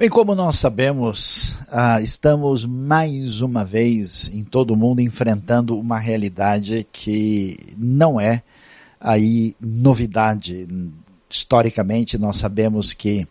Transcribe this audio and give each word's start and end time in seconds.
Bem, 0.00 0.08
como 0.08 0.34
nós 0.34 0.56
sabemos, 0.56 1.58
ah, 1.70 2.00
estamos 2.00 2.64
mais 2.64 3.42
uma 3.42 3.66
vez 3.66 4.30
em 4.32 4.42
todo 4.42 4.70
o 4.70 4.76
mundo 4.76 5.02
enfrentando 5.02 5.78
uma 5.78 5.98
realidade 5.98 6.86
que 6.90 7.58
não 7.76 8.18
é 8.18 8.42
aí 8.98 9.54
novidade. 9.60 10.66
Historicamente, 11.28 12.16
nós 12.16 12.38
sabemos 12.38 12.94
que 12.94 13.28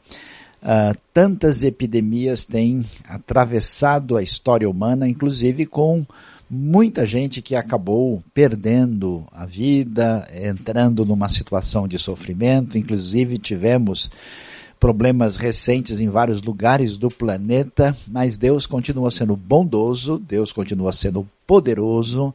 ah, 0.62 0.94
tantas 1.12 1.64
epidemias 1.64 2.46
têm 2.46 2.86
atravessado 3.04 4.16
a 4.16 4.22
história 4.22 4.70
humana, 4.70 5.10
inclusive 5.10 5.66
com 5.66 6.06
muita 6.48 7.04
gente 7.04 7.42
que 7.42 7.56
acabou 7.56 8.24
perdendo 8.32 9.26
a 9.32 9.44
vida, 9.44 10.30
entrando 10.40 11.04
numa 11.04 11.30
situação 11.30 11.88
de 11.88 11.98
sofrimento, 11.98 12.78
inclusive 12.78 13.40
tivemos 13.40 14.12
problemas 14.80 15.36
recentes 15.36 16.00
em 16.00 16.10
vários 16.10 16.42
lugares 16.42 16.96
do 16.96 17.10
planeta, 17.10 17.96
mas 18.08 18.38
Deus 18.38 18.66
continua 18.66 19.12
sendo 19.12 19.36
bondoso, 19.36 20.18
Deus 20.18 20.54
continua 20.54 20.92
sendo 20.92 21.28
poderoso, 21.46 22.34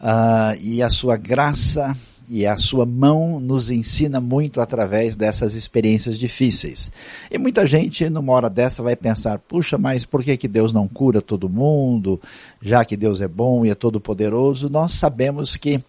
uh, 0.00 0.56
e 0.62 0.80
a 0.80 0.88
sua 0.88 1.16
graça 1.16 1.96
e 2.28 2.46
a 2.46 2.56
sua 2.56 2.86
mão 2.86 3.40
nos 3.40 3.70
ensina 3.70 4.20
muito 4.20 4.60
através 4.60 5.16
dessas 5.16 5.54
experiências 5.54 6.18
difíceis. 6.18 6.90
E 7.30 7.36
muita 7.36 7.66
gente 7.66 8.08
numa 8.08 8.32
hora 8.32 8.48
dessa 8.48 8.82
vai 8.82 8.96
pensar, 8.96 9.38
puxa, 9.38 9.76
mas 9.76 10.04
por 10.04 10.22
que, 10.22 10.36
que 10.36 10.48
Deus 10.48 10.72
não 10.72 10.86
cura 10.88 11.20
todo 11.20 11.48
mundo, 11.48 12.20
já 12.60 12.84
que 12.84 12.96
Deus 12.96 13.20
é 13.20 13.28
bom 13.28 13.66
e 13.66 13.70
é 13.70 13.74
todo 13.74 14.00
poderoso? 14.00 14.70
Nós 14.70 14.92
sabemos 14.92 15.56
que 15.56 15.82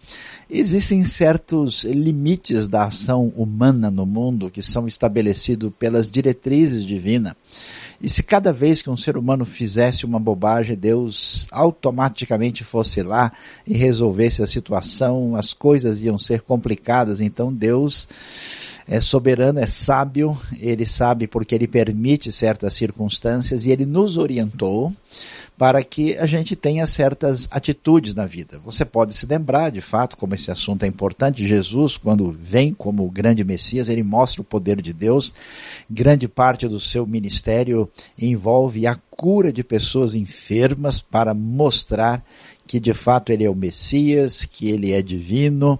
existem 0.58 1.04
certos 1.04 1.84
limites 1.84 2.66
da 2.68 2.84
ação 2.84 3.32
humana 3.36 3.90
no 3.90 4.06
mundo 4.06 4.50
que 4.50 4.62
são 4.62 4.86
estabelecidos 4.86 5.72
pelas 5.78 6.10
diretrizes 6.10 6.84
divinas. 6.84 7.34
E 8.00 8.08
se 8.08 8.22
cada 8.22 8.52
vez 8.52 8.82
que 8.82 8.90
um 8.90 8.96
ser 8.96 9.16
humano 9.16 9.44
fizesse 9.44 10.04
uma 10.04 10.18
bobagem, 10.18 10.76
Deus 10.76 11.46
automaticamente 11.50 12.62
fosse 12.62 13.02
lá 13.02 13.32
e 13.66 13.74
resolvesse 13.76 14.42
a 14.42 14.46
situação, 14.46 15.34
as 15.36 15.52
coisas 15.52 16.02
iam 16.02 16.18
ser 16.18 16.42
complicadas. 16.42 17.20
Então 17.20 17.52
Deus 17.52 18.06
é 18.86 19.00
soberano, 19.00 19.58
é 19.58 19.66
sábio, 19.66 20.36
ele 20.60 20.84
sabe 20.84 21.26
porque 21.26 21.54
ele 21.54 21.66
permite 21.66 22.30
certas 22.30 22.74
circunstâncias 22.74 23.64
e 23.64 23.70
ele 23.70 23.86
nos 23.86 24.18
orientou 24.18 24.92
para 25.56 25.82
que 25.84 26.16
a 26.18 26.26
gente 26.26 26.56
tenha 26.56 26.84
certas 26.86 27.46
atitudes 27.50 28.14
na 28.14 28.26
vida. 28.26 28.58
Você 28.64 28.84
pode 28.84 29.14
se 29.14 29.24
lembrar, 29.24 29.70
de 29.70 29.80
fato, 29.80 30.16
como 30.16 30.34
esse 30.34 30.50
assunto 30.50 30.82
é 30.82 30.86
importante, 30.86 31.46
Jesus, 31.46 31.96
quando 31.96 32.32
vem 32.32 32.74
como 32.74 33.06
o 33.06 33.10
grande 33.10 33.44
Messias, 33.44 33.88
ele 33.88 34.02
mostra 34.02 34.42
o 34.42 34.44
poder 34.44 34.82
de 34.82 34.92
Deus. 34.92 35.32
Grande 35.88 36.26
parte 36.26 36.66
do 36.66 36.80
seu 36.80 37.06
ministério 37.06 37.88
envolve 38.18 38.86
a 38.86 38.96
cura 39.10 39.52
de 39.52 39.62
pessoas 39.62 40.14
enfermas 40.14 41.00
para 41.00 41.32
mostrar 41.32 42.24
que 42.66 42.80
de 42.80 42.92
fato 42.92 43.30
ele 43.30 43.44
é 43.44 43.50
o 43.50 43.54
Messias, 43.54 44.44
que 44.44 44.68
ele 44.68 44.92
é 44.92 45.02
divino 45.02 45.78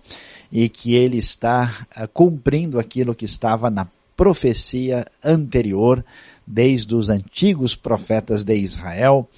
e 0.52 0.68
que 0.68 0.94
ele 0.94 1.16
está 1.16 1.86
uh, 1.96 2.06
cumprindo 2.08 2.78
aquilo 2.78 3.14
que 3.14 3.24
estava 3.24 3.70
na 3.70 3.88
profecia 4.16 5.04
anterior 5.24 6.04
desde 6.46 6.94
os 6.94 7.08
antigos 7.08 7.74
profetas 7.74 8.44
de 8.44 8.56
Israel. 8.56 9.28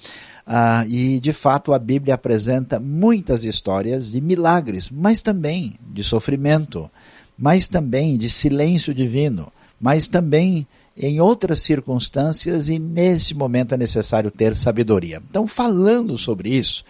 Ah, 0.45 0.85
e 0.87 1.19
de 1.19 1.33
fato 1.33 1.73
a 1.73 1.79
Bíblia 1.79 2.15
apresenta 2.15 2.79
muitas 2.79 3.43
histórias 3.43 4.11
de 4.11 4.21
milagres, 4.21 4.89
mas 4.89 5.21
também 5.21 5.75
de 5.91 6.03
sofrimento, 6.03 6.89
mas 7.37 7.67
também 7.67 8.17
de 8.17 8.29
silêncio 8.29 8.93
divino, 8.93 9.51
mas 9.79 10.07
também 10.07 10.65
em 10.95 11.19
outras 11.21 11.61
circunstâncias 11.61 12.69
e 12.69 12.79
nesse 12.79 13.35
momento 13.35 13.73
é 13.73 13.77
necessário 13.77 14.31
ter 14.31 14.55
sabedoria. 14.55 15.21
Então, 15.29 15.45
falando 15.45 16.17
sobre 16.17 16.49
isso, 16.49 16.83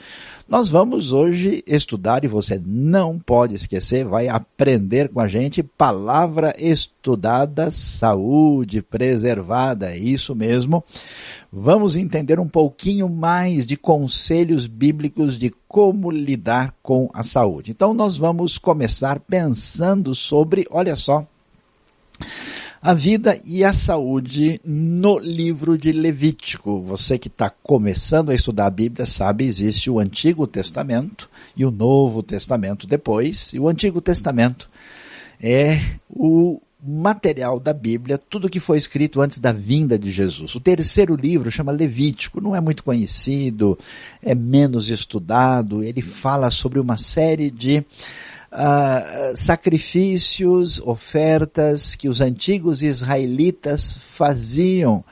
nós 0.48 0.70
vamos 0.70 1.12
hoje 1.12 1.62
estudar 1.68 2.24
e 2.24 2.28
você 2.28 2.62
não 2.66 3.20
pode 3.20 3.54
esquecer, 3.54 4.06
vai 4.06 4.30
aprender 4.30 5.10
com 5.10 5.20
a 5.20 5.28
gente 5.28 5.62
palavra 5.62 6.56
estudada, 6.58 7.70
saúde 7.70 8.82
preservada, 8.82 9.92
é 9.92 9.98
isso 9.98 10.34
mesmo. 10.34 10.82
Vamos 11.52 11.98
entender 11.98 12.40
um 12.40 12.48
pouquinho 12.48 13.10
mais 13.10 13.66
de 13.66 13.76
conselhos 13.76 14.68
bíblicos 14.68 15.38
de 15.38 15.54
como 15.68 16.10
lidar 16.10 16.74
com 16.82 17.10
a 17.14 17.24
saúde. 17.24 17.72
Então 17.72 17.94
nós 17.94 18.16
vamos 18.16 18.58
começar 18.58 19.20
pensando 19.20 20.16
sobre, 20.16 20.66
olha 20.72 20.96
só, 20.96 21.28
a 22.88 22.94
vida 22.94 23.38
e 23.44 23.66
a 23.66 23.74
saúde 23.74 24.62
no 24.64 25.20
livro 25.20 25.78
de 25.78 25.92
Levítico. 25.92 26.82
Você 26.84 27.20
que 27.20 27.28
está 27.28 27.50
começando 27.50 28.30
a 28.30 28.34
estudar 28.34 28.68
a 28.68 28.70
Bíblia 28.70 29.06
sabe, 29.06 29.44
existe 29.44 29.90
o 29.90 30.00
Antigo 30.00 30.48
Testamento 30.48 31.30
e 31.54 31.66
o 31.66 31.70
Novo 31.70 32.24
Testamento 32.24 32.88
depois. 32.88 33.52
E 33.52 33.60
o 33.60 33.68
Antigo 33.68 34.00
Testamento 34.00 34.70
é 35.38 35.82
o 36.10 36.62
material 36.82 37.60
da 37.60 37.74
Bíblia, 37.74 38.18
tudo 38.18 38.50
que 38.50 38.62
foi 38.62 38.78
escrito 38.78 39.20
antes 39.20 39.38
da 39.38 39.52
vinda 39.52 40.00
de 40.00 40.10
Jesus. 40.10 40.56
O 40.56 40.60
terceiro 40.62 41.14
livro 41.14 41.52
chama 41.52 41.74
Levítico, 41.74 42.40
não 42.40 42.56
é 42.56 42.62
muito 42.62 42.86
conhecido, 42.86 43.78
é 44.24 44.34
menos 44.34 44.90
estudado, 44.90 45.84
ele 45.84 46.02
fala 46.02 46.50
sobre 46.50 46.80
uma 46.80 46.96
série 46.96 47.52
de 47.52 47.84
uh, 48.52 49.36
sacrifícios, 49.36 50.80
ofertas 50.82 51.96
que 51.96 52.10
os 52.10 52.22
antigos 52.22 52.82
israelitas 52.82 53.94
faziam 53.94 55.04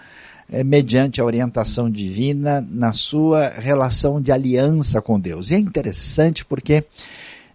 eh, 0.49 0.63
mediante 0.63 1.19
a 1.19 1.25
orientação 1.25 1.89
divina 1.89 2.65
na 2.69 2.91
sua 2.91 3.49
relação 3.49 4.21
de 4.21 4.31
aliança 4.31 5.01
com 5.01 5.19
Deus. 5.19 5.49
E 5.49 5.55
é 5.55 5.59
interessante 5.59 6.45
porque 6.45 6.83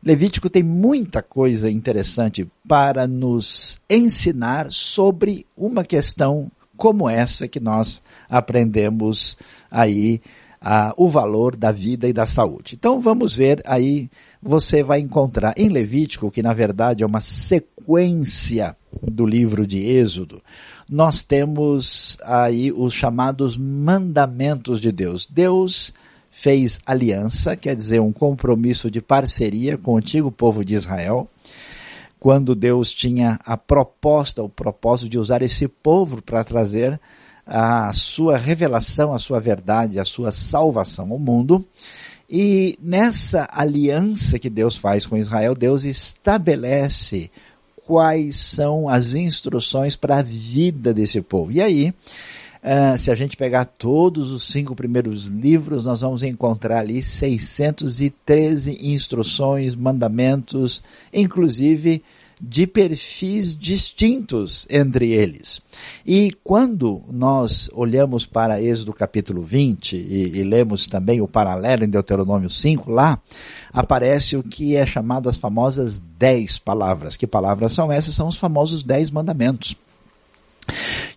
Levítico 0.03 0.49
tem 0.49 0.63
muita 0.63 1.23
coisa 1.23 1.71
interessante 1.71 2.49
para 2.67 3.07
nos 3.07 3.79
ensinar 3.89 4.73
sobre 4.73 5.47
uma 5.57 5.85
questão 5.85 6.51
como 6.77 7.09
essa 7.11 7.47
que 7.47 7.61
nós 7.61 8.03
aprendemos 8.29 9.37
aí 9.71 10.23
uh, 10.63 10.93
o 10.97 11.09
valor 11.09 11.57
da 11.57 11.73
vida 11.73 12.09
e 12.09 12.13
da 12.13 12.27
saúde. 12.27 12.75
Então 12.79 13.01
vamos 13.01 13.35
ver 13.35 13.63
aí, 13.65 14.11
você 14.43 14.83
vai 14.83 15.01
encontrar 15.01 15.55
em 15.57 15.69
Levítico, 15.69 16.31
que 16.31 16.43
na 16.43 16.53
verdade 16.53 17.03
é 17.03 17.07
uma 17.07 17.21
sequência 17.21 18.77
do 19.03 19.25
livro 19.25 19.67
de 19.67 19.79
Êxodo, 19.79 20.43
nós 20.89 21.23
temos 21.23 22.19
aí 22.23 22.73
os 22.73 22.93
chamados 22.93 23.57
mandamentos 23.57 24.81
de 24.81 24.91
Deus. 24.91 25.25
Deus 25.25 25.95
fez 26.31 26.81
aliança, 26.85 27.57
quer 27.57 27.77
dizer, 27.77 28.01
um 28.01 28.13
compromisso 28.13 28.91
de 28.91 29.01
parceria 29.01 29.79
com 29.79 29.93
o 29.93 29.97
antigo 29.97 30.33
povo 30.33 30.65
de 30.65 30.75
Israel, 30.75 31.29
quando 32.19 32.55
Deus 32.55 32.93
tinha 32.93 33.39
a 33.45 33.57
proposta, 33.57 34.43
o 34.43 34.49
propósito 34.49 35.09
de 35.09 35.19
usar 35.19 35.43
esse 35.43 35.69
povo 35.69 36.21
para 36.21 36.43
trazer 36.45 37.01
a 37.53 37.93
sua 37.93 38.39
revelação, 38.39 39.13
a 39.13 39.19
sua 39.19 39.41
verdade, 39.41 39.99
a 39.99 40.05
sua 40.05 40.31
salvação 40.31 41.11
ao 41.11 41.19
mundo. 41.19 41.65
E 42.31 42.79
nessa 42.81 43.49
aliança 43.51 44.39
que 44.39 44.49
Deus 44.49 44.77
faz 44.77 45.05
com 45.05 45.17
Israel, 45.17 45.53
Deus 45.53 45.83
estabelece 45.83 47.29
quais 47.85 48.37
são 48.37 48.89
as 48.89 49.15
instruções 49.15 49.97
para 49.97 50.19
a 50.19 50.23
vida 50.23 50.95
desse 50.95 51.21
povo. 51.21 51.51
E 51.51 51.61
aí, 51.61 51.89
uh, 51.89 52.97
se 52.97 53.11
a 53.11 53.17
gente 53.17 53.37
pegar 53.37 53.65
todos 53.65 54.31
os 54.31 54.45
cinco 54.45 54.77
primeiros 54.77 55.27
livros, 55.27 55.87
nós 55.87 56.03
vamos 56.03 56.23
encontrar 56.23 56.79
ali 56.79 57.03
613 57.03 58.79
instruções, 58.81 59.75
mandamentos, 59.75 60.85
inclusive 61.13 62.01
de 62.41 62.67
perfis 62.67 63.55
distintos 63.55 64.67
entre 64.71 65.11
eles. 65.11 65.61
E 66.07 66.33
quando 66.43 67.03
nós 67.11 67.69
olhamos 67.75 68.25
para 68.25 68.63
Êxodo 68.63 68.95
capítulo 68.95 69.43
20 69.43 69.95
e, 69.95 70.39
e, 70.39 70.43
lemos 70.43 70.89
também 70.89 71.21
o 71.21 71.29
paralelo 71.29 71.85
em 71.85 71.89
Deuteronômio 71.89 72.49
5, 72.49 72.91
lá 72.91 73.21
aparece 73.73 74.37
o 74.37 74.43
que 74.43 74.75
é 74.75 74.87
chamado 74.87 75.29
as 75.29 75.37
famosas 75.37 76.01
dez 76.19 76.59
palavras. 76.59 77.17
Que 77.17 77.27
palavras 77.27 77.75
são 77.75 77.93
essas? 77.93 78.15
São 78.15 78.29
os 78.29 78.37
famosos 78.37 78.83
dez 78.83 79.11
mandamentos. 79.11 79.77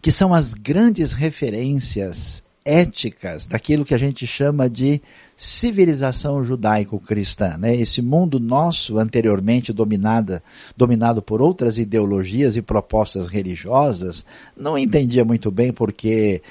Que 0.01 0.11
são 0.11 0.33
as 0.33 0.53
grandes 0.53 1.13
referências 1.13 2.43
éticas 2.65 3.47
daquilo 3.47 3.85
que 3.85 3.93
a 3.93 3.97
gente 3.97 4.25
chama 4.25 4.69
de 4.69 5.01
civilização 5.43 6.41
judaico-cristã, 6.41 7.57
né? 7.57 7.75
Esse 7.75 8.01
mundo 8.01 8.39
nosso 8.39 8.97
anteriormente 8.97 9.73
dominada, 9.73 10.41
dominado 10.77 11.21
por 11.21 11.41
outras 11.41 11.77
ideologias 11.77 12.55
e 12.55 12.61
propostas 12.61 13.27
religiosas, 13.27 14.25
não 14.55 14.77
entendia 14.77 15.25
muito 15.25 15.51
bem 15.51 15.73
porque 15.73 16.41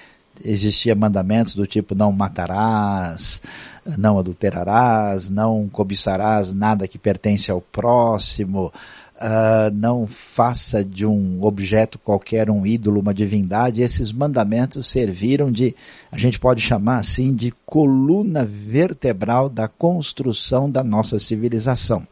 existia 0.44 0.94
mandamentos 0.94 1.55
do 1.55 1.67
tipo 1.67 1.94
não 1.94 2.12
matarás, 2.12 3.41
não 3.97 4.19
adulterarás, 4.19 5.31
não 5.31 5.71
cobiçarás 5.71 6.53
nada 6.53 6.87
que 6.87 6.99
pertence 6.99 7.50
ao 7.50 7.62
próximo, 7.62 8.71
uh, 9.22 9.72
não 9.72 10.06
faça 10.06 10.84
de 10.84 11.06
um 11.06 11.42
objeto 11.42 11.98
qualquer 11.98 12.50
um 12.50 12.66
ídolo, 12.66 13.00
uma 13.00 13.14
divindade. 13.14 13.80
Esses 13.80 14.10
mandamentos 14.10 14.88
serviram 14.88 15.50
de, 15.50 15.74
a 16.10 16.19
gente 16.19 16.38
pode 16.38 16.60
chamar 16.60 16.98
assim, 16.98 17.32
de 17.32 17.54
coluna 17.64 18.44
vertebral 18.44 19.48
da 19.48 19.69
construção 19.69 20.69
da 20.69 20.82
nossa 20.82 21.19
civilização. 21.19 22.06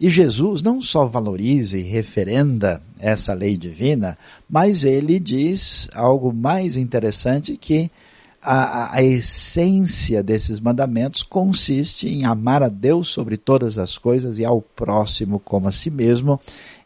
E 0.00 0.08
Jesus 0.08 0.62
não 0.62 0.82
só 0.82 1.04
valoriza 1.04 1.78
e 1.78 1.82
referenda 1.82 2.82
essa 2.98 3.32
lei 3.32 3.56
divina, 3.56 4.18
mas 4.50 4.82
ele 4.82 5.20
diz 5.20 5.88
algo 5.94 6.32
mais 6.32 6.76
interessante 6.76 7.56
que 7.56 7.88
a, 8.42 8.96
a, 8.96 9.02
essência 9.04 10.20
desses 10.20 10.58
mandamentos 10.58 11.22
consiste 11.22 12.08
em 12.08 12.24
amar 12.24 12.60
a 12.60 12.68
Deus 12.68 13.06
sobre 13.06 13.36
todas 13.36 13.78
as 13.78 13.96
coisas 13.96 14.40
e 14.40 14.44
ao 14.44 14.60
próximo 14.60 15.38
como 15.38 15.68
a 15.68 15.72
si 15.72 15.90
mesmo. 15.90 16.40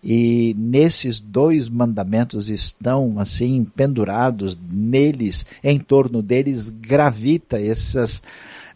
E 0.04 0.54
nesses 0.58 1.18
dois 1.18 1.66
mandamentos 1.68 2.50
estão 2.50 3.18
assim 3.18 3.64
pendurados 3.64 4.58
neles, 4.70 5.46
em 5.64 5.78
torno 5.78 6.20
deles 6.20 6.68
gravita 6.68 7.58
essas 7.58 8.22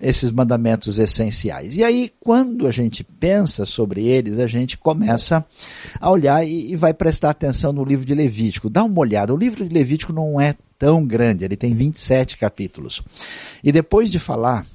esses 0.00 0.30
mandamentos 0.30 0.98
essenciais. 0.98 1.76
E 1.76 1.84
aí, 1.84 2.10
quando 2.20 2.66
a 2.66 2.70
gente 2.70 3.04
pensa 3.04 3.66
sobre 3.66 4.06
eles, 4.06 4.38
a 4.38 4.46
gente 4.46 4.78
começa 4.78 5.44
a 6.00 6.10
olhar 6.10 6.42
e, 6.42 6.72
e 6.72 6.76
vai 6.76 6.94
prestar 6.94 7.28
atenção 7.28 7.70
no 7.70 7.84
livro 7.84 8.06
de 8.06 8.14
Levítico. 8.14 8.70
Dá 8.70 8.82
uma 8.82 8.98
olhada. 8.98 9.34
O 9.34 9.36
livro 9.36 9.62
de 9.62 9.74
Levítico 9.74 10.10
não 10.10 10.40
é 10.40 10.54
tão 10.80 11.04
grande, 11.04 11.44
ele 11.44 11.58
tem 11.58 11.74
27 11.74 12.38
capítulos. 12.38 13.02
E 13.62 13.70
depois 13.70 14.10
de 14.10 14.18
falar 14.18 14.66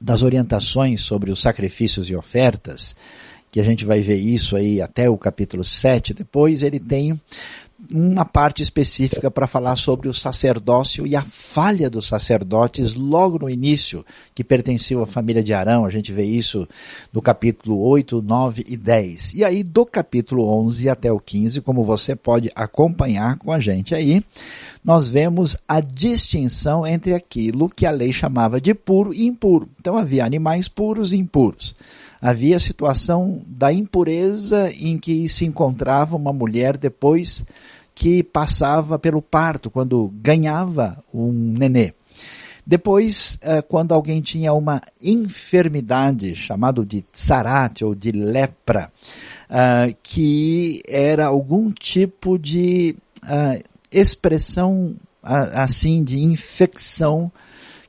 das 0.00 0.22
orientações 0.22 1.02
sobre 1.02 1.32
os 1.32 1.42
sacrifícios 1.42 2.08
e 2.08 2.14
ofertas, 2.14 2.94
que 3.50 3.60
a 3.60 3.64
gente 3.64 3.84
vai 3.84 4.00
ver 4.00 4.18
isso 4.18 4.54
aí 4.54 4.80
até 4.80 5.10
o 5.10 5.18
capítulo 5.18 5.64
7, 5.64 6.14
depois 6.14 6.62
ele 6.62 6.78
tem 6.78 7.20
uma 7.90 8.24
parte 8.24 8.62
específica 8.62 9.30
para 9.30 9.46
falar 9.46 9.76
sobre 9.76 10.08
o 10.08 10.14
sacerdócio 10.14 11.06
e 11.06 11.16
a 11.16 11.22
falha 11.22 11.88
dos 11.88 12.06
sacerdotes 12.06 12.94
logo 12.94 13.38
no 13.38 13.50
início, 13.50 14.04
que 14.34 14.44
pertenciam 14.44 15.02
à 15.02 15.06
família 15.06 15.42
de 15.42 15.52
Arão. 15.52 15.84
A 15.84 15.90
gente 15.90 16.12
vê 16.12 16.24
isso 16.24 16.68
no 17.12 17.22
capítulo 17.22 17.80
8, 17.80 18.20
9 18.20 18.64
e 18.68 18.76
10. 18.76 19.34
E 19.34 19.44
aí, 19.44 19.62
do 19.62 19.86
capítulo 19.86 20.46
11 20.64 20.88
até 20.88 21.10
o 21.10 21.18
15, 21.18 21.60
como 21.62 21.82
você 21.82 22.14
pode 22.14 22.50
acompanhar 22.54 23.38
com 23.38 23.52
a 23.52 23.58
gente 23.58 23.94
aí, 23.94 24.22
nós 24.84 25.08
vemos 25.08 25.56
a 25.66 25.80
distinção 25.80 26.86
entre 26.86 27.14
aquilo 27.14 27.68
que 27.68 27.86
a 27.86 27.90
lei 27.90 28.12
chamava 28.12 28.60
de 28.60 28.74
puro 28.74 29.12
e 29.14 29.26
impuro. 29.26 29.68
Então 29.78 29.96
havia 29.96 30.24
animais 30.24 30.68
puros 30.68 31.12
e 31.12 31.16
impuros 31.16 31.74
havia 32.20 32.56
a 32.56 32.60
situação 32.60 33.42
da 33.46 33.72
impureza 33.72 34.70
em 34.72 34.98
que 34.98 35.28
se 35.28 35.44
encontrava 35.44 36.16
uma 36.16 36.32
mulher 36.32 36.76
depois 36.76 37.44
que 37.94 38.22
passava 38.22 38.98
pelo 38.98 39.20
parto, 39.20 39.70
quando 39.70 40.12
ganhava 40.22 41.02
um 41.12 41.32
nenê. 41.32 41.92
Depois, 42.66 43.38
eh, 43.42 43.62
quando 43.62 43.92
alguém 43.92 44.20
tinha 44.20 44.52
uma 44.52 44.80
enfermidade 45.02 46.36
chamada 46.36 46.84
de 46.84 47.02
tsarat 47.02 47.82
ou 47.82 47.94
de 47.94 48.12
lepra, 48.12 48.92
eh, 49.48 49.94
que 50.02 50.82
era 50.86 51.26
algum 51.26 51.72
tipo 51.72 52.38
de 52.38 52.94
eh, 53.26 53.62
expressão 53.90 54.94
assim 55.22 56.02
de 56.02 56.20
infecção 56.20 57.30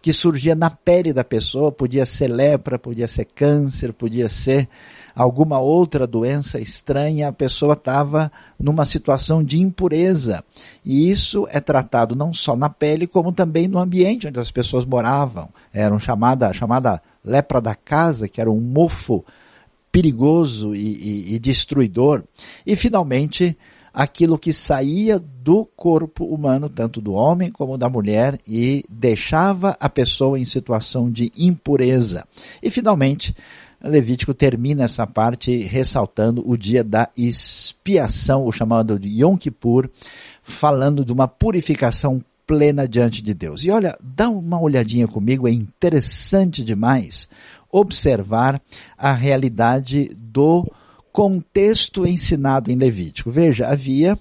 que 0.02 0.12
surgia 0.12 0.56
na 0.56 0.70
pele 0.70 1.14
da 1.14 1.24
pessoa, 1.24 1.72
podia 1.72 2.06
ser 2.06 2.28
lepra, 2.28 2.80
podia 2.80 3.08
ser 3.08 3.26
câncer, 3.26 3.94
podia 3.94 4.28
ser 4.30 4.68
alguma 5.16 5.60
outra 5.60 6.08
doença 6.08 6.60
estranha, 6.60 7.28
a 7.28 7.34
pessoa 7.34 7.74
estava 7.74 8.32
numa 8.60 8.86
situação 8.86 9.44
de 9.44 9.60
impureza. 9.60 10.44
E 10.84 11.10
isso 11.10 11.48
é 11.52 11.60
tratado 11.60 12.16
não 12.16 12.34
só 12.34 12.56
na 12.56 12.70
pele, 12.70 13.06
como 13.06 13.32
também 13.32 13.68
no 13.68 13.78
ambiente 13.78 14.28
onde 14.28 14.40
as 14.40 14.52
pessoas 14.52 14.86
moravam. 14.86 15.50
Era 15.74 15.98
chamada, 16.00 16.52
chamada 16.54 17.02
lepra 17.24 17.62
da 17.62 17.76
casa, 17.76 18.28
que 18.28 18.42
era 18.42 18.50
um 18.50 18.60
mofo 18.60 19.24
perigoso 19.92 20.74
e, 20.74 20.80
e, 20.80 21.36
e 21.36 21.40
destruidor. 21.40 22.24
E 22.66 22.76
finalmente, 22.76 23.56
aquilo 23.94 24.38
que 24.38 24.54
saía 24.54 25.20
do 25.20 25.66
corpo 25.76 26.26
humano, 26.26 26.70
tanto 26.70 27.02
do 27.02 27.14
homem 27.14 27.52
como 27.52 27.78
da 27.78 27.90
mulher, 27.90 28.38
e 28.48 28.84
deixava 28.90 29.76
a 29.80 29.90
pessoa 29.90 30.40
em 30.40 30.46
situação 30.46 31.12
de 31.12 31.32
impureza. 31.38 32.26
E 32.62 32.70
finalmente, 32.70 33.36
Levítico 33.84 34.34
termina 34.34 34.84
essa 34.84 35.08
parte 35.08 35.58
ressaltando 35.64 36.48
o 36.48 36.56
dia 36.56 36.84
da 36.84 37.10
expiação, 37.18 38.46
o 38.46 38.52
chamado 38.52 39.00
de 39.00 39.22
Yom 39.22 39.36
Kippur, 39.36 39.90
falando 40.44 41.04
de 41.04 41.12
uma 41.12 41.28
purificação 41.28 42.24
plena 42.46 42.88
diante 42.88 43.22
de 43.22 43.34
Deus. 43.34 43.64
E 43.64 43.72
olha, 43.72 43.98
dá 44.02 44.30
uma 44.30 44.60
olhadinha 44.60 45.08
comigo, 45.08 45.48
é 45.48 45.52
interessante 45.52 46.64
demais 46.64 47.28
observar 47.72 48.62
a 48.98 49.14
realidade 49.14 50.10
do 50.16 50.70
contexto 51.12 52.06
ensinado 52.06 52.72
em 52.72 52.76
Levítico. 52.76 53.32
Veja, 53.32 53.68
havia 53.68 54.18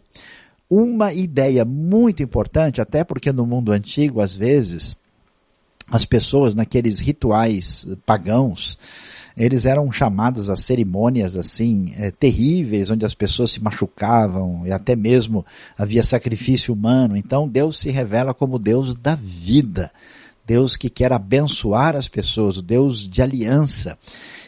uma 0.68 1.12
ideia 1.12 1.64
muito 1.64 2.22
importante, 2.22 2.80
até 2.80 3.02
porque 3.02 3.32
no 3.32 3.44
mundo 3.44 3.72
antigo, 3.72 4.20
às 4.20 4.34
vezes, 4.34 4.96
as 5.90 6.04
pessoas 6.04 6.54
naqueles 6.54 7.00
rituais 7.00 7.86
pagãos, 8.06 8.78
eles 9.36 9.64
eram 9.66 9.90
chamados 9.90 10.50
a 10.50 10.56
cerimônias 10.56 11.36
assim 11.36 11.92
é, 11.96 12.10
terríveis, 12.10 12.90
onde 12.90 13.04
as 13.04 13.14
pessoas 13.14 13.52
se 13.52 13.62
machucavam 13.62 14.62
e 14.66 14.72
até 14.72 14.94
mesmo 14.94 15.44
havia 15.78 16.02
sacrifício 16.02 16.74
humano. 16.74 17.16
Então 17.16 17.48
Deus 17.48 17.78
se 17.78 17.90
revela 17.90 18.34
como 18.34 18.58
Deus 18.58 18.94
da 18.94 19.14
vida, 19.14 19.90
Deus 20.46 20.76
que 20.76 20.90
quer 20.90 21.12
abençoar 21.12 21.96
as 21.96 22.06
pessoas, 22.06 22.58
o 22.58 22.62
Deus 22.62 23.08
de 23.08 23.22
aliança. 23.22 23.96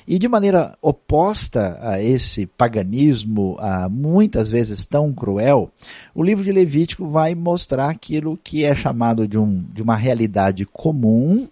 E 0.06 0.19
de 0.19 0.28
maneira 0.28 0.76
oposta 0.82 1.78
a 1.81 2.02
esse 2.02 2.46
paganismo, 2.46 3.56
a, 3.58 3.88
muitas 3.88 4.50
vezes 4.50 4.84
tão 4.84 5.12
cruel, 5.12 5.70
o 6.14 6.22
livro 6.22 6.44
de 6.44 6.52
Levítico 6.52 7.06
vai 7.06 7.34
mostrar 7.34 7.88
aquilo 7.88 8.38
que 8.43 8.64
é 8.64 8.75
chamado 8.75 9.28
de, 9.28 9.38
um, 9.38 9.64
de 9.72 9.82
uma 9.82 9.96
realidade 9.96 10.64
comum, 10.66 11.49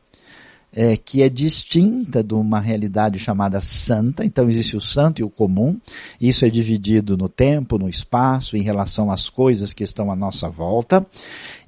é, 0.72 0.96
que 0.96 1.22
é 1.22 1.28
distinta 1.28 2.22
de 2.22 2.34
uma 2.34 2.60
realidade 2.60 3.18
chamada 3.18 3.60
santa. 3.60 4.24
Então 4.24 4.48
existe 4.48 4.76
o 4.76 4.80
santo 4.80 5.20
e 5.20 5.24
o 5.24 5.30
comum. 5.30 5.76
Isso 6.20 6.44
é 6.44 6.50
dividido 6.50 7.16
no 7.16 7.28
tempo, 7.28 7.78
no 7.78 7.88
espaço, 7.88 8.56
em 8.56 8.62
relação 8.62 9.10
às 9.10 9.28
coisas 9.28 9.72
que 9.72 9.84
estão 9.84 10.10
à 10.10 10.16
nossa 10.16 10.48
volta. 10.48 11.04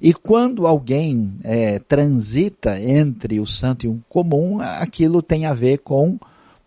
E 0.01 0.13
quando 0.13 0.65
alguém 0.67 1.33
é, 1.43 1.79
transita 1.79 2.79
entre 2.81 3.39
o 3.39 3.45
santo 3.45 3.85
e 3.85 3.89
o 3.89 4.01
comum, 4.07 4.59
aquilo 4.61 5.21
tem 5.21 5.45
a 5.45 5.53
ver 5.53 5.79
com 5.79 6.17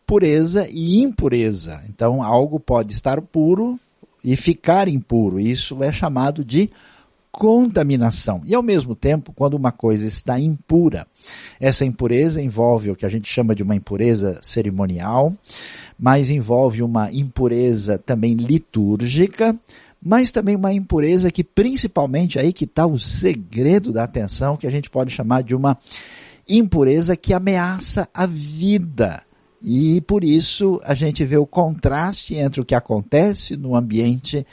pureza 0.07 0.67
e 0.71 1.03
impureza. 1.03 1.83
Então, 1.89 2.23
algo 2.23 2.61
pode 2.61 2.93
estar 2.93 3.21
puro 3.21 3.79
e 4.23 4.37
ficar 4.37 4.89
impuro. 4.89 5.41
Isso 5.41 5.83
é 5.83 5.93
chamado 5.93 6.45
de 6.45 6.71
contaminação. 7.37 8.41
E 8.47 8.55
ao 8.55 8.63
mesmo 8.63 8.95
tempo, 8.95 9.31
quando 9.35 9.55
uma 9.55 9.71
coisa 9.71 10.07
está 10.07 10.41
impura, 10.41 11.07
essa 11.61 11.85
impureza 11.85 12.41
envolve 12.41 12.91
o 12.91 12.97
que 12.97 13.05
a 13.05 13.11
gente 13.11 13.29
chama 13.29 13.55
de 13.55 13.63
uma 13.63 13.77
impureza 13.77 14.39
cerimonial, 14.43 15.35
mas 15.99 16.31
envolve 16.31 16.83
uma 16.83 17.13
impureza 17.13 17.99
também 17.99 18.35
litúrgica, 18.35 19.55
mas 20.03 20.33
também 20.33 20.57
uma 20.57 20.73
impureza 20.73 21.31
que 21.31 21.45
principalmente 21.45 22.39
aí 22.39 22.55
que 22.55 22.65
está 22.65 22.87
o 22.87 22.99
segredo 22.99 23.93
da 23.93 24.05
atenção, 24.05 24.57
que 24.57 24.67
a 24.67 24.71
gente 24.71 24.89
pode 24.89 25.11
chamar 25.11 25.43
de 25.43 25.55
uma 25.55 25.77
impureza 26.49 27.17
que 27.17 27.35
ameaça 27.35 28.09
a 28.15 28.25
vida. 28.25 29.26
E 29.69 30.01
por 30.03 30.23
isso 30.23 30.81
a 30.85 30.95
gente 30.95 31.25
vê 31.25 31.37
o 31.37 31.45
contraste 31.45 32.37
entre 32.37 32.61
o 32.61 32.65
que 32.65 32.75
acontece 32.75 33.57
no 33.57 33.75
ambiente 33.75 34.47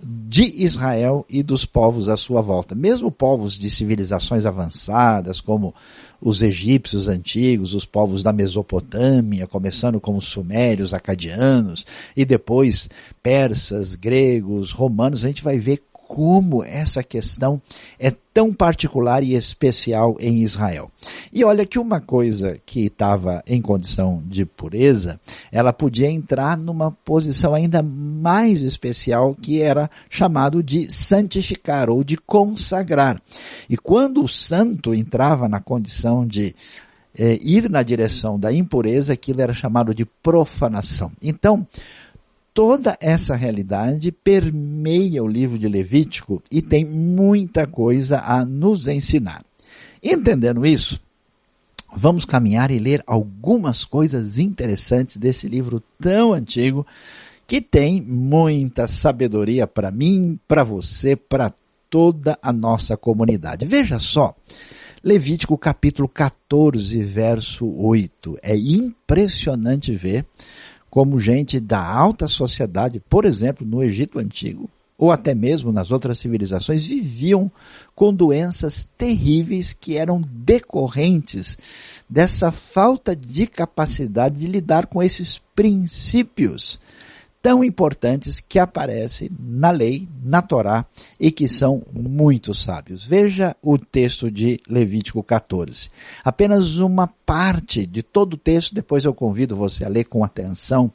de 0.00 0.42
Israel 0.62 1.24
e 1.28 1.44
dos 1.44 1.64
povos 1.64 2.08
à 2.08 2.16
sua 2.16 2.40
volta. 2.40 2.74
Mesmo 2.74 3.08
povos 3.08 3.56
de 3.56 3.70
civilizações 3.70 4.44
avançadas, 4.44 5.40
como 5.40 5.72
os 6.20 6.42
egípcios 6.42 7.06
antigos, 7.06 7.72
os 7.72 7.84
povos 7.84 8.24
da 8.24 8.32
Mesopotâmia, 8.32 9.46
começando 9.46 10.00
com 10.00 10.16
os 10.16 10.24
sumérios, 10.24 10.92
acadianos, 10.92 11.86
e 12.16 12.24
depois 12.24 12.90
persas, 13.22 13.94
gregos, 13.94 14.72
romanos, 14.72 15.24
a 15.24 15.28
gente 15.28 15.44
vai 15.44 15.56
ver 15.56 15.84
como 16.08 16.64
essa 16.64 17.02
questão 17.02 17.60
é 17.98 18.10
tão 18.10 18.52
particular 18.52 19.22
e 19.22 19.34
especial 19.34 20.16
em 20.18 20.42
Israel. 20.42 20.90
E 21.30 21.44
olha 21.44 21.66
que 21.66 21.78
uma 21.78 22.00
coisa 22.00 22.58
que 22.64 22.86
estava 22.86 23.42
em 23.46 23.60
condição 23.60 24.22
de 24.26 24.46
pureza, 24.46 25.20
ela 25.52 25.70
podia 25.70 26.10
entrar 26.10 26.56
numa 26.56 26.90
posição 26.90 27.54
ainda 27.54 27.82
mais 27.82 28.62
especial 28.62 29.36
que 29.40 29.60
era 29.60 29.90
chamado 30.08 30.62
de 30.62 30.90
santificar 30.90 31.90
ou 31.90 32.02
de 32.02 32.16
consagrar. 32.16 33.20
E 33.68 33.76
quando 33.76 34.24
o 34.24 34.28
santo 34.28 34.94
entrava 34.94 35.46
na 35.46 35.60
condição 35.60 36.26
de 36.26 36.56
é, 37.18 37.38
ir 37.42 37.68
na 37.68 37.82
direção 37.82 38.38
da 38.38 38.50
impureza, 38.50 39.12
aquilo 39.12 39.42
era 39.42 39.52
chamado 39.52 39.94
de 39.94 40.06
profanação. 40.06 41.12
Então, 41.20 41.66
toda 42.58 42.98
essa 43.00 43.36
realidade 43.36 44.10
permeia 44.10 45.22
o 45.22 45.28
livro 45.28 45.56
de 45.56 45.68
Levítico 45.68 46.42
e 46.50 46.60
tem 46.60 46.84
muita 46.84 47.68
coisa 47.68 48.18
a 48.18 48.44
nos 48.44 48.88
ensinar. 48.88 49.44
Entendendo 50.02 50.66
isso, 50.66 51.00
vamos 51.94 52.24
caminhar 52.24 52.72
e 52.72 52.80
ler 52.80 53.00
algumas 53.06 53.84
coisas 53.84 54.38
interessantes 54.38 55.18
desse 55.18 55.46
livro 55.46 55.80
tão 56.00 56.32
antigo 56.32 56.84
que 57.46 57.60
tem 57.60 58.02
muita 58.02 58.88
sabedoria 58.88 59.64
para 59.64 59.92
mim, 59.92 60.36
para 60.48 60.64
você, 60.64 61.14
para 61.14 61.54
toda 61.88 62.36
a 62.42 62.52
nossa 62.52 62.96
comunidade. 62.96 63.64
Veja 63.66 64.00
só, 64.00 64.34
Levítico 65.04 65.56
capítulo 65.56 66.08
14, 66.08 67.04
verso 67.04 67.72
8. 67.72 68.36
É 68.42 68.56
impressionante 68.56 69.94
ver 69.94 70.26
como 70.90 71.20
gente 71.20 71.60
da 71.60 71.84
alta 71.84 72.26
sociedade, 72.26 73.02
por 73.08 73.24
exemplo, 73.24 73.66
no 73.66 73.82
Egito 73.82 74.18
Antigo, 74.18 74.68
ou 74.96 75.12
até 75.12 75.34
mesmo 75.34 75.70
nas 75.70 75.90
outras 75.90 76.18
civilizações, 76.18 76.86
viviam 76.86 77.50
com 77.94 78.12
doenças 78.12 78.88
terríveis 78.98 79.72
que 79.72 79.96
eram 79.96 80.20
decorrentes 80.20 81.56
dessa 82.08 82.50
falta 82.50 83.14
de 83.14 83.46
capacidade 83.46 84.38
de 84.38 84.46
lidar 84.46 84.86
com 84.86 85.02
esses 85.02 85.40
princípios 85.54 86.80
tão 87.40 87.62
importantes 87.62 88.40
que 88.40 88.58
aparecem 88.58 89.30
na 89.38 89.70
lei, 89.70 90.08
na 90.24 90.42
Torá 90.42 90.84
e 91.18 91.30
que 91.30 91.48
são 91.48 91.82
muito 91.92 92.52
sábios. 92.52 93.04
Veja 93.04 93.56
o 93.62 93.78
texto 93.78 94.30
de 94.30 94.60
Levítico 94.68 95.22
14. 95.22 95.90
Apenas 96.24 96.76
uma 96.76 97.06
parte 97.24 97.86
de 97.86 98.02
todo 98.02 98.34
o 98.34 98.38
texto, 98.38 98.74
depois 98.74 99.04
eu 99.04 99.14
convido 99.14 99.54
você 99.54 99.84
a 99.84 99.88
ler 99.88 100.04
com 100.04 100.24
atenção 100.24 100.92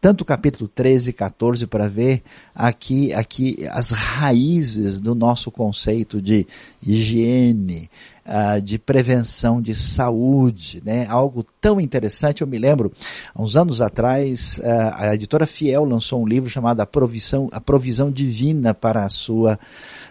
tanto 0.00 0.20
o 0.20 0.24
capítulo 0.24 0.68
13 0.68 1.10
e 1.10 1.12
14 1.12 1.66
para 1.66 1.88
ver 1.88 2.22
aqui, 2.54 3.12
aqui 3.12 3.66
as 3.70 3.90
raízes 3.90 5.00
do 5.00 5.14
nosso 5.14 5.50
conceito 5.50 6.22
de 6.22 6.46
higiene, 6.80 7.90
uh, 8.28 8.60
de 8.60 8.78
prevenção 8.78 9.60
de 9.60 9.74
saúde, 9.74 10.82
né? 10.84 11.06
Algo 11.08 11.44
tão 11.60 11.80
interessante. 11.80 12.42
Eu 12.42 12.46
me 12.46 12.58
lembro, 12.58 12.92
há 13.34 13.42
uns 13.42 13.56
anos 13.56 13.80
atrás, 13.80 14.58
uh, 14.58 14.94
a 14.94 15.14
editora 15.14 15.46
Fiel 15.46 15.84
lançou 15.84 16.22
um 16.22 16.26
livro 16.26 16.50
chamado 16.50 16.80
A 16.80 16.86
Provisão, 16.86 17.48
a 17.50 17.60
Provisão 17.60 18.10
Divina 18.10 18.74
para 18.74 19.04
a 19.04 19.08
Sua 19.08 19.58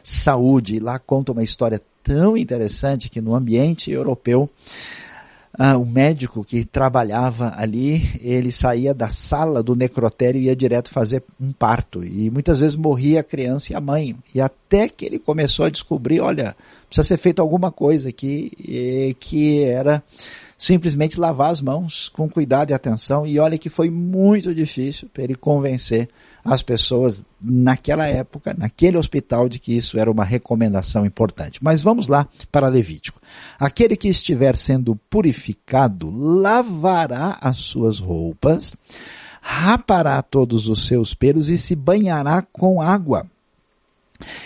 Saúde. 0.03 0.75
E 0.75 0.79
lá 0.79 0.97
conta 0.97 1.31
uma 1.31 1.43
história 1.43 1.79
tão 2.03 2.35
interessante 2.35 3.09
que 3.09 3.21
no 3.21 3.35
ambiente 3.35 3.91
europeu 3.91 4.49
ah, 5.57 5.77
o 5.77 5.85
médico 5.85 6.43
que 6.43 6.63
trabalhava 6.63 7.53
ali, 7.57 8.11
ele 8.21 8.51
saía 8.51 8.93
da 8.93 9.09
sala 9.09 9.63
do 9.63 9.75
necrotério 9.75 10.39
e 10.39 10.45
ia 10.45 10.55
direto 10.55 10.91
fazer 10.91 11.23
um 11.41 11.51
parto. 11.51 12.03
E 12.03 12.29
muitas 12.29 12.59
vezes 12.59 12.75
morria 12.75 13.21
a 13.21 13.23
criança 13.23 13.73
e 13.73 13.75
a 13.75 13.81
mãe. 13.81 14.15
E 14.35 14.39
até 14.39 14.87
que 14.87 15.05
ele 15.05 15.17
começou 15.17 15.65
a 15.65 15.69
descobrir, 15.69 16.19
olha, 16.19 16.55
precisa 16.87 17.07
ser 17.07 17.17
feita 17.17 17.41
alguma 17.41 17.71
coisa 17.71 18.09
aqui, 18.09 19.15
que 19.19 19.63
era 19.63 20.03
simplesmente 20.57 21.19
lavar 21.19 21.51
as 21.51 21.61
mãos 21.61 22.09
com 22.09 22.27
cuidado 22.27 22.71
e 22.71 22.73
atenção. 22.73 23.25
E 23.25 23.37
olha 23.37 23.57
que 23.57 23.69
foi 23.69 23.89
muito 23.89 24.55
difícil 24.55 25.07
para 25.13 25.23
ele 25.23 25.35
convencer 25.35 26.09
as 26.43 26.63
pessoas 26.63 27.23
naquela 27.39 28.07
época, 28.07 28.55
naquele 28.57 28.97
hospital, 28.97 29.47
de 29.47 29.59
que 29.59 29.75
isso 29.75 29.99
era 29.99 30.09
uma 30.09 30.23
recomendação 30.23 31.05
importante. 31.05 31.63
Mas 31.63 31.81
vamos 31.81 32.07
lá 32.07 32.27
para 32.51 32.69
Levítico. 32.69 33.21
Aquele 33.59 33.95
que 33.95 34.07
estiver 34.07 34.55
sendo 34.55 34.95
purificado 35.09 36.09
lavará 36.09 37.37
as 37.39 37.57
suas 37.57 37.99
roupas, 37.99 38.73
rapará 39.41 40.21
todos 40.21 40.67
os 40.67 40.87
seus 40.87 41.13
pelos 41.13 41.49
e 41.49 41.57
se 41.57 41.75
banhará 41.75 42.41
com 42.41 42.81
água. 42.81 43.27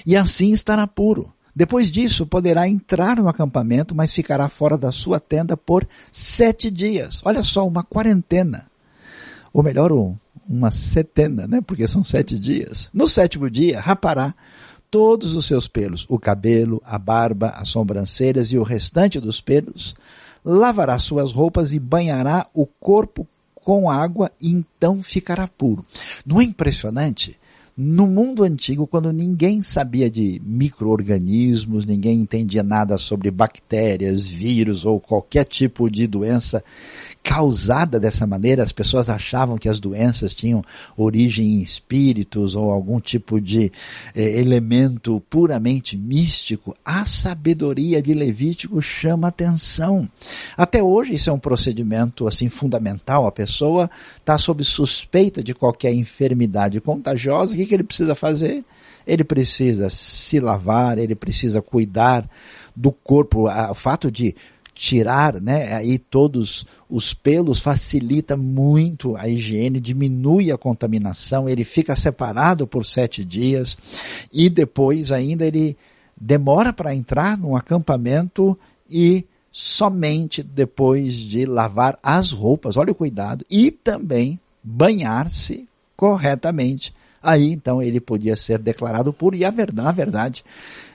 E 0.06 0.18
assim 0.18 0.52
estará 0.52 0.86
puro. 0.86 1.32
Depois 1.56 1.92
disso, 1.92 2.26
poderá 2.26 2.68
entrar 2.68 3.18
no 3.18 3.28
acampamento, 3.28 3.94
mas 3.94 4.14
ficará 4.14 4.48
fora 4.48 4.78
da 4.78 4.92
sua 4.92 5.20
tenda 5.20 5.58
por 5.58 5.88
sete 6.12 6.72
dias. 6.72 7.22
Olha 7.26 7.44
só, 7.44 7.68
uma 7.68 7.84
quarentena. 7.84 8.68
Ou 9.54 9.62
melhor, 9.62 9.92
uma 10.48 10.72
setena, 10.72 11.48
né? 11.48 11.62
Porque 11.62 11.88
são 11.88 12.04
sete 12.04 12.40
dias. 12.40 12.90
No 12.94 13.08
sétimo 13.08 13.50
dia, 13.50 13.80
rapará 13.80 14.34
todos 14.90 15.36
os 15.36 15.46
seus 15.46 15.68
pelos, 15.68 16.06
o 16.10 16.20
cabelo, 16.20 16.82
a 16.86 16.98
barba, 16.98 17.50
as 17.50 17.70
sobrancelhas 17.70 18.52
e 18.52 18.58
o 18.58 18.64
restante 18.64 19.20
dos 19.20 19.40
pelos. 19.40 19.96
Lavará 20.44 20.98
suas 21.00 21.32
roupas 21.32 21.72
e 21.72 21.80
banhará 21.80 22.48
o 22.54 22.66
corpo 22.66 23.28
com 23.56 23.90
água 23.90 24.32
e 24.42 24.50
então 24.50 25.02
ficará 25.02 25.48
puro. 25.48 25.86
Não 26.26 26.42
é 26.42 26.44
impressionante? 26.44 27.40
No 27.76 28.06
mundo 28.06 28.44
antigo, 28.44 28.86
quando 28.86 29.14
ninguém 29.14 29.62
sabia 29.62 30.10
de 30.10 30.42
micro-organismos, 30.46 31.86
ninguém 31.86 32.20
entendia 32.20 32.62
nada 32.62 32.98
sobre 32.98 33.32
bactérias, 33.32 34.28
vírus 34.28 34.86
ou 34.86 35.00
qualquer 35.00 35.46
tipo 35.46 35.90
de 35.90 36.06
doença 36.06 36.64
causada 37.24 38.00
dessa 38.00 38.26
maneira, 38.26 38.64
as 38.64 38.72
pessoas 38.72 39.10
achavam 39.10 39.58
que 39.58 39.70
as 39.70 39.80
doenças 39.80 40.34
tinham 40.34 40.64
origem 40.98 41.58
em 41.58 41.62
espíritos 41.62 42.56
ou 42.56 42.72
algum 42.72 43.00
tipo 43.00 43.40
de 43.40 43.72
eh, 44.16 44.40
elemento 44.40 45.22
puramente 45.30 45.96
místico, 45.96 46.76
a 46.84 47.06
sabedoria 47.06 48.02
de 48.02 48.14
Levítico 48.14 48.82
chama 48.82 49.28
atenção. 49.28 50.10
Até 50.58 50.82
hoje 50.82 51.14
isso 51.14 51.30
é 51.30 51.34
um 51.34 51.40
procedimento 51.40 52.28
assim 52.28 52.50
fundamental, 52.50 53.28
a 53.28 53.32
pessoa 53.32 53.90
está 54.18 54.38
sob 54.38 54.64
suspeita 54.64 55.44
de 55.44 55.54
qualquer 55.54 55.94
enfermidade 55.94 56.82
contagiosa, 56.82 57.54
o 57.54 57.58
que, 57.58 57.66
que 57.66 57.74
ele 57.76 57.84
precisa 57.84 58.16
fazer? 58.16 58.64
Ele 59.06 59.24
precisa 59.24 59.90
se 59.90 60.40
lavar, 60.40 60.98
ele 60.98 61.16
precisa 61.16 61.62
cuidar 61.62 62.30
do 62.76 62.92
corpo, 62.92 63.48
o 63.48 63.74
fato 63.74 64.12
de 64.12 64.36
tirar, 64.74 65.40
né, 65.42 65.74
aí 65.74 65.98
todos 65.98 66.66
os 66.90 67.14
pelos 67.14 67.60
facilita 67.60 68.36
muito 68.36 69.16
a 69.16 69.28
higiene, 69.28 69.80
diminui 69.80 70.52
a 70.52 70.58
contaminação, 70.58 71.48
ele 71.48 71.64
fica 71.64 71.96
separado 71.96 72.66
por 72.66 72.86
sete 72.86 73.24
dias 73.24 73.78
e 74.32 74.50
depois 74.50 75.12
ainda 75.12 75.46
ele 75.46 75.78
demora 76.20 76.72
para 76.72 76.96
entrar 76.96 77.38
no 77.38 77.56
acampamento 77.56 78.58
e 78.90 79.26
somente 79.52 80.42
depois 80.42 81.16
de 81.16 81.46
lavar 81.46 82.00
as 82.02 82.32
roupas, 82.32 82.78
olha 82.78 82.92
o 82.92 82.96
cuidado, 82.96 83.46
e 83.50 83.70
também 83.70 84.40
banhar-se 84.64 85.68
corretamente. 85.96 86.94
Aí 87.22 87.52
então 87.52 87.82
ele 87.82 88.00
podia 88.00 88.36
ser 88.36 88.58
declarado 88.58 89.12
puro 89.12 89.36
e 89.36 89.44
a 89.44 89.52
verdade, 89.52 89.88
a 89.88 89.92
verdade, 89.92 90.46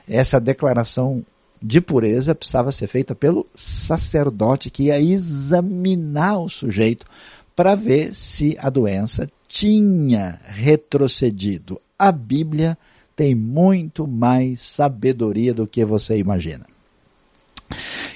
essa 0.09 0.41
declaração 0.41 1.25
de 1.63 1.81
pureza 1.81 2.35
precisava 2.35 2.71
ser 2.71 2.87
feita 2.87 3.15
pelo 3.15 3.47
sacerdote 3.55 4.71
que 4.71 4.85
ia 4.85 5.01
examinar 5.01 6.39
o 6.39 6.49
sujeito 6.49 7.07
para 7.55 7.75
ver 7.75 8.15
se 8.15 8.57
a 8.61 8.69
doença 8.69 9.29
tinha 9.49 10.39
retrocedido. 10.45 11.81
A 11.99 12.13
Bíblia 12.13 12.77
tem 13.15 13.35
muito 13.35 14.07
mais 14.07 14.61
sabedoria 14.61 15.55
do 15.55 15.67
que 15.67 15.85
você 15.85 16.19
imagina. 16.19 16.67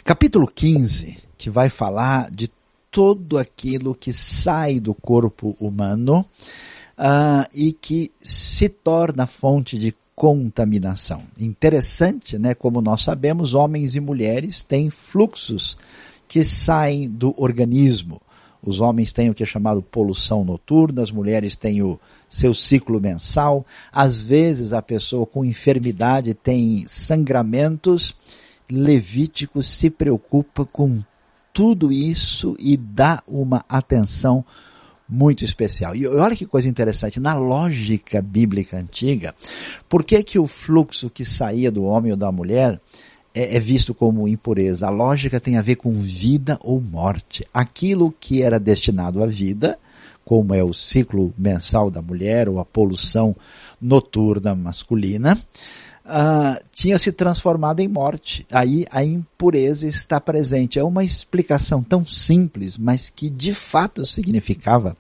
Capítulo 0.05 0.47
15, 0.47 1.17
que 1.39 1.49
vai 1.49 1.71
falar 1.71 2.31
de 2.31 2.51
todo 2.91 3.39
aquilo 3.39 3.95
que 3.95 4.13
sai 4.13 4.79
do 4.81 4.95
corpo 4.95 5.57
humano 5.59 6.27
uh, 6.99 7.49
e 7.55 7.73
que 7.73 8.13
se 8.21 8.69
torna 8.69 9.27
fonte 9.27 9.79
de 9.79 9.95
contaminação. 10.21 11.23
Interessante, 11.39 12.39
né? 12.39 12.53
Como 12.53 12.83
nós 12.83 13.03
sabemos, 13.05 13.55
homens 13.55 13.97
e 13.97 14.01
mulheres 14.01 14.63
têm 14.63 14.91
fluxos 14.91 15.79
que 16.29 16.45
saem 16.45 17.09
do 17.09 17.33
organismo. 17.39 18.21
Os 18.63 18.83
homens 18.83 19.15
têm 19.15 19.31
o 19.31 19.35
que 19.35 19.43
é 19.43 19.47
chamado 19.47 19.81
poluição 19.81 20.45
noturna, 20.45 21.01
as 21.01 21.11
mulheres 21.11 21.57
têm 21.57 21.83
o 21.83 21.99
seu 22.29 22.53
ciclo 22.53 23.01
mensal. 23.01 23.65
Às 23.91 24.21
vezes 24.21 24.75
a 24.75 24.83
pessoa 24.83 25.25
com 25.25 25.43
enfermidade 25.43 26.35
tem 26.35 26.85
sangramentos. 26.87 28.15
Levítico 28.71 29.63
se 29.63 29.89
preocupa 29.89 30.67
com 30.67 31.03
tudo 31.51 31.91
isso 31.91 32.55
e 32.59 32.77
dá 32.77 33.23
uma 33.27 33.65
atenção 33.67 34.45
muito 35.11 35.45
especial. 35.45 35.97
E 35.97 36.07
olha 36.07 36.37
que 36.37 36.47
coisa 36.47 36.69
interessante, 36.69 37.19
na 37.19 37.35
lógica 37.35 38.23
bíblica 38.23 38.79
antiga, 38.79 39.35
por 39.89 40.05
que 40.05 40.23
que 40.23 40.39
o 40.39 40.47
fluxo 40.47 41.11
que 41.11 41.25
saía 41.25 41.71
do 41.71 41.85
homem 41.85 42.13
ou 42.13 42.17
da 42.17 42.31
mulher 42.31 42.81
é, 43.35 43.57
é, 43.57 43.61
visto 43.61 43.93
como 43.93 44.29
impureza? 44.29 44.87
A 44.87 44.91
lógica 44.91 45.41
tem 45.41 45.57
a 45.57 45.63
ver 45.63 45.77
com 45.77 45.93
vida 45.93 46.59
ou 46.63 46.81
morte. 46.81 47.45
Aquilo 47.53 48.15
que 48.21 48.43
era 48.43 48.61
destinado 48.61 49.23
à 49.23 49.27
vida, 49.27 49.79
como 50.25 50.55
é 50.55 50.63
o 50.63 50.73
ciclo 50.73 51.35
mensal 51.37 51.91
da 51.91 52.01
mulher 52.01 52.49
ou 52.49 52.61
a 52.61 52.65
poluição 52.65 53.35
noturna 53.81 54.55
masculina, 54.55 55.41
uh, 56.11 56.63
tinha 56.73 56.99
se 56.99 57.13
transformado 57.13 57.81
em 57.81 57.89
morte. 57.89 58.47
Aí 58.51 58.85
a 58.91 59.05
impureza 59.05 59.87
está 59.87 60.21
presente. 60.21 60.79
É 60.79 60.85
uma 60.85 61.05
explicação 61.05 61.83
tão 61.83 62.05
simples, 62.05 62.77
mas 62.77 63.09
que 63.09 63.31
de 63.31 63.55
fato 63.55 64.05
significava 64.05 64.97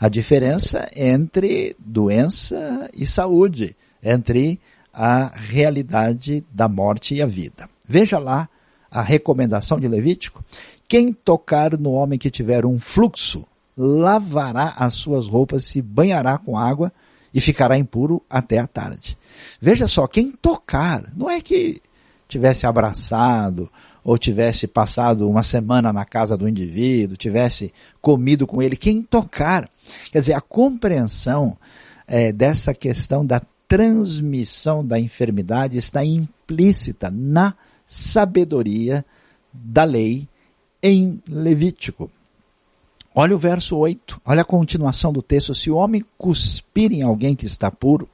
a 0.00 0.08
diferença 0.08 0.88
entre 0.96 1.76
doença 1.78 2.90
e 2.94 3.06
saúde, 3.06 3.76
entre 4.02 4.58
a 4.92 5.30
realidade 5.34 6.44
da 6.50 6.68
morte 6.68 7.14
e 7.14 7.22
a 7.22 7.26
vida. 7.26 7.68
Veja 7.86 8.18
lá 8.18 8.48
a 8.90 9.02
recomendação 9.02 9.78
de 9.78 9.86
Levítico. 9.86 10.42
Quem 10.88 11.12
tocar 11.12 11.76
no 11.76 11.90
homem 11.90 12.18
que 12.18 12.30
tiver 12.30 12.64
um 12.64 12.78
fluxo, 12.78 13.44
lavará 13.76 14.74
as 14.78 14.94
suas 14.94 15.26
roupas, 15.28 15.66
se 15.66 15.82
banhará 15.82 16.38
com 16.38 16.56
água 16.56 16.90
e 17.36 17.40
ficará 17.42 17.76
impuro 17.76 18.22
até 18.30 18.56
a 18.56 18.66
tarde. 18.66 19.18
Veja 19.60 19.86
só, 19.86 20.06
quem 20.06 20.32
tocar, 20.32 21.12
não 21.14 21.28
é 21.28 21.38
que 21.38 21.82
tivesse 22.26 22.66
abraçado 22.66 23.70
ou 24.02 24.16
tivesse 24.16 24.66
passado 24.66 25.28
uma 25.28 25.42
semana 25.42 25.92
na 25.92 26.06
casa 26.06 26.34
do 26.34 26.48
indivíduo, 26.48 27.14
tivesse 27.14 27.74
comido 28.00 28.46
com 28.46 28.62
ele, 28.62 28.74
quem 28.74 29.02
tocar. 29.02 29.68
Quer 30.10 30.20
dizer, 30.20 30.32
a 30.32 30.40
compreensão 30.40 31.58
é, 32.08 32.32
dessa 32.32 32.72
questão 32.72 33.24
da 33.24 33.42
transmissão 33.68 34.82
da 34.82 34.98
enfermidade 34.98 35.76
está 35.76 36.02
implícita 36.02 37.10
na 37.10 37.52
sabedoria 37.86 39.04
da 39.52 39.84
lei 39.84 40.26
em 40.82 41.22
Levítico. 41.28 42.10
Olha 43.18 43.34
o 43.34 43.38
verso 43.38 43.78
8, 43.78 44.20
olha 44.26 44.42
a 44.42 44.44
continuação 44.44 45.10
do 45.10 45.22
texto. 45.22 45.54
Se 45.54 45.70
o 45.70 45.76
homem 45.76 46.04
cuspir 46.18 46.92
em 46.92 47.00
alguém 47.00 47.34
que 47.34 47.46
está 47.46 47.70
puro, 47.70 48.06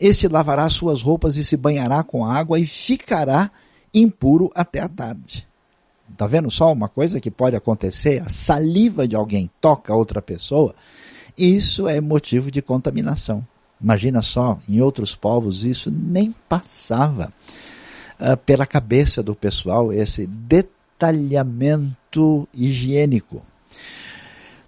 esse 0.00 0.26
lavará 0.26 0.68
suas 0.68 1.00
roupas 1.00 1.36
e 1.36 1.44
se 1.44 1.56
banhará 1.56 2.02
com 2.02 2.24
água 2.24 2.58
e 2.58 2.66
ficará 2.66 3.52
impuro 3.94 4.50
até 4.52 4.80
a 4.80 4.88
tarde. 4.88 5.46
Está 6.10 6.26
vendo 6.26 6.50
só 6.50 6.72
uma 6.72 6.88
coisa 6.88 7.20
que 7.20 7.30
pode 7.30 7.54
acontecer? 7.54 8.20
A 8.20 8.28
saliva 8.28 9.06
de 9.06 9.14
alguém 9.14 9.48
toca 9.60 9.94
outra 9.94 10.20
pessoa, 10.20 10.74
isso 11.38 11.86
é 11.86 12.00
motivo 12.00 12.50
de 12.50 12.60
contaminação. 12.60 13.46
Imagina 13.80 14.22
só, 14.22 14.58
em 14.68 14.80
outros 14.80 15.14
povos 15.14 15.62
isso 15.62 15.88
nem 15.88 16.34
passava 16.48 17.32
uh, 18.18 18.36
pela 18.38 18.66
cabeça 18.66 19.22
do 19.22 19.36
pessoal, 19.36 19.92
esse 19.92 20.26
detalhamento 20.26 22.48
higiênico. 22.52 23.40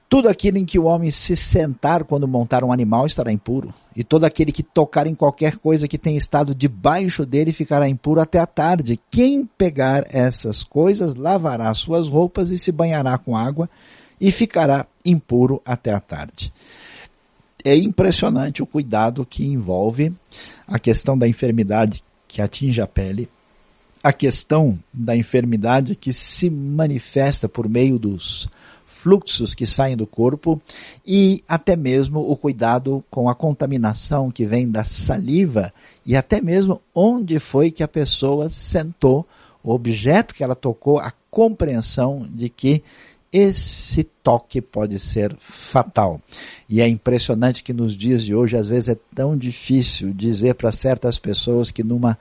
Tudo 0.09 0.29
aquilo 0.29 0.57
em 0.57 0.65
que 0.65 0.79
o 0.79 0.85
homem 0.85 1.11
se 1.11 1.37
sentar 1.37 2.03
quando 2.03 2.27
montar 2.27 2.65
um 2.65 2.73
animal 2.73 3.07
estará 3.07 3.31
impuro, 3.31 3.75
e 3.95 4.03
todo 4.03 4.25
aquele 4.25 4.51
que 4.51 4.63
tocar 4.63 5.07
em 5.07 5.15
qualquer 5.15 5.59
coisa 5.59 5.87
que 5.87 5.99
tenha 5.99 6.17
estado 6.17 6.55
debaixo 6.55 7.27
dele 7.27 7.53
ficará 7.53 7.87
impuro 7.87 8.21
até 8.21 8.39
a 8.39 8.47
tarde. 8.47 8.99
Quem 9.11 9.45
pegar 9.45 10.07
essas 10.09 10.65
coisas 10.65 11.15
lavará 11.15 11.73
suas 11.75 12.09
roupas 12.09 12.51
e 12.51 12.59
se 12.59 12.73
banhará 12.73 13.19
com 13.19 13.37
água 13.37 13.69
e 14.19 14.31
ficará 14.31 14.87
impuro 15.05 15.61
até 15.63 15.93
a 15.93 16.01
tarde. 16.01 16.53
É 17.63 17.77
impressionante 17.77 18.63
o 18.63 18.67
cuidado 18.67 19.27
que 19.27 19.45
envolve 19.45 20.15
a 20.67 20.79
questão 20.79 21.19
da 21.19 21.29
enfermidade 21.29 22.03
que 22.27 22.41
atinge 22.41 22.81
a 22.81 22.87
pele, 22.87 23.29
a 24.03 24.13
questão 24.13 24.79
da 24.93 25.15
enfermidade 25.15 25.95
que 25.95 26.15
se 26.15 26.49
manifesta 26.49 27.47
por 27.47 27.69
meio 27.69 27.99
dos 27.99 28.49
fluxos 28.99 29.55
que 29.55 29.67
saem 29.67 29.97
do 29.97 30.07
corpo 30.07 30.61
e 31.07 31.43
até 31.47 31.77
mesmo 31.77 32.21
o 32.21 32.37
cuidado 32.37 33.05
com 33.11 33.29
a 33.29 33.35
contaminação 33.35 34.31
que 34.31 34.45
vem 34.45 34.69
da 34.69 34.85
saliva 34.85 35.73
e 36.05 36.17
até 36.17 36.41
mesmo 36.41 36.81
onde 36.95 37.39
foi 37.39 37.71
que 37.71 37.83
a 37.83 37.89
pessoa 37.89 38.51
sentou, 38.51 39.25
o 39.63 39.73
objeto 39.73 40.35
que 40.35 40.43
ela 40.43 40.57
tocou, 40.57 40.99
a 40.99 41.13
compreensão 41.31 42.27
de 42.29 42.49
que 42.49 42.83
esse 43.33 44.05
toque 44.05 44.61
pode 44.61 44.99
ser 44.99 45.37
fatal. 45.39 46.21
E 46.69 46.81
é 46.81 46.89
impressionante 46.89 47.63
que 47.63 47.73
nos 47.73 47.95
dias 47.95 48.25
de 48.25 48.35
hoje, 48.35 48.57
às 48.57 48.69
vezes, 48.69 48.89
é 48.89 48.97
tão 49.15 49.37
difícil 49.37 50.13
dizer 50.13 50.55
para 50.55 50.73
certas 50.73 51.19
pessoas 51.19 51.71
que 51.71 51.85
numa 51.85 52.19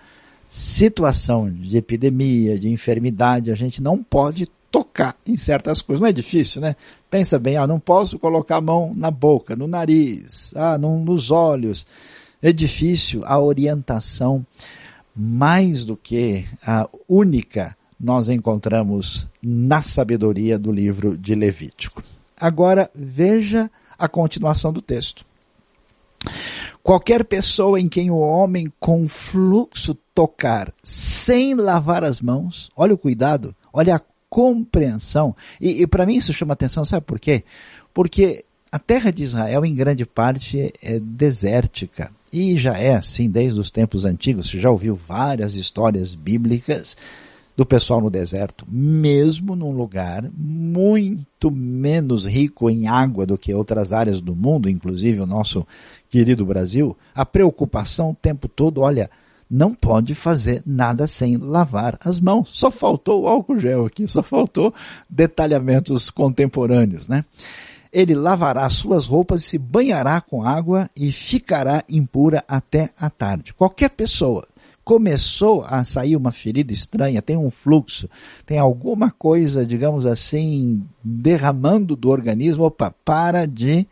situação 0.49 1.51
de 1.51 1.77
epidemia, 1.77 2.57
de 2.57 2.69
enfermidade, 2.69 3.51
a 3.51 3.55
gente 3.55 3.81
não 3.81 4.01
pode 4.01 4.47
tocar 4.71 5.15
em 5.25 5.37
certas 5.37 5.81
coisas. 5.81 6.01
Não 6.01 6.07
é 6.07 6.13
difícil, 6.13 6.61
né? 6.61 6.75
Pensa 7.09 7.39
bem, 7.39 7.57
ah, 7.57 7.67
não 7.67 7.79
posso 7.79 8.19
colocar 8.19 8.57
a 8.57 8.61
mão 8.61 8.93
na 8.95 9.09
boca, 9.09 9.55
no 9.55 9.67
nariz, 9.67 10.53
ah, 10.55 10.77
no, 10.77 10.99
nos 10.99 11.31
olhos. 11.31 11.85
É 12.41 12.51
difícil 12.51 13.23
a 13.25 13.39
orientação, 13.39 14.45
mais 15.15 15.83
do 15.83 15.97
que 15.97 16.45
a 16.65 16.87
única, 17.07 17.75
nós 17.99 18.29
encontramos 18.29 19.27
na 19.41 19.81
sabedoria 19.81 20.59
do 20.59 20.71
livro 20.71 21.17
de 21.17 21.33
Levítico. 21.33 22.03
Agora, 22.39 22.91
veja 22.93 23.71
a 23.97 24.07
continuação 24.07 24.71
do 24.71 24.81
texto. 24.81 25.25
Qualquer 26.83 27.25
pessoa 27.25 27.79
em 27.79 27.89
quem 27.89 28.11
o 28.11 28.17
homem 28.17 28.71
com 28.79 29.07
fluxo 29.07 29.97
tocar 30.17 30.73
sem 30.83 31.53
lavar 31.53 32.03
as 32.03 32.19
mãos, 32.19 32.71
olha 32.75 32.95
o 32.95 32.97
cuidado, 32.97 33.55
olha 33.71 33.97
a 33.97 34.01
compreensão. 34.27 35.35
E, 35.61 35.83
e 35.83 35.85
para 35.85 36.07
mim 36.07 36.15
isso 36.15 36.33
chama 36.33 36.53
atenção, 36.53 36.83
sabe 36.83 37.05
por 37.05 37.19
quê? 37.19 37.43
Porque 37.93 38.43
a 38.71 38.79
terra 38.79 39.11
de 39.11 39.21
Israel, 39.21 39.63
em 39.63 39.75
grande 39.75 40.07
parte, 40.07 40.73
é 40.81 40.99
desértica. 40.99 42.11
E 42.33 42.57
já 42.57 42.73
é 42.73 42.95
assim 42.95 43.29
desde 43.29 43.59
os 43.59 43.69
tempos 43.69 44.05
antigos. 44.05 44.49
Você 44.49 44.59
já 44.59 44.71
ouviu 44.71 44.95
várias 44.95 45.53
histórias 45.53 46.15
bíblicas 46.15 46.97
do 47.55 47.63
pessoal 47.63 48.01
no 48.01 48.09
deserto, 48.09 48.65
mesmo 48.67 49.55
num 49.55 49.71
lugar 49.71 50.27
muito 50.35 51.51
menos 51.51 52.25
rico 52.25 52.71
em 52.71 52.87
água 52.87 53.23
do 53.23 53.37
que 53.37 53.53
outras 53.53 53.93
áreas 53.93 54.19
do 54.19 54.35
mundo, 54.35 54.67
inclusive 54.67 55.19
o 55.19 55.27
nosso 55.27 55.65
querido 56.09 56.43
Brasil, 56.43 56.97
a 57.13 57.23
preocupação 57.23 58.09
o 58.09 58.15
tempo 58.15 58.47
todo, 58.47 58.81
olha, 58.81 59.11
não 59.49 59.73
pode 59.73 60.13
fazer 60.13 60.61
nada 60.65 61.07
sem 61.07 61.37
lavar 61.37 61.97
as 62.03 62.19
mãos. 62.19 62.49
Só 62.53 62.69
faltou 62.69 63.23
o 63.23 63.27
álcool 63.27 63.59
gel 63.59 63.85
aqui, 63.85 64.07
só 64.07 64.21
faltou 64.21 64.73
detalhamentos 65.09 66.09
contemporâneos, 66.09 67.07
né? 67.07 67.23
Ele 67.91 68.13
lavará 68.13 68.69
suas 68.69 69.05
roupas, 69.05 69.43
se 69.45 69.57
banhará 69.57 70.19
com 70.19 70.43
água 70.43 70.89
e 70.95 71.11
ficará 71.11 71.83
impura 71.89 72.43
até 72.47 72.89
a 72.99 73.09
tarde. 73.09 73.53
Qualquer 73.53 73.89
pessoa 73.89 74.47
começou 74.83 75.65
a 75.67 75.83
sair 75.83 76.15
uma 76.15 76.31
ferida 76.31 76.71
estranha, 76.71 77.21
tem 77.21 77.35
um 77.35 77.49
fluxo, 77.49 78.09
tem 78.45 78.57
alguma 78.57 79.11
coisa, 79.11 79.65
digamos 79.65 80.05
assim, 80.05 80.81
derramando 81.03 81.93
do 81.93 82.09
organismo, 82.09 82.63
opa, 82.63 82.93
para 83.03 83.45
de 83.45 83.85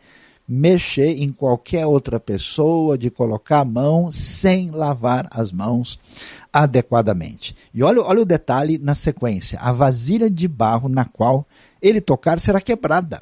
mexer 0.48 1.22
em 1.22 1.32
qualquer 1.32 1.86
outra 1.86 2.20
pessoa, 2.20 2.96
de 2.96 3.10
colocar 3.10 3.60
a 3.60 3.64
mão 3.64 4.10
sem 4.10 4.70
lavar 4.70 5.26
as 5.30 5.50
mãos 5.50 5.98
adequadamente. 6.52 7.56
E 7.74 7.82
olha, 7.82 8.00
olha 8.00 8.22
o 8.22 8.26
detalhe 8.26 8.78
na 8.78 8.94
sequência. 8.94 9.58
A 9.60 9.72
vasilha 9.72 10.30
de 10.30 10.46
barro 10.46 10.88
na 10.88 11.04
qual 11.04 11.46
ele 11.82 12.00
tocar 12.00 12.38
será 12.38 12.60
quebrada. 12.60 13.20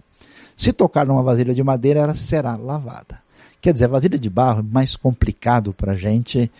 Se 0.56 0.72
tocar 0.72 1.06
numa 1.06 1.22
vasilha 1.22 1.54
de 1.54 1.62
madeira, 1.62 2.00
ela 2.00 2.14
será 2.14 2.56
lavada. 2.56 3.20
Quer 3.60 3.72
dizer, 3.72 3.86
a 3.86 3.88
vasilha 3.88 4.18
de 4.18 4.30
barro 4.30 4.60
é 4.60 4.62
mais 4.62 4.94
complicado 4.94 5.72
para 5.72 5.92
a 5.92 5.96
gente 5.96 6.50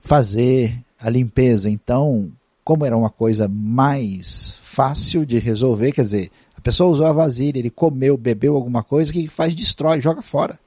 fazer 0.00 0.78
a 0.98 1.10
limpeza. 1.10 1.68
Então, 1.68 2.30
como 2.64 2.86
era 2.86 2.96
uma 2.96 3.10
coisa 3.10 3.48
mais 3.48 4.60
fácil 4.62 5.26
de 5.26 5.38
resolver, 5.38 5.92
quer 5.92 6.02
dizer, 6.02 6.30
pessoa 6.62 6.90
usou 6.90 7.06
a 7.06 7.12
vasilha, 7.12 7.58
ele 7.58 7.70
comeu, 7.70 8.16
bebeu 8.16 8.54
alguma 8.54 8.82
coisa, 8.82 9.12
que 9.12 9.26
faz? 9.28 9.54
Destrói, 9.54 10.00
joga 10.00 10.22
fora. 10.22 10.58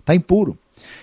Está 0.00 0.14
impuro. 0.14 0.58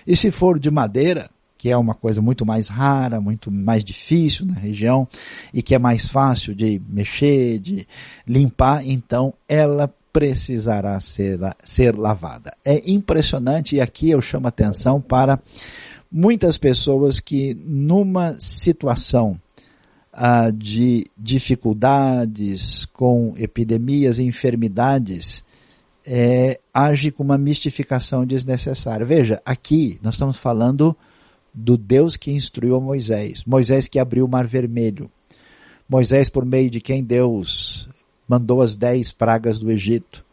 E 0.06 0.16
se 0.16 0.30
for 0.30 0.58
de 0.58 0.70
madeira, 0.70 1.28
que 1.58 1.70
é 1.70 1.76
uma 1.76 1.94
coisa 1.94 2.20
muito 2.20 2.44
mais 2.44 2.68
rara, 2.68 3.20
muito 3.20 3.50
mais 3.50 3.82
difícil 3.82 4.44
na 4.44 4.54
região 4.54 5.08
e 5.52 5.62
que 5.62 5.74
é 5.74 5.78
mais 5.78 6.06
fácil 6.06 6.54
de 6.54 6.80
mexer, 6.88 7.58
de 7.58 7.86
limpar, 8.26 8.86
então 8.86 9.32
ela 9.48 9.92
precisará 10.12 11.00
ser, 11.00 11.40
ser 11.62 11.96
lavada. 11.96 12.54
É 12.64 12.90
impressionante 12.90 13.76
e 13.76 13.80
aqui 13.80 14.10
eu 14.10 14.20
chamo 14.20 14.46
atenção 14.46 15.00
para 15.00 15.40
muitas 16.12 16.56
pessoas 16.56 17.18
que 17.18 17.54
numa 17.54 18.38
situação 18.38 19.40
ah, 20.16 20.50
de 20.50 21.04
dificuldades 21.18 22.84
com 22.86 23.34
epidemias 23.36 24.18
e 24.18 24.22
enfermidades, 24.22 25.42
é, 26.06 26.60
age 26.72 27.10
com 27.10 27.24
uma 27.24 27.36
mistificação 27.36 28.24
desnecessária. 28.24 29.04
Veja, 29.04 29.42
aqui 29.44 29.98
nós 30.02 30.14
estamos 30.14 30.36
falando 30.36 30.96
do 31.52 31.76
Deus 31.76 32.16
que 32.16 32.30
instruiu 32.30 32.80
Moisés. 32.80 33.42
Moisés 33.44 33.88
que 33.88 33.98
abriu 33.98 34.24
o 34.24 34.28
mar 34.28 34.46
vermelho. 34.46 35.10
Moisés 35.88 36.28
por 36.28 36.44
meio 36.44 36.70
de 36.70 36.80
quem 36.80 37.02
Deus 37.02 37.88
mandou 38.28 38.62
as 38.62 38.76
dez 38.76 39.10
pragas 39.10 39.58
do 39.58 39.70
Egito. 39.70 40.24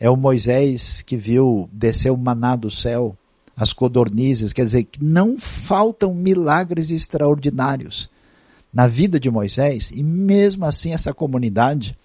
É 0.00 0.08
o 0.08 0.16
Moisés 0.16 1.02
que 1.02 1.16
viu 1.16 1.68
descer 1.70 2.10
o 2.10 2.16
maná 2.16 2.56
do 2.56 2.70
céu 2.70 3.14
as 3.54 3.72
codornizes, 3.72 4.52
quer 4.52 4.64
dizer, 4.64 4.84
que 4.84 5.02
não 5.02 5.36
faltam 5.36 6.14
milagres 6.14 6.90
extraordinários 6.90 8.08
na 8.72 8.86
vida 8.86 9.18
de 9.18 9.30
Moisés, 9.30 9.90
e 9.92 10.02
mesmo 10.02 10.64
assim 10.64 10.92
essa 10.92 11.14
comunidade, 11.14 11.96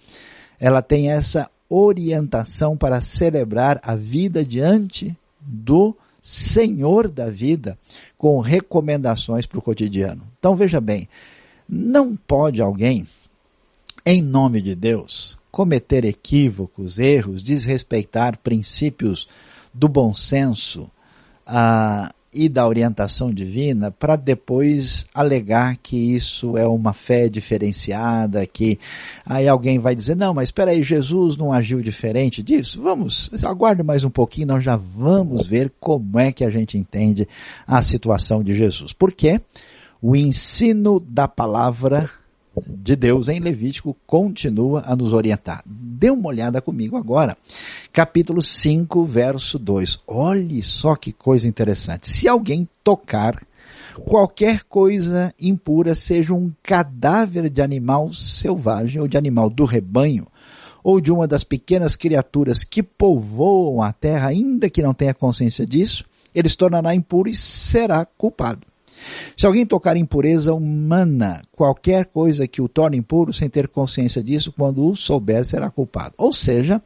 ela 0.58 0.82
tem 0.82 1.10
essa 1.10 1.50
orientação 1.68 2.76
para 2.76 3.00
celebrar 3.00 3.80
a 3.82 3.94
vida 3.94 4.44
diante 4.44 5.16
do 5.40 5.96
Senhor 6.22 7.08
da 7.08 7.28
vida, 7.28 7.78
com 8.16 8.40
recomendações 8.40 9.44
para 9.44 9.58
o 9.58 9.62
cotidiano. 9.62 10.22
Então 10.38 10.56
veja 10.56 10.80
bem, 10.80 11.08
não 11.68 12.16
pode 12.16 12.62
alguém, 12.62 13.06
em 14.06 14.22
nome 14.22 14.62
de 14.62 14.74
Deus, 14.74 15.36
cometer 15.50 16.04
equívocos, 16.04 16.98
erros, 16.98 17.42
desrespeitar 17.42 18.38
princípios 18.38 19.28
do 19.72 19.88
bom 19.88 20.14
senso, 20.14 20.90
ah, 21.46 22.12
e 22.34 22.48
da 22.48 22.66
orientação 22.66 23.32
divina 23.32 23.90
para 23.90 24.16
depois 24.16 25.06
alegar 25.14 25.76
que 25.76 25.96
isso 25.96 26.58
é 26.58 26.66
uma 26.66 26.92
fé 26.92 27.28
diferenciada, 27.28 28.46
que 28.46 28.78
aí 29.24 29.48
alguém 29.48 29.78
vai 29.78 29.94
dizer, 29.94 30.16
não, 30.16 30.34
mas 30.34 30.48
espera 30.48 30.72
aí, 30.72 30.82
Jesus 30.82 31.36
não 31.36 31.52
agiu 31.52 31.80
diferente 31.80 32.42
disso? 32.42 32.82
Vamos, 32.82 33.30
aguarde 33.44 33.82
mais 33.82 34.04
um 34.04 34.10
pouquinho, 34.10 34.48
nós 34.48 34.64
já 34.64 34.76
vamos 34.76 35.46
ver 35.46 35.72
como 35.78 36.18
é 36.18 36.32
que 36.32 36.44
a 36.44 36.50
gente 36.50 36.76
entende 36.76 37.28
a 37.66 37.82
situação 37.82 38.42
de 38.42 38.54
Jesus. 38.54 38.92
Porque 38.92 39.40
o 40.02 40.14
ensino 40.16 41.00
da 41.00 41.26
palavra 41.26 42.10
de 42.66 42.96
Deus 42.96 43.28
em 43.28 43.40
Levítico 43.40 43.96
continua 44.06 44.82
a 44.86 44.94
nos 44.94 45.12
orientar. 45.12 45.62
Dê 45.66 46.10
uma 46.10 46.28
olhada 46.28 46.60
comigo 46.60 46.96
agora. 46.96 47.36
Capítulo 47.92 48.42
5, 48.42 49.04
verso 49.04 49.58
2. 49.58 50.00
Olhe 50.06 50.62
só 50.62 50.94
que 50.96 51.12
coisa 51.12 51.48
interessante. 51.48 52.08
Se 52.08 52.28
alguém 52.28 52.68
tocar 52.82 53.42
qualquer 54.04 54.64
coisa 54.64 55.32
impura, 55.40 55.94
seja 55.94 56.34
um 56.34 56.52
cadáver 56.62 57.48
de 57.48 57.62
animal 57.62 58.12
selvagem 58.12 59.00
ou 59.00 59.08
de 59.08 59.16
animal 59.16 59.48
do 59.48 59.64
rebanho, 59.64 60.26
ou 60.82 61.00
de 61.00 61.10
uma 61.10 61.26
das 61.26 61.42
pequenas 61.42 61.96
criaturas 61.96 62.62
que 62.62 62.82
povoam 62.82 63.82
a 63.82 63.92
terra, 63.92 64.28
ainda 64.28 64.68
que 64.68 64.82
não 64.82 64.92
tenha 64.92 65.14
consciência 65.14 65.64
disso, 65.64 66.04
ele 66.34 66.48
se 66.48 66.56
tornará 66.56 66.94
impuro 66.94 67.28
e 67.28 67.34
será 67.34 68.04
culpado. 68.04 68.66
Se 69.36 69.46
alguém 69.46 69.66
tocar 69.66 69.96
impureza 69.96 70.54
humana, 70.54 71.42
qualquer 71.52 72.06
coisa 72.06 72.46
que 72.46 72.62
o 72.62 72.68
torne 72.68 72.96
impuro 72.96 73.32
sem 73.32 73.48
ter 73.48 73.68
consciência 73.68 74.22
disso, 74.22 74.52
quando 74.52 74.86
o 74.86 74.96
souber, 74.96 75.44
será 75.44 75.70
culpado. 75.70 76.14
Ou 76.16 76.32
seja, 76.32 76.80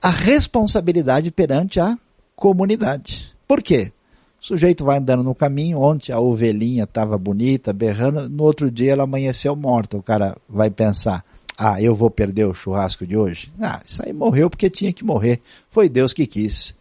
a 0.00 0.10
responsabilidade 0.10 1.30
perante 1.30 1.80
a 1.80 1.96
comunidade. 2.34 3.32
Por 3.46 3.62
quê? 3.62 3.92
O 4.40 4.44
sujeito 4.44 4.84
vai 4.84 4.98
andando 4.98 5.22
no 5.22 5.34
caminho, 5.34 5.78
ontem 5.78 6.10
a 6.10 6.18
ovelhinha 6.18 6.82
estava 6.82 7.16
bonita, 7.16 7.72
berrando, 7.72 8.28
no 8.28 8.42
outro 8.42 8.70
dia 8.70 8.92
ela 8.92 9.04
amanheceu 9.04 9.54
morta. 9.54 9.96
O 9.96 10.02
cara 10.02 10.36
vai 10.48 10.68
pensar, 10.68 11.24
ah, 11.56 11.80
eu 11.80 11.94
vou 11.94 12.10
perder 12.10 12.46
o 12.46 12.54
churrasco 12.54 13.06
de 13.06 13.16
hoje? 13.16 13.52
Ah, 13.60 13.80
isso 13.86 14.02
aí 14.04 14.12
morreu 14.12 14.50
porque 14.50 14.68
tinha 14.68 14.92
que 14.92 15.04
morrer. 15.04 15.40
Foi 15.70 15.88
Deus 15.88 16.12
que 16.12 16.26
quis. 16.26 16.74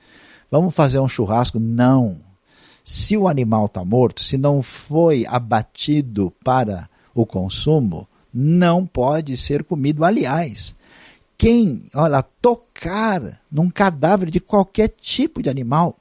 Vamos 0.49 0.73
fazer 0.73 0.99
um 0.99 1.07
churrasco? 1.07 1.59
Não. 1.59 2.19
Se 2.83 3.15
o 3.15 3.27
animal 3.27 3.67
está 3.67 3.83
morto, 3.85 4.21
se 4.21 4.37
não 4.37 4.61
foi 4.61 5.25
abatido 5.27 6.33
para 6.43 6.89
o 7.13 7.25
consumo, 7.25 8.07
não 8.33 8.85
pode 8.85 9.35
ser 9.37 9.63
comido. 9.63 10.03
Aliás, 10.03 10.75
quem, 11.37 11.83
olha, 11.93 12.23
tocar 12.41 13.41
num 13.51 13.69
cadáver 13.69 14.29
de 14.29 14.39
qualquer 14.39 14.89
tipo 14.89 15.41
de 15.41 15.49
animal, 15.49 15.97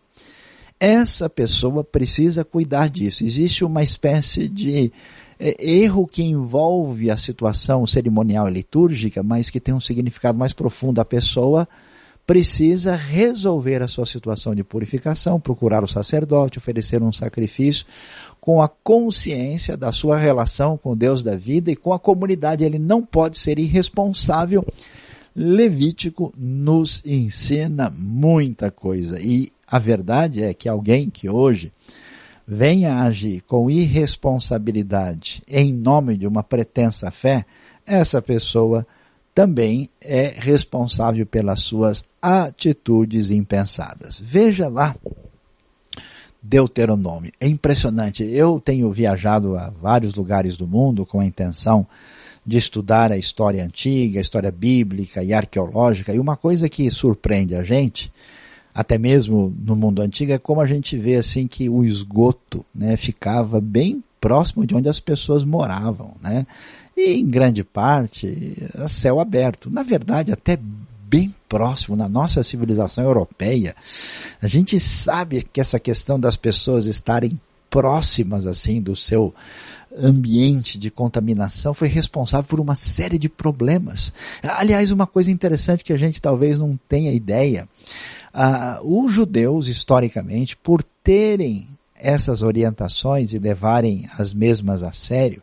essa 0.78 1.28
pessoa 1.28 1.84
precisa 1.84 2.44
cuidar 2.44 2.88
disso. 2.88 3.24
Existe 3.24 3.64
uma 3.64 3.82
espécie 3.82 4.48
de 4.48 4.92
é, 5.38 5.56
erro 5.58 6.06
que 6.06 6.22
envolve 6.22 7.10
a 7.10 7.16
situação 7.16 7.86
cerimonial 7.86 8.48
e 8.48 8.52
litúrgica, 8.52 9.22
mas 9.22 9.50
que 9.50 9.60
tem 9.60 9.74
um 9.74 9.80
significado 9.80 10.38
mais 10.38 10.52
profundo. 10.52 11.00
A 11.00 11.04
pessoa 11.04 11.68
precisa 12.30 12.94
resolver 12.94 13.82
a 13.82 13.88
sua 13.88 14.06
situação 14.06 14.54
de 14.54 14.62
purificação, 14.62 15.40
procurar 15.40 15.82
o 15.82 15.88
sacerdote, 15.88 16.58
oferecer 16.58 17.02
um 17.02 17.12
sacrifício 17.12 17.84
com 18.40 18.62
a 18.62 18.68
consciência 18.68 19.76
da 19.76 19.90
sua 19.90 20.16
relação 20.16 20.78
com 20.78 20.96
Deus 20.96 21.24
da 21.24 21.34
vida 21.34 21.72
e 21.72 21.74
com 21.74 21.92
a 21.92 21.98
comunidade. 21.98 22.62
Ele 22.62 22.78
não 22.78 23.02
pode 23.04 23.36
ser 23.36 23.58
irresponsável. 23.58 24.64
Levítico 25.34 26.32
nos 26.38 27.04
ensina 27.04 27.90
muita 27.90 28.70
coisa 28.70 29.20
e 29.20 29.50
a 29.66 29.80
verdade 29.80 30.44
é 30.44 30.54
que 30.54 30.68
alguém 30.68 31.10
que 31.10 31.28
hoje 31.28 31.72
venha 32.46 33.02
agir 33.02 33.40
com 33.40 33.68
irresponsabilidade 33.68 35.42
em 35.48 35.72
nome 35.72 36.16
de 36.16 36.28
uma 36.28 36.44
pretensa 36.44 37.10
fé, 37.10 37.44
essa 37.84 38.22
pessoa 38.22 38.86
também 39.40 39.88
é 40.02 40.34
responsável 40.36 41.24
pelas 41.24 41.62
suas 41.62 42.04
atitudes 42.20 43.30
impensadas. 43.30 44.20
Veja 44.22 44.68
lá 44.68 44.94
Deuteronômio. 46.42 47.32
É 47.40 47.48
impressionante. 47.48 48.22
Eu 48.22 48.60
tenho 48.62 48.92
viajado 48.92 49.56
a 49.56 49.70
vários 49.70 50.12
lugares 50.12 50.58
do 50.58 50.66
mundo 50.66 51.06
com 51.06 51.20
a 51.20 51.24
intenção 51.24 51.86
de 52.44 52.58
estudar 52.58 53.10
a 53.10 53.16
história 53.16 53.64
antiga, 53.64 54.18
a 54.18 54.20
história 54.20 54.50
bíblica 54.50 55.24
e 55.24 55.32
arqueológica, 55.32 56.12
e 56.12 56.18
uma 56.18 56.36
coisa 56.36 56.68
que 56.68 56.90
surpreende 56.90 57.54
a 57.54 57.62
gente, 57.62 58.12
até 58.74 58.98
mesmo 58.98 59.54
no 59.58 59.74
mundo 59.74 60.02
antigo, 60.02 60.32
é 60.32 60.38
como 60.38 60.60
a 60.60 60.66
gente 60.66 60.98
vê 60.98 61.16
assim 61.16 61.46
que 61.46 61.66
o 61.66 61.82
esgoto 61.82 62.62
né, 62.74 62.94
ficava 62.98 63.58
bem 63.58 64.04
próximo 64.20 64.66
de 64.66 64.74
onde 64.74 64.90
as 64.90 65.00
pessoas 65.00 65.44
moravam. 65.44 66.14
Né? 66.20 66.46
E 67.00 67.20
em 67.20 67.26
grande 67.26 67.64
parte 67.64 68.56
a 68.74 68.88
céu 68.88 69.20
aberto. 69.20 69.70
Na 69.70 69.82
verdade, 69.82 70.32
até 70.32 70.58
bem 71.10 71.34
próximo 71.48 71.96
na 71.96 72.08
nossa 72.08 72.44
civilização 72.44 73.04
europeia. 73.04 73.74
A 74.40 74.46
gente 74.46 74.78
sabe 74.78 75.42
que 75.42 75.60
essa 75.60 75.80
questão 75.80 76.20
das 76.20 76.36
pessoas 76.36 76.86
estarem 76.86 77.40
próximas 77.68 78.46
assim 78.46 78.80
do 78.80 78.94
seu 78.94 79.34
ambiente 79.98 80.78
de 80.78 80.90
contaminação 80.90 81.74
foi 81.74 81.88
responsável 81.88 82.44
por 82.44 82.60
uma 82.60 82.76
série 82.76 83.18
de 83.18 83.28
problemas. 83.28 84.12
Aliás, 84.42 84.90
uma 84.90 85.06
coisa 85.06 85.30
interessante 85.30 85.82
que 85.82 85.92
a 85.92 85.96
gente 85.96 86.22
talvez 86.22 86.58
não 86.58 86.78
tenha 86.88 87.12
ideia, 87.12 87.68
uh, 88.32 89.02
os 89.02 89.10
judeus 89.10 89.66
historicamente, 89.66 90.56
por 90.56 90.82
terem 91.02 91.66
essas 91.96 92.42
orientações 92.42 93.32
e 93.32 93.38
levarem 93.38 94.08
as 94.16 94.32
mesmas 94.32 94.82
a 94.82 94.92
sério, 94.92 95.42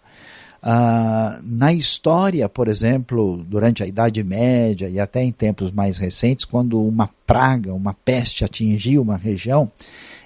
ah, 0.62 1.40
na 1.44 1.72
história, 1.72 2.50
por 2.50 2.68
exemplo, 2.68 3.38
durante 3.38 3.84
a 3.84 3.88
Idade 3.88 4.24
Média 4.24 4.90
e 4.90 5.00
até 5.00 5.24
em 5.24 5.32
tempos 5.32 5.72
mais 5.72 5.98
recentes, 5.98 6.46
quando 6.46 6.82
uma 6.82 7.10
praga, 7.26 7.74
uma 7.74 7.94
peste 7.94 8.44
atingia 8.44 9.02
uma 9.02 9.18
região, 9.18 9.72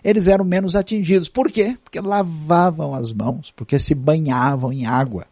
eles 0.03 0.27
eram 0.27 0.45
menos 0.45 0.75
atingidos. 0.75 1.29
Por 1.29 1.51
quê? 1.51 1.77
Porque 1.83 1.99
lavavam 1.99 2.93
as 2.93 3.11
mãos, 3.11 3.51
porque 3.55 3.77
se 3.77 3.93
banhavam 3.93 4.71
em 4.71 4.85
água, 4.85 5.27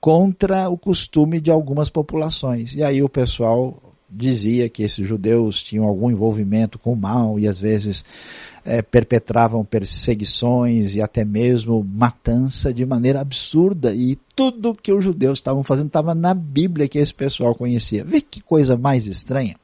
contra 0.00 0.68
o 0.68 0.78
costume 0.78 1.40
de 1.40 1.50
algumas 1.50 1.90
populações. 1.90 2.74
E 2.74 2.82
aí 2.82 3.02
o 3.02 3.08
pessoal 3.08 3.82
dizia 4.08 4.68
que 4.68 4.82
esses 4.82 5.06
judeus 5.06 5.62
tinham 5.62 5.84
algum 5.84 6.10
envolvimento 6.10 6.78
com 6.78 6.92
o 6.92 6.96
mal 6.96 7.38
e 7.38 7.46
às 7.46 7.60
vezes 7.60 8.04
é, 8.64 8.82
perpetravam 8.82 9.64
perseguições 9.64 10.94
e 10.94 11.02
até 11.02 11.24
mesmo 11.24 11.84
matança 11.84 12.72
de 12.72 12.84
maneira 12.84 13.20
absurda. 13.20 13.94
E 13.94 14.18
tudo 14.34 14.74
que 14.74 14.92
os 14.92 15.02
judeus 15.02 15.38
estavam 15.38 15.62
fazendo 15.62 15.88
estava 15.88 16.14
na 16.14 16.34
Bíblia 16.34 16.88
que 16.88 16.98
esse 16.98 17.14
pessoal 17.14 17.54
conhecia. 17.54 18.04
Vê 18.04 18.20
que 18.20 18.42
coisa 18.42 18.76
mais 18.76 19.06
estranha. 19.06 19.56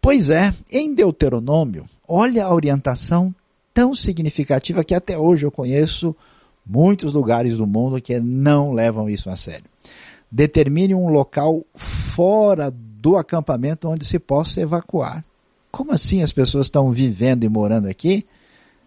Pois 0.00 0.30
é, 0.30 0.52
em 0.70 0.94
Deuteronômio, 0.94 1.86
olha 2.06 2.44
a 2.44 2.54
orientação 2.54 3.34
tão 3.72 3.94
significativa 3.94 4.84
que 4.84 4.94
até 4.94 5.18
hoje 5.18 5.46
eu 5.46 5.50
conheço 5.50 6.14
muitos 6.64 7.12
lugares 7.12 7.58
do 7.58 7.66
mundo 7.66 8.00
que 8.00 8.18
não 8.20 8.72
levam 8.72 9.08
isso 9.08 9.28
a 9.28 9.36
sério. 9.36 9.64
Determine 10.30 10.94
um 10.94 11.08
local 11.08 11.64
fora 11.74 12.70
do 12.70 13.16
acampamento 13.16 13.88
onde 13.88 14.04
se 14.04 14.18
possa 14.18 14.60
evacuar. 14.60 15.24
Como 15.74 15.90
assim 15.90 16.22
as 16.22 16.30
pessoas 16.30 16.66
estão 16.66 16.92
vivendo 16.92 17.42
e 17.42 17.48
morando 17.48 17.88
aqui 17.88 18.24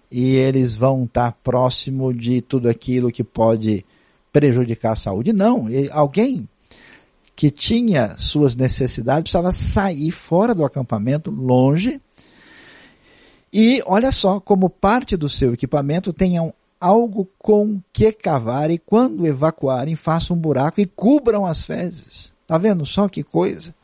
e 0.10 0.38
eles 0.38 0.73
vão 0.73 1.04
estar 1.04 1.34
próximo 1.43 2.13
de 2.13 2.39
tudo 2.39 2.69
aquilo 2.69 3.12
que 3.12 3.26
pode 3.26 3.86
prejudicar 4.32 4.93
a 4.93 4.95
saúde? 4.95 5.34
Não, 5.34 5.67
alguém 5.91 6.47
que 7.36 7.52
tinha 7.52 8.15
suas 8.15 8.56
necessidades 8.56 9.23
precisava 9.23 9.52
sair 9.52 10.12
fora 10.12 10.56
do 10.56 10.63
acampamento, 10.63 11.30
longe, 11.30 12.00
e 13.52 13.84
olha 13.86 14.13
só, 14.13 14.39
como 14.39 14.69
parte 14.69 15.17
do 15.17 15.28
seu 15.28 15.54
equipamento 15.54 16.13
tenham 16.13 16.54
algo 16.80 17.28
com 17.38 17.82
que 17.91 18.13
cavar 18.13 18.71
e 18.71 18.78
quando 18.78 19.28
evacuarem 19.28 19.97
façam 19.97 20.38
um 20.38 20.39
buraco 20.39 20.80
e 20.80 20.86
cubram 20.86 21.45
as 21.45 21.63
fezes. 21.63 22.32
Tá 22.47 22.58
vendo 22.58 22.86
só 22.86 23.10
que 23.10 23.23
coisa? 23.23 23.76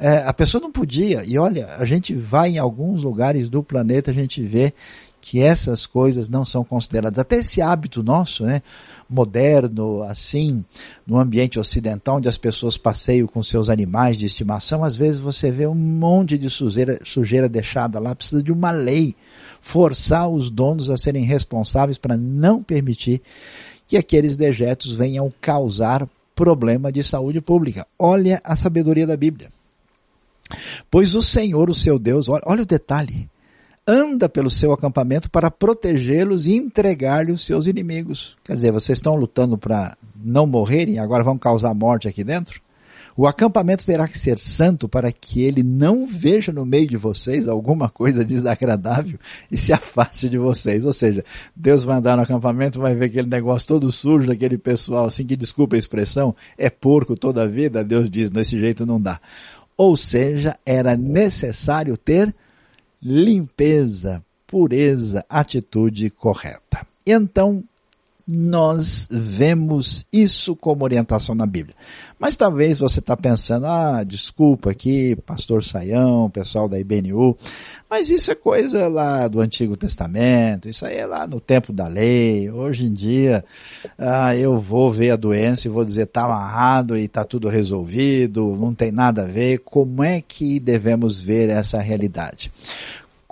É, 0.00 0.24
a 0.26 0.32
pessoa 0.32 0.62
não 0.62 0.72
podia, 0.72 1.22
e 1.26 1.36
olha, 1.36 1.76
a 1.76 1.84
gente 1.84 2.14
vai 2.14 2.52
em 2.52 2.58
alguns 2.58 3.02
lugares 3.02 3.50
do 3.50 3.62
planeta, 3.62 4.10
a 4.10 4.14
gente 4.14 4.42
vê 4.42 4.72
que 5.20 5.42
essas 5.42 5.84
coisas 5.84 6.30
não 6.30 6.42
são 6.42 6.64
consideradas. 6.64 7.18
Até 7.18 7.36
esse 7.36 7.60
hábito 7.60 8.02
nosso, 8.02 8.44
né, 8.44 8.62
moderno, 9.08 10.02
assim, 10.02 10.64
no 11.06 11.18
ambiente 11.18 11.58
ocidental, 11.58 12.16
onde 12.16 12.30
as 12.30 12.38
pessoas 12.38 12.78
passeiam 12.78 13.26
com 13.26 13.42
seus 13.42 13.68
animais 13.68 14.16
de 14.16 14.24
estimação, 14.24 14.82
às 14.82 14.96
vezes 14.96 15.20
você 15.20 15.50
vê 15.50 15.66
um 15.66 15.74
monte 15.74 16.38
de 16.38 16.48
sujeira, 16.48 16.98
sujeira 17.04 17.46
deixada 17.46 17.98
lá, 17.98 18.14
precisa 18.14 18.42
de 18.42 18.50
uma 18.50 18.70
lei, 18.70 19.14
forçar 19.60 20.30
os 20.30 20.48
donos 20.50 20.88
a 20.88 20.96
serem 20.96 21.24
responsáveis 21.24 21.98
para 21.98 22.16
não 22.16 22.62
permitir 22.62 23.20
que 23.86 23.98
aqueles 23.98 24.34
dejetos 24.34 24.94
venham 24.94 25.30
causar 25.42 26.08
problema 26.34 26.90
de 26.90 27.04
saúde 27.04 27.42
pública. 27.42 27.86
Olha 27.98 28.40
a 28.42 28.56
sabedoria 28.56 29.06
da 29.06 29.16
Bíblia. 29.16 29.50
Pois 30.90 31.14
o 31.14 31.22
Senhor, 31.22 31.70
o 31.70 31.74
seu 31.74 31.98
Deus, 31.98 32.28
olha, 32.28 32.42
olha 32.46 32.62
o 32.62 32.66
detalhe, 32.66 33.28
anda 33.86 34.28
pelo 34.28 34.50
seu 34.50 34.72
acampamento 34.72 35.30
para 35.30 35.50
protegê-los 35.50 36.46
e 36.46 36.54
entregar-lhe 36.54 37.32
os 37.32 37.44
seus 37.44 37.66
inimigos. 37.66 38.36
Quer 38.44 38.54
dizer, 38.54 38.72
vocês 38.72 38.98
estão 38.98 39.16
lutando 39.16 39.58
para 39.58 39.96
não 40.22 40.46
morrerem 40.46 40.98
agora 40.98 41.24
vão 41.24 41.38
causar 41.38 41.74
morte 41.74 42.06
aqui 42.06 42.22
dentro? 42.22 42.60
O 43.16 43.26
acampamento 43.26 43.84
terá 43.84 44.06
que 44.06 44.18
ser 44.18 44.38
santo 44.38 44.88
para 44.88 45.10
que 45.12 45.42
ele 45.42 45.62
não 45.62 46.06
veja 46.06 46.52
no 46.52 46.64
meio 46.64 46.86
de 46.86 46.96
vocês 46.96 47.48
alguma 47.48 47.88
coisa 47.88 48.24
desagradável 48.24 49.18
e 49.50 49.56
se 49.56 49.72
afaste 49.72 50.28
de 50.28 50.38
vocês. 50.38 50.84
Ou 50.84 50.92
seja, 50.92 51.24
Deus 51.54 51.84
vai 51.84 51.98
andar 51.98 52.16
no 52.16 52.22
acampamento, 52.22 52.80
vai 52.80 52.94
ver 52.94 53.06
aquele 53.06 53.28
negócio 53.28 53.68
todo 53.68 53.90
sujo 53.90 54.26
daquele 54.26 54.56
pessoal, 54.56 55.06
assim 55.06 55.26
que 55.26 55.36
desculpa 55.36 55.76
a 55.76 55.78
expressão, 55.78 56.34
é 56.56 56.70
porco 56.70 57.16
toda 57.16 57.42
a 57.42 57.46
vida. 57.46 57.84
Deus 57.84 58.08
diz, 58.08 58.30
desse 58.30 58.58
jeito 58.58 58.86
não 58.86 59.00
dá. 59.00 59.20
Ou 59.82 59.96
seja, 59.96 60.58
era 60.66 60.94
necessário 60.94 61.96
ter 61.96 62.34
limpeza, 63.02 64.22
pureza, 64.46 65.24
atitude 65.26 66.10
correta. 66.10 66.86
Então, 67.06 67.64
nós 68.26 69.08
vemos 69.10 70.06
isso 70.12 70.54
como 70.56 70.84
orientação 70.84 71.34
na 71.34 71.46
Bíblia. 71.46 71.74
Mas 72.18 72.36
talvez 72.36 72.78
você 72.78 72.98
está 72.98 73.16
pensando, 73.16 73.64
ah, 73.64 74.04
desculpa 74.04 74.70
aqui, 74.70 75.16
pastor 75.24 75.64
Saião, 75.64 76.28
pessoal 76.28 76.68
da 76.68 76.78
IBNU, 76.78 77.34
mas 77.88 78.10
isso 78.10 78.30
é 78.30 78.34
coisa 78.34 78.88
lá 78.88 79.26
do 79.26 79.40
Antigo 79.40 79.74
Testamento, 79.74 80.68
isso 80.68 80.84
aí 80.84 80.98
é 80.98 81.06
lá 81.06 81.26
no 81.26 81.40
tempo 81.40 81.72
da 81.72 81.88
lei. 81.88 82.50
Hoje 82.50 82.84
em 82.84 82.92
dia, 82.92 83.42
ah, 83.98 84.36
eu 84.36 84.60
vou 84.60 84.92
ver 84.92 85.12
a 85.12 85.16
doença 85.16 85.66
e 85.66 85.70
vou 85.70 85.84
dizer 85.84 86.02
está 86.02 86.24
amarrado 86.24 86.96
e 86.96 87.04
está 87.04 87.24
tudo 87.24 87.48
resolvido, 87.48 88.54
não 88.54 88.74
tem 88.74 88.92
nada 88.92 89.22
a 89.22 89.26
ver. 89.26 89.60
Como 89.60 90.04
é 90.04 90.20
que 90.20 90.60
devemos 90.60 91.20
ver 91.20 91.48
essa 91.48 91.80
realidade? 91.80 92.52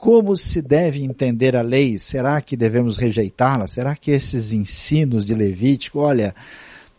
Como 0.00 0.36
se 0.36 0.62
deve 0.62 1.02
entender 1.02 1.56
a 1.56 1.60
lei? 1.60 1.98
Será 1.98 2.40
que 2.40 2.56
devemos 2.56 2.96
rejeitá-la? 2.96 3.66
Será 3.66 3.96
que 3.96 4.12
esses 4.12 4.52
ensinos 4.52 5.26
de 5.26 5.34
Levítico, 5.34 5.98
olha, 5.98 6.36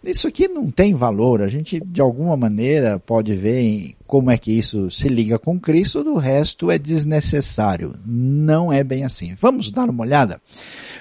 isso 0.03 0.27
aqui 0.27 0.49
não 0.49 0.69
tem 0.69 0.93
valor. 0.93 1.41
A 1.41 1.47
gente, 1.47 1.79
de 1.79 2.01
alguma 2.01 2.35
maneira, 2.35 2.99
pode 2.99 3.33
ver 3.35 3.95
como 4.05 4.29
é 4.29 4.37
que 4.37 4.51
isso 4.51 4.91
se 4.91 5.07
liga 5.07 5.39
com 5.39 5.57
Cristo, 5.57 6.03
do 6.03 6.15
resto 6.15 6.69
é 6.69 6.77
desnecessário. 6.77 7.95
Não 8.05 8.71
é 8.71 8.83
bem 8.83 9.05
assim. 9.05 9.33
Vamos 9.39 9.71
dar 9.71 9.89
uma 9.89 10.03
olhada? 10.03 10.41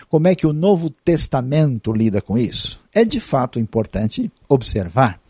Como 0.09 0.29
é 0.29 0.37
que 0.37 0.47
o 0.47 0.53
Novo 0.53 0.91
Testamento 0.91 1.93
lida 1.93 2.23
com 2.23 2.39
isso? 2.39 2.79
É 2.95 3.05
de 3.05 3.19
fato 3.19 3.59
importante 3.59 4.31
observar 4.49 5.21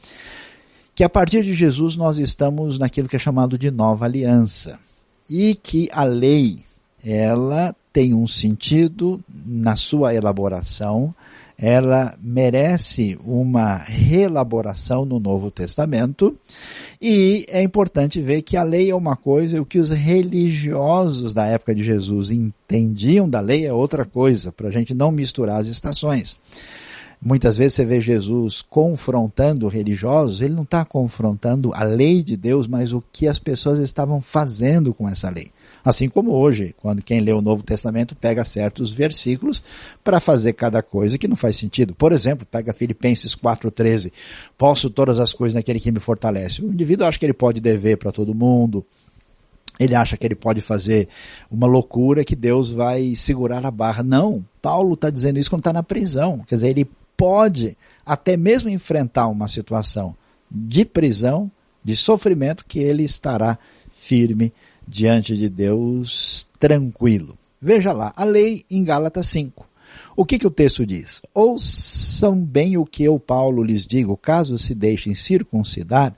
que 0.95 1.03
a 1.03 1.09
partir 1.09 1.43
de 1.43 1.55
Jesus 1.55 1.97
nós 1.97 2.19
estamos 2.19 2.79
naquilo 2.79 3.09
que 3.09 3.17
é 3.17 3.19
chamado 3.19 3.57
de 3.57 3.71
nova 3.71 4.05
aliança 4.05 4.79
e 5.29 5.55
que 5.55 5.89
a 5.93 6.05
lei 6.05 6.61
ela 7.05 7.75
tem 7.93 8.15
um 8.15 8.27
sentido 8.27 9.21
na 9.47 9.77
sua 9.77 10.15
elaboração, 10.15 11.15
ela 11.59 12.17
merece 12.23 13.19
uma 13.25 13.77
reelaboração 13.77 15.05
no 15.05 15.19
Novo 15.19 15.51
Testamento, 15.51 16.37
e 17.03 17.45
é 17.49 17.63
importante 17.63 18.21
ver 18.21 18.43
que 18.43 18.57
a 18.57 18.63
lei 18.63 18.91
é 18.91 18.95
uma 18.95 19.17
coisa 19.17 19.61
o 19.61 19.67
que 19.67 19.79
os 19.79 19.91
religiosos 19.91 21.35
da 21.35 21.47
época 21.47 21.75
de 21.75 21.83
Jesus 21.83 22.31
entendiam 22.31 23.29
da 23.29 23.41
lei 23.41 23.67
é 23.67 23.73
outra 23.73 24.05
coisa, 24.05 24.53
para 24.53 24.69
a 24.69 24.71
gente 24.71 24.95
não 24.95 25.11
misturar 25.11 25.61
as 25.61 25.67
estações. 25.67 26.39
Muitas 27.21 27.57
vezes 27.57 27.75
você 27.75 27.85
vê 27.85 28.01
Jesus 28.01 28.63
confrontando 28.63 29.67
religiosos, 29.67 30.41
ele 30.41 30.55
não 30.55 30.63
está 30.63 30.85
confrontando 30.85 31.73
a 31.75 31.83
lei 31.83 32.23
de 32.23 32.37
Deus, 32.37 32.69
mas 32.69 32.93
o 32.93 33.03
que 33.13 33.27
as 33.27 33.41
pessoas 33.41 33.81
estavam 33.81 34.21
fazendo 34.21 34.95
com 34.95 35.09
essa 35.09 35.29
lei. 35.29 35.51
Assim 35.85 36.09
como 36.09 36.31
hoje, 36.33 36.75
quando 36.81 37.03
quem 37.03 37.21
lê 37.21 37.33
o 37.33 37.43
Novo 37.43 37.63
Testamento 37.63 38.15
pega 38.15 38.45
certos 38.45 38.93
versículos 38.93 39.63
para 40.05 40.21
fazer 40.21 40.53
cada 40.53 40.81
coisa 40.81 41.19
que 41.19 41.27
não 41.27 41.37
faz 41.37 41.57
sentido. 41.57 41.95
Por 41.95 42.13
exemplo, 42.13 42.47
pega 42.49 42.73
Filipenses 42.73 43.35
4,13, 43.35 44.13
posso 44.57 44.89
todas 44.89 45.19
as 45.19 45.33
coisas 45.33 45.55
naquele 45.55 45.81
que 45.81 45.91
me 45.91 45.99
fortalece. 45.99 46.63
O 46.63 46.73
indivíduo 46.73 47.07
acha 47.07 47.19
que 47.19 47.27
ele 47.27 47.33
pode 47.33 47.61
dever 47.61 47.97
para 47.97 48.13
todo 48.13 48.35
mundo, 48.35 48.85
ele 49.79 49.95
acha 49.95 50.17
que 50.17 50.27
ele 50.27 50.35
pode 50.35 50.61
fazer 50.61 51.09
uma 51.51 51.67
loucura 51.67 52.25
que 52.25 52.35
Deus 52.35 52.71
vai 52.71 53.15
segurar 53.15 53.65
a 53.65 53.71
barra. 53.71 54.03
Não, 54.03 54.45
Paulo 54.61 54.95
está 54.95 55.09
dizendo 55.09 55.39
isso 55.39 55.51
quando 55.51 55.61
está 55.61 55.73
na 55.73 55.83
prisão. 55.83 56.45
Quer 56.47 56.57
dizer, 56.57 56.69
ele 56.71 56.89
pode 57.19 57.77
até 58.07 58.37
mesmo 58.37 58.71
enfrentar 58.71 59.27
uma 59.27 59.49
situação 59.49 60.17
de 60.49 60.85
prisão, 60.85 61.51
de 61.85 61.97
sofrimento, 61.97 62.65
que 62.67 62.79
ele 62.79 63.03
estará 63.03 63.59
firme 63.93 64.53
diante 64.87 65.37
de 65.37 65.49
Deus, 65.49 66.49
tranquilo. 66.59 67.37
Veja 67.61 67.93
lá, 67.93 68.13
a 68.17 68.25
lei 68.25 68.65
em 68.71 68.85
Gálatas 68.85 69.27
5. 69.27 69.67
O 70.17 70.25
que, 70.25 70.39
que 70.39 70.47
o 70.47 70.51
texto 70.51 70.87
diz? 70.87 71.21
Ouçam 71.35 72.39
bem 72.39 72.77
o 72.77 72.85
que 72.85 73.05
eu, 73.05 73.19
Paulo, 73.19 73.63
lhes 73.63 73.87
digo, 73.87 74.17
caso 74.17 74.59
se 74.59 74.75
deixem 74.75 75.15
circuncidar, 75.15 76.15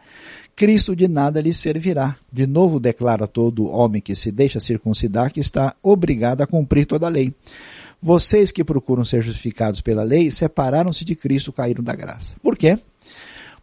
Cristo 0.60 0.94
de 0.94 1.08
nada 1.08 1.40
lhes 1.40 1.56
servirá. 1.56 2.16
De 2.30 2.46
novo 2.46 2.78
declara 2.78 3.26
todo 3.26 3.70
homem 3.70 4.02
que 4.02 4.14
se 4.14 4.30
deixa 4.30 4.60
circuncidar 4.60 5.32
que 5.32 5.40
está 5.40 5.74
obrigado 5.82 6.42
a 6.42 6.46
cumprir 6.46 6.84
toda 6.84 7.06
a 7.06 7.08
lei. 7.08 7.32
Vocês 8.02 8.50
que 8.50 8.64
procuram 8.64 9.04
ser 9.04 9.22
justificados 9.22 9.80
pela 9.80 10.02
lei, 10.02 10.30
separaram-se 10.30 11.04
de 11.04 11.14
Cristo, 11.14 11.52
caíram 11.52 11.84
da 11.84 11.94
graça. 11.94 12.34
Por 12.42 12.56
quê? 12.56 12.78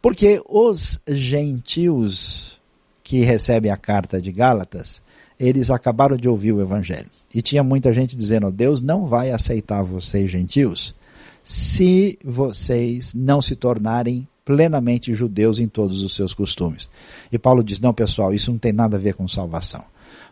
Porque 0.02 0.42
os 0.48 1.00
gentios 1.08 2.60
que 3.04 3.24
recebem 3.24 3.72
a 3.72 3.78
carta 3.78 4.22
de 4.22 4.32
Gálatas, 4.32 5.02
eles 5.40 5.70
acabaram 5.70 6.16
de 6.18 6.30
ouvir 6.30 6.52
o 6.52 6.62
evangelho. 6.62 7.10
E 7.34 7.42
tinha 7.42 7.64
muita 7.64 7.92
gente 7.94 8.16
dizendo, 8.16 8.52
Deus 8.52 8.82
não 8.82 9.06
vai 9.08 9.32
aceitar 9.32 9.82
vocês 9.84 10.30
gentios 10.30 10.96
se 11.44 12.20
vocês 12.24 13.14
não 13.14 13.42
se 13.42 13.56
tornarem 13.56 14.28
plenamente 14.44 15.14
judeus 15.14 15.60
em 15.60 15.68
todos 15.68 16.04
os 16.04 16.14
seus 16.14 16.34
costumes. 16.34 16.90
E 17.32 17.38
Paulo 17.38 17.64
diz, 17.64 17.80
não 17.80 17.94
pessoal, 17.94 18.34
isso 18.34 18.52
não 18.52 18.60
tem 18.60 18.74
nada 18.74 18.98
a 18.98 19.00
ver 19.00 19.14
com 19.14 19.28
salvação. 19.28 19.84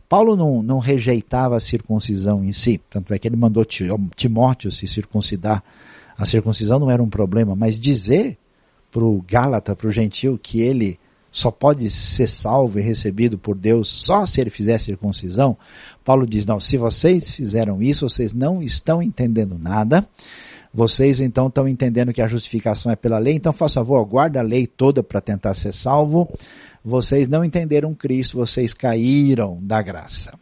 Paulo 0.07 0.35
não, 0.35 0.61
não 0.61 0.79
rejeitava 0.79 1.55
a 1.55 1.59
circuncisão 1.59 2.43
em 2.43 2.53
si, 2.53 2.79
tanto 2.89 3.13
é 3.13 3.19
que 3.19 3.27
ele 3.27 3.35
mandou 3.35 3.65
Timóteo 4.15 4.71
se 4.71 4.87
circuncidar. 4.87 5.63
A 6.17 6.25
circuncisão 6.25 6.79
não 6.79 6.89
era 6.89 7.01
um 7.01 7.09
problema, 7.09 7.55
mas 7.55 7.79
dizer 7.79 8.37
para 8.91 9.03
o 9.03 9.23
Gálata, 9.27 9.75
para 9.75 9.87
o 9.87 9.91
gentil, 9.91 10.39
que 10.41 10.61
ele 10.61 10.97
só 11.35 11.51
pode 11.51 11.89
ser 11.89 12.29
salvo 12.29 12.79
e 12.79 12.81
recebido 12.81 13.37
por 13.37 13.55
Deus 13.57 13.89
só 13.89 14.25
se 14.25 14.39
ele 14.39 14.49
fizer 14.49 14.77
circuncisão, 14.77 15.57
Paulo 16.05 16.25
diz, 16.25 16.45
não, 16.45 16.61
se 16.61 16.77
vocês 16.77 17.31
fizeram 17.33 17.81
isso, 17.81 18.07
vocês 18.07 18.33
não 18.33 18.63
estão 18.63 19.03
entendendo 19.03 19.59
nada, 19.61 20.07
vocês 20.73 21.19
então 21.19 21.47
estão 21.47 21.67
entendendo 21.67 22.13
que 22.13 22.21
a 22.21 22.27
justificação 22.27 22.89
é 22.89 22.95
pela 22.95 23.17
lei, 23.17 23.33
então 23.33 23.51
faça 23.51 23.81
favor, 23.81 24.05
guarda 24.05 24.39
a 24.39 24.43
lei 24.43 24.65
toda 24.65 25.03
para 25.03 25.19
tentar 25.19 25.53
ser 25.55 25.73
salvo, 25.73 26.29
vocês 26.85 27.27
não 27.27 27.43
entenderam 27.43 27.95
Cristo, 27.95 28.37
vocês 28.37 28.73
caíram 28.73 29.57
da 29.59 29.81
graça. 29.81 30.37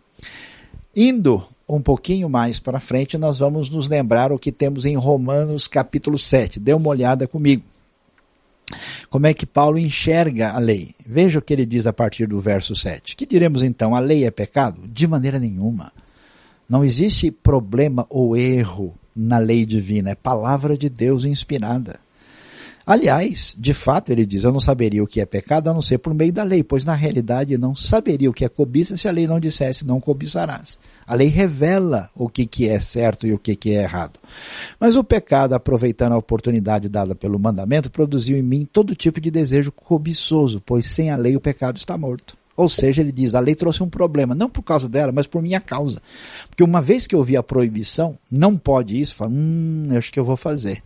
Indo 0.94 1.42
um 1.68 1.82
pouquinho 1.82 2.30
mais 2.30 2.60
para 2.60 2.82
frente, 2.82 3.18
nós 3.18 3.40
vamos 3.40 3.70
nos 3.70 3.88
lembrar 3.88 4.32
o 4.32 4.38
que 4.38 4.52
temos 4.52 4.84
em 4.86 4.98
Romanos 4.98 5.68
capítulo 5.68 6.18
7. 6.18 6.60
Dê 6.60 6.74
uma 6.74 6.90
olhada 6.90 7.28
comigo. 7.28 7.64
Como 9.10 9.26
é 9.26 9.34
que 9.34 9.46
Paulo 9.46 9.80
enxerga 9.80 10.52
a 10.52 10.60
lei? 10.60 10.94
Veja 11.06 11.40
o 11.40 11.42
que 11.42 11.54
ele 11.54 11.66
diz 11.66 11.88
a 11.88 11.94
partir 11.94 12.28
do 12.28 12.42
verso 12.42 12.76
7. 12.76 13.16
Que 13.16 13.26
diremos 13.26 13.64
então? 13.64 13.96
A 13.96 14.00
lei 14.00 14.26
é 14.26 14.32
pecado? 14.32 14.82
De 14.88 15.08
maneira 15.08 15.40
nenhuma. 15.40 15.94
Não 16.68 16.84
existe 16.84 17.32
problema 17.32 18.06
ou 18.10 18.36
erro 18.36 18.94
na 19.16 19.38
lei 19.38 19.66
divina, 19.66 20.10
é 20.10 20.16
palavra 20.16 20.78
de 20.78 20.90
Deus 20.90 21.24
inspirada. 21.24 22.00
Aliás, 22.86 23.56
de 23.58 23.74
fato, 23.74 24.12
ele 24.12 24.26
diz, 24.26 24.44
eu 24.44 24.52
não 24.52 24.60
saberia 24.60 25.02
o 25.02 25.08
que 25.08 25.22
é 25.22 25.26
pecado 25.26 25.70
a 25.70 25.74
não 25.74 25.82
ser 25.82 26.00
por 26.00 26.14
meio 26.14 26.34
da 26.34 26.44
lei, 26.44 26.64
pois 26.64 26.84
na 26.84 26.94
realidade 26.94 27.58
não 27.58 27.74
saberia 27.74 28.30
o 28.30 28.34
que 28.34 28.44
é 28.44 28.50
cobiça 28.50 28.98
se 28.98 29.08
a 29.08 29.12
lei 29.12 29.26
não 29.26 29.40
dissesse 29.40 29.86
não 29.86 30.02
cobiçarás. 30.02 30.78
A 31.08 31.16
lei 31.16 31.28
revela 31.28 32.10
o 32.14 32.28
que, 32.28 32.46
que 32.46 32.68
é 32.68 32.80
certo 32.82 33.26
e 33.26 33.34
o 33.34 33.40
que, 33.40 33.56
que 33.56 33.72
é 33.72 33.84
errado. 33.84 34.20
Mas 34.80 34.98
o 34.98 35.04
pecado, 35.04 35.54
aproveitando 35.54 36.12
a 36.12 36.18
oportunidade 36.18 36.90
dada 36.90 37.16
pelo 37.16 37.40
mandamento, 37.40 37.90
produziu 37.90 38.38
em 38.38 38.44
mim 38.44 38.68
todo 38.72 38.96
tipo 38.96 39.22
de 39.22 39.32
desejo 39.32 39.72
cobiçoso, 39.72 40.62
pois 40.66 40.86
sem 40.86 41.10
a 41.10 41.16
lei 41.16 41.38
o 41.38 41.42
pecado 41.42 41.78
está 41.78 41.98
morto. 41.98 42.38
Ou 42.56 42.70
seja, 42.70 43.02
ele 43.02 43.12
diz, 43.12 43.34
a 43.34 43.40
lei 43.40 43.56
trouxe 43.56 43.82
um 43.82 43.90
problema, 43.90 44.36
não 44.36 44.50
por 44.50 44.62
causa 44.62 44.88
dela, 44.88 45.12
mas 45.12 45.26
por 45.26 45.42
minha 45.42 45.60
causa. 45.60 46.02
Porque 46.50 46.64
uma 46.64 46.82
vez 46.82 47.08
que 47.08 47.16
eu 47.16 47.24
vi 47.24 47.36
a 47.36 47.42
proibição, 47.42 48.18
não 48.30 48.58
pode 48.58 49.00
isso, 49.00 49.16
falo, 49.16 49.32
hum, 49.34 49.88
acho 49.98 50.12
que 50.12 50.20
eu 50.20 50.26
vou 50.26 50.38
fazer. 50.38 50.84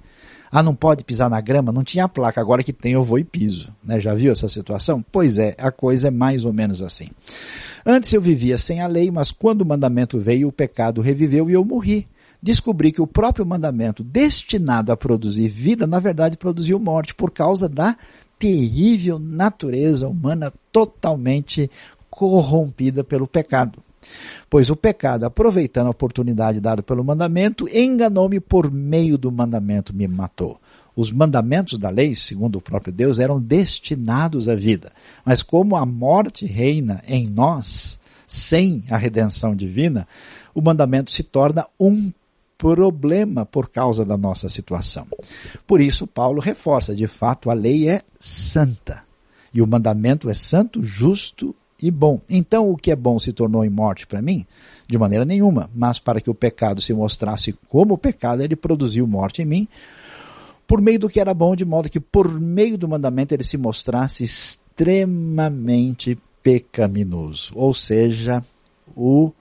Ah, 0.51 0.63
não 0.63 0.75
pode 0.75 1.03
pisar 1.03 1.29
na 1.29 1.41
grama? 1.41 1.71
Não 1.71 1.83
tinha 1.83 2.07
placa, 2.07 2.39
agora 2.39 2.63
que 2.63 2.73
tem 2.73 2.93
eu 2.93 3.03
vou 3.03 3.19
e 3.19 3.23
piso. 3.23 3.73
Né? 3.83 3.99
Já 3.99 4.13
viu 4.13 4.31
essa 4.31 4.47
situação? 4.47 5.03
Pois 5.11 5.37
é, 5.37 5.55
a 5.57 5.71
coisa 5.71 6.07
é 6.07 6.11
mais 6.11 6.45
ou 6.45 6.53
menos 6.53 6.81
assim. 6.81 7.09
Antes 7.85 8.11
eu 8.11 8.21
vivia 8.21 8.57
sem 8.57 8.81
a 8.81 8.87
lei, 8.87 9.11
mas 9.11 9.31
quando 9.31 9.61
o 9.61 9.65
mandamento 9.65 10.19
veio, 10.19 10.47
o 10.47 10.51
pecado 10.51 11.01
reviveu 11.01 11.49
e 11.49 11.53
eu 11.53 11.63
morri. 11.63 12.07
Descobri 12.41 12.91
que 12.91 13.01
o 13.01 13.07
próprio 13.07 13.45
mandamento, 13.45 14.03
destinado 14.03 14.91
a 14.91 14.97
produzir 14.97 15.47
vida, 15.47 15.87
na 15.87 15.99
verdade 15.99 16.37
produziu 16.37 16.79
morte 16.79 17.15
por 17.15 17.31
causa 17.31 17.67
da 17.67 17.97
terrível 18.37 19.17
natureza 19.17 20.07
humana 20.07 20.53
totalmente 20.71 21.69
corrompida 22.09 23.03
pelo 23.03 23.27
pecado. 23.27 23.81
Pois 24.49 24.69
o 24.69 24.75
pecado, 24.75 25.25
aproveitando 25.25 25.87
a 25.87 25.91
oportunidade 25.91 26.61
dada 26.61 26.81
pelo 26.81 27.03
mandamento, 27.03 27.67
enganou-me 27.67 28.39
por 28.39 28.71
meio 28.71 29.17
do 29.17 29.31
mandamento, 29.31 29.93
me 29.93 30.07
matou. 30.07 30.59
Os 30.95 31.11
mandamentos 31.11 31.77
da 31.77 31.89
lei, 31.89 32.15
segundo 32.15 32.57
o 32.57 32.61
próprio 32.61 32.91
Deus, 32.91 33.19
eram 33.19 33.39
destinados 33.39 34.49
à 34.49 34.55
vida. 34.55 34.91
Mas 35.23 35.43
como 35.43 35.75
a 35.75 35.85
morte 35.85 36.45
reina 36.45 37.03
em 37.07 37.27
nós, 37.27 37.99
sem 38.25 38.83
a 38.89 38.97
redenção 38.97 39.55
divina, 39.55 40.07
o 40.55 40.61
mandamento 40.61 41.11
se 41.11 41.21
torna 41.21 41.67
um 41.79 42.11
problema 42.57 43.45
por 43.45 43.69
causa 43.69 44.03
da 44.03 44.17
nossa 44.17 44.49
situação. 44.49 45.05
Por 45.67 45.79
isso, 45.79 46.07
Paulo 46.07 46.41
reforça: 46.41 46.95
de 46.95 47.07
fato, 47.07 47.51
a 47.51 47.53
lei 47.53 47.87
é 47.87 48.01
santa. 48.19 49.03
E 49.53 49.61
o 49.61 49.67
mandamento 49.67 50.29
é 50.29 50.33
santo, 50.33 50.83
justo 50.83 51.55
e 51.81 51.91
bom. 51.91 52.19
Então, 52.29 52.69
o 52.71 52.77
que 52.77 52.91
é 52.91 52.95
bom 52.95 53.19
se 53.19 53.31
tornou 53.33 53.63
em 53.63 53.69
morte 53.69 54.07
para 54.07 54.21
mim? 54.21 54.45
De 54.87 54.97
maneira 54.97 55.25
nenhuma. 55.25 55.69
Mas 55.75 55.99
para 55.99 56.19
que 56.21 56.29
o 56.29 56.35
pecado 56.35 56.81
se 56.81 56.93
mostrasse 56.93 57.53
como 57.69 57.97
pecado, 57.97 58.41
ele 58.41 58.55
produziu 58.55 59.05
morte 59.07 59.41
em 59.41 59.45
mim, 59.45 59.67
por 60.65 60.81
meio 60.81 60.99
do 60.99 61.09
que 61.09 61.19
era 61.19 61.33
bom, 61.33 61.55
de 61.55 61.63
modo 61.63 61.89
que 61.89 61.99
por 61.99 62.27
meio 62.39 62.77
do 62.77 62.87
mandamento 62.87 63.33
ele 63.33 63.43
se 63.43 63.57
mostrasse 63.57 64.23
extremamente 64.23 66.17
pecaminoso. 66.43 67.53
Ou 67.55 67.73
seja, 67.73 68.43
o 68.95 69.31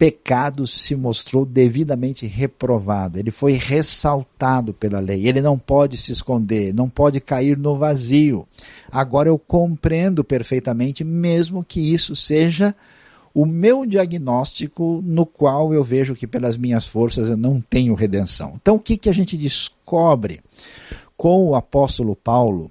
pecado 0.00 0.66
se 0.66 0.96
mostrou 0.96 1.44
devidamente 1.44 2.24
reprovado, 2.26 3.18
ele 3.18 3.30
foi 3.30 3.52
ressaltado 3.52 4.72
pela 4.72 4.98
lei, 4.98 5.28
ele 5.28 5.42
não 5.42 5.58
pode 5.58 5.98
se 5.98 6.10
esconder, 6.10 6.72
não 6.72 6.88
pode 6.88 7.20
cair 7.20 7.58
no 7.58 7.76
vazio. 7.76 8.48
Agora 8.90 9.28
eu 9.28 9.38
compreendo 9.38 10.24
perfeitamente, 10.24 11.04
mesmo 11.04 11.62
que 11.62 11.92
isso 11.92 12.16
seja 12.16 12.74
o 13.34 13.44
meu 13.44 13.84
diagnóstico 13.84 15.02
no 15.04 15.26
qual 15.26 15.74
eu 15.74 15.84
vejo 15.84 16.16
que 16.16 16.26
pelas 16.26 16.56
minhas 16.56 16.86
forças 16.86 17.28
eu 17.28 17.36
não 17.36 17.60
tenho 17.60 17.92
redenção. 17.92 18.54
Então 18.56 18.76
o 18.76 18.80
que, 18.80 18.96
que 18.96 19.10
a 19.10 19.14
gente 19.14 19.36
descobre 19.36 20.40
com 21.14 21.44
o 21.44 21.54
apóstolo 21.54 22.16
Paulo 22.16 22.70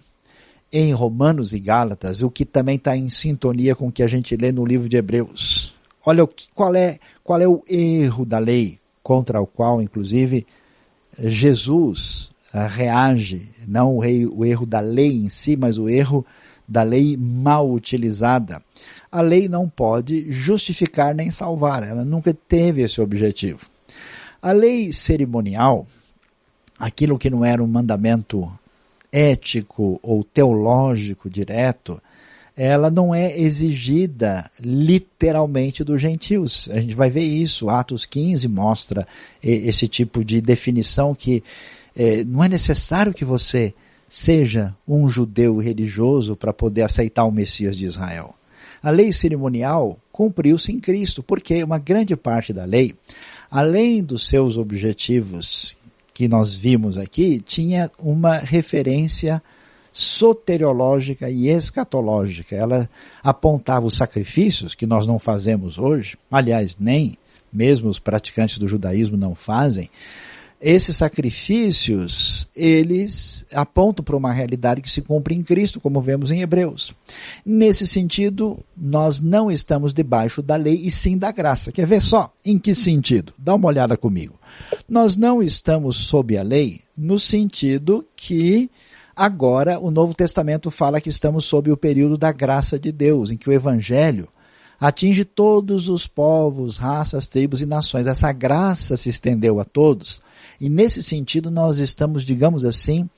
em 0.73 0.91
Romanos 0.93 1.53
e 1.53 1.59
Gálatas, 1.59 2.23
o 2.23 2.31
que 2.31 2.43
também 2.43 2.77
está 2.77 2.97
em 2.97 3.07
sintonia 3.07 3.75
com 3.75 3.89
o 3.89 3.91
que 3.91 4.01
a 4.01 4.07
gente 4.07 4.35
lê 4.35 4.51
no 4.51 4.65
livro 4.65 4.89
de 4.89 4.97
Hebreus? 4.97 5.77
Olha 6.05 6.27
qual, 6.55 6.73
é, 6.75 6.97
qual 7.29 7.39
é 7.39 7.47
o 7.47 7.63
erro 7.69 8.25
da 8.25 8.39
lei 8.39 8.79
contra 9.03 9.39
o 9.39 9.45
qual, 9.45 9.79
inclusive, 9.79 10.47
Jesus 11.15 12.31
uh, 12.51 12.67
reage, 12.67 13.51
não 13.67 13.97
o 13.97 14.43
erro 14.43 14.65
da 14.65 14.79
lei 14.79 15.15
em 15.15 15.29
si, 15.29 15.55
mas 15.55 15.77
o 15.77 15.87
erro 15.87 16.25
da 16.67 16.81
lei 16.81 17.15
mal 17.15 17.71
utilizada. 17.71 18.63
A 19.11 19.21
lei 19.21 19.47
não 19.47 19.69
pode 19.69 20.31
justificar 20.31 21.13
nem 21.13 21.29
salvar, 21.29 21.83
ela 21.83 22.03
nunca 22.03 22.35
teve 22.47 22.81
esse 22.81 22.99
objetivo. 22.99 23.67
A 24.41 24.51
lei 24.51 24.91
cerimonial, 24.91 25.85
aquilo 26.79 27.19
que 27.19 27.29
não 27.29 27.45
era 27.45 27.63
um 27.63 27.67
mandamento 27.67 28.51
ético 29.11 29.99
ou 30.01 30.23
teológico 30.23 31.29
direto, 31.29 32.01
ela 32.61 32.91
não 32.91 33.15
é 33.15 33.39
exigida 33.39 34.51
literalmente 34.59 35.81
dos 35.81 36.01
gentios. 36.01 36.69
A 36.73 36.81
gente 36.81 36.93
vai 36.93 37.09
ver 37.09 37.23
isso. 37.23 37.69
Atos 37.69 38.05
15 38.05 38.49
mostra 38.49 39.07
esse 39.41 39.87
tipo 39.87 40.25
de 40.25 40.41
definição 40.41 41.15
que 41.15 41.41
é, 41.95 42.21
não 42.25 42.43
é 42.43 42.49
necessário 42.49 43.13
que 43.13 43.23
você 43.23 43.73
seja 44.09 44.75
um 44.85 45.07
judeu 45.07 45.55
religioso 45.57 46.35
para 46.35 46.51
poder 46.51 46.81
aceitar 46.81 47.23
o 47.23 47.31
Messias 47.31 47.77
de 47.77 47.85
Israel. 47.85 48.35
A 48.83 48.89
lei 48.89 49.13
cerimonial 49.13 49.97
cumpriu-se 50.11 50.69
em 50.69 50.79
Cristo, 50.81 51.23
porque 51.23 51.63
uma 51.63 51.79
grande 51.79 52.13
parte 52.17 52.51
da 52.51 52.65
lei, 52.65 52.93
além 53.49 54.03
dos 54.03 54.27
seus 54.27 54.57
objetivos 54.57 55.77
que 56.13 56.27
nós 56.27 56.53
vimos 56.53 56.97
aqui, 56.97 57.39
tinha 57.39 57.89
uma 57.97 58.37
referência 58.37 59.41
soteriológica 59.99 61.29
e 61.29 61.49
escatológica. 61.49 62.55
Ela 62.55 62.89
apontava 63.21 63.85
os 63.85 63.97
sacrifícios 63.97 64.73
que 64.73 64.85
nós 64.85 65.05
não 65.05 65.19
fazemos 65.19 65.77
hoje, 65.77 66.17
aliás, 66.31 66.77
nem 66.79 67.17
mesmo 67.51 67.89
os 67.89 67.99
praticantes 67.99 68.57
do 68.57 68.67
judaísmo 68.67 69.17
não 69.17 69.35
fazem. 69.35 69.89
Esses 70.61 70.97
sacrifícios, 70.97 72.47
eles 72.53 73.45
apontam 73.53 74.03
para 74.03 74.17
uma 74.17 74.31
realidade 74.31 74.81
que 74.81 74.91
se 74.91 75.01
cumpre 75.01 75.33
em 75.33 75.41
Cristo, 75.41 75.79
como 75.79 76.01
vemos 76.01 76.31
em 76.31 76.41
Hebreus. 76.41 76.93
Nesse 77.45 77.87
sentido, 77.87 78.59
nós 78.75 79.21
não 79.21 79.49
estamos 79.49 79.93
debaixo 79.93 80.41
da 80.41 80.57
lei 80.57 80.75
e 80.75 80.91
sim 80.91 81.17
da 81.17 81.31
graça. 81.31 81.71
Quer 81.71 81.87
ver 81.87 82.01
só? 82.01 82.33
Em 82.43 82.59
que 82.59 82.75
sentido? 82.75 83.33
Dá 83.37 83.55
uma 83.55 83.69
olhada 83.69 83.95
comigo. 83.95 84.37
Nós 84.87 85.15
não 85.15 85.41
estamos 85.41 85.95
sob 85.95 86.37
a 86.37 86.43
lei 86.43 86.81
no 86.95 87.17
sentido 87.17 88.05
que 88.13 88.69
Agora, 89.19 89.77
o 89.81 89.91
Novo 89.91 90.13
Testamento 90.13 90.71
fala 90.71 91.01
que 91.01 91.09
estamos 91.09 91.43
sob 91.43 91.69
o 91.69 91.75
período 91.75 92.17
da 92.17 92.31
graça 92.31 92.79
de 92.79 92.89
Deus, 92.89 93.29
em 93.29 93.35
que 93.35 93.49
o 93.49 93.51
Evangelho 93.51 94.29
atinge 94.79 95.25
todos 95.25 95.89
os 95.89 96.07
povos, 96.07 96.77
raças, 96.77 97.27
tribos 97.27 97.61
e 97.61 97.65
nações. 97.65 98.07
Essa 98.07 98.31
graça 98.31 98.95
se 98.95 99.09
estendeu 99.09 99.59
a 99.59 99.65
todos. 99.65 100.21
E 100.57 100.69
nesse 100.69 101.03
sentido, 101.03 101.51
nós 101.51 101.79
estamos, 101.79 102.23
digamos 102.23 102.63
assim, 102.63 103.09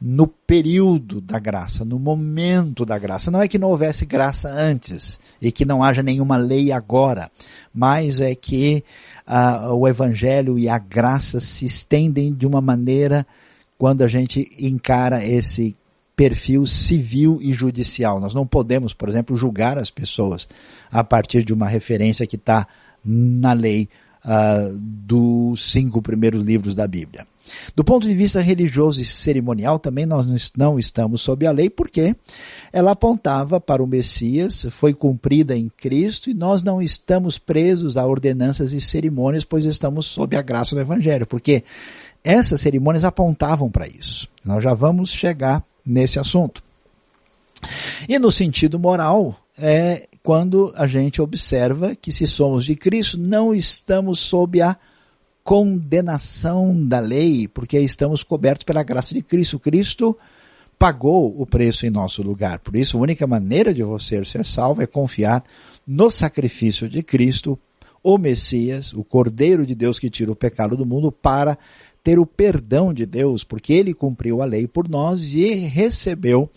no 0.00 0.26
período 0.26 1.20
da 1.20 1.38
graça, 1.38 1.84
no 1.84 2.00
momento 2.00 2.84
da 2.84 2.98
graça. 2.98 3.30
Não 3.30 3.40
é 3.40 3.46
que 3.46 3.56
não 3.56 3.68
houvesse 3.68 4.04
graça 4.04 4.50
antes 4.50 5.20
e 5.40 5.52
que 5.52 5.64
não 5.64 5.84
haja 5.84 6.02
nenhuma 6.02 6.36
lei 6.36 6.72
agora, 6.72 7.30
mas 7.72 8.20
é 8.20 8.34
que 8.34 8.82
uh, 9.24 9.72
o 9.72 9.86
Evangelho 9.86 10.58
e 10.58 10.68
a 10.68 10.78
graça 10.78 11.38
se 11.38 11.64
estendem 11.64 12.34
de 12.34 12.44
uma 12.44 12.60
maneira 12.60 13.24
quando 13.84 14.00
a 14.00 14.08
gente 14.08 14.50
encara 14.58 15.22
esse 15.22 15.76
perfil 16.16 16.64
civil 16.64 17.38
e 17.42 17.52
judicial. 17.52 18.18
Nós 18.18 18.32
não 18.32 18.46
podemos, 18.46 18.94
por 18.94 19.10
exemplo, 19.10 19.36
julgar 19.36 19.76
as 19.76 19.90
pessoas 19.90 20.48
a 20.90 21.04
partir 21.04 21.44
de 21.44 21.52
uma 21.52 21.68
referência 21.68 22.26
que 22.26 22.36
está 22.36 22.66
na 23.04 23.52
lei 23.52 23.90
uh, 24.24 24.74
dos 24.78 25.70
cinco 25.70 26.00
primeiros 26.00 26.42
livros 26.42 26.74
da 26.74 26.88
Bíblia. 26.88 27.26
Do 27.76 27.84
ponto 27.84 28.08
de 28.08 28.14
vista 28.14 28.40
religioso 28.40 29.02
e 29.02 29.04
cerimonial, 29.04 29.78
também 29.78 30.06
nós 30.06 30.50
não 30.56 30.78
estamos 30.78 31.20
sob 31.20 31.46
a 31.46 31.50
lei, 31.50 31.68
porque 31.68 32.16
ela 32.72 32.92
apontava 32.92 33.60
para 33.60 33.82
o 33.82 33.86
Messias, 33.86 34.66
foi 34.70 34.94
cumprida 34.94 35.54
em 35.54 35.70
Cristo 35.76 36.30
e 36.30 36.34
nós 36.34 36.62
não 36.62 36.80
estamos 36.80 37.38
presos 37.38 37.98
a 37.98 38.06
ordenanças 38.06 38.72
e 38.72 38.80
cerimônias, 38.80 39.44
pois 39.44 39.66
estamos 39.66 40.06
sob 40.06 40.34
a 40.36 40.40
graça 40.40 40.74
do 40.74 40.80
Evangelho. 40.80 41.26
Porque 41.26 41.62
essas 42.24 42.62
cerimônias 42.62 43.04
apontavam 43.04 43.70
para 43.70 43.86
isso. 43.86 44.28
Nós 44.42 44.64
já 44.64 44.72
vamos 44.72 45.10
chegar 45.10 45.62
nesse 45.84 46.18
assunto. 46.18 46.64
E 48.08 48.18
no 48.18 48.32
sentido 48.32 48.78
moral, 48.78 49.38
é 49.56 50.08
quando 50.22 50.72
a 50.74 50.86
gente 50.86 51.20
observa 51.20 51.94
que 51.94 52.10
se 52.10 52.26
somos 52.26 52.64
de 52.64 52.74
Cristo, 52.74 53.18
não 53.18 53.54
estamos 53.54 54.18
sob 54.18 54.60
a 54.62 54.76
condenação 55.42 56.74
da 56.88 56.98
lei, 56.98 57.46
porque 57.46 57.78
estamos 57.78 58.22
cobertos 58.22 58.64
pela 58.64 58.82
graça 58.82 59.12
de 59.12 59.20
Cristo. 59.20 59.58
Cristo 59.58 60.16
pagou 60.78 61.38
o 61.38 61.46
preço 61.46 61.86
em 61.86 61.90
nosso 61.90 62.22
lugar. 62.22 62.58
Por 62.60 62.74
isso, 62.74 62.96
a 62.96 63.00
única 63.00 63.26
maneira 63.26 63.72
de 63.72 63.82
você 63.82 64.24
ser 64.24 64.46
salvo 64.46 64.82
é 64.82 64.86
confiar 64.86 65.44
no 65.86 66.10
sacrifício 66.10 66.88
de 66.88 67.02
Cristo, 67.02 67.58
o 68.02 68.16
Messias, 68.16 68.92
o 68.94 69.04
Cordeiro 69.04 69.66
de 69.66 69.74
Deus 69.74 69.98
que 69.98 70.08
tira 70.10 70.32
o 70.32 70.36
pecado 70.36 70.76
do 70.76 70.86
mundo, 70.86 71.12
para 71.12 71.58
ter 72.04 72.18
o 72.18 72.26
perdão 72.26 72.92
de 72.92 73.06
Deus, 73.06 73.42
porque 73.42 73.72
ele 73.72 73.94
cumpriu 73.94 74.42
a 74.42 74.44
lei 74.44 74.66
por 74.66 74.86
nós 74.86 75.24
e 75.34 75.54
recebeu 75.54 76.50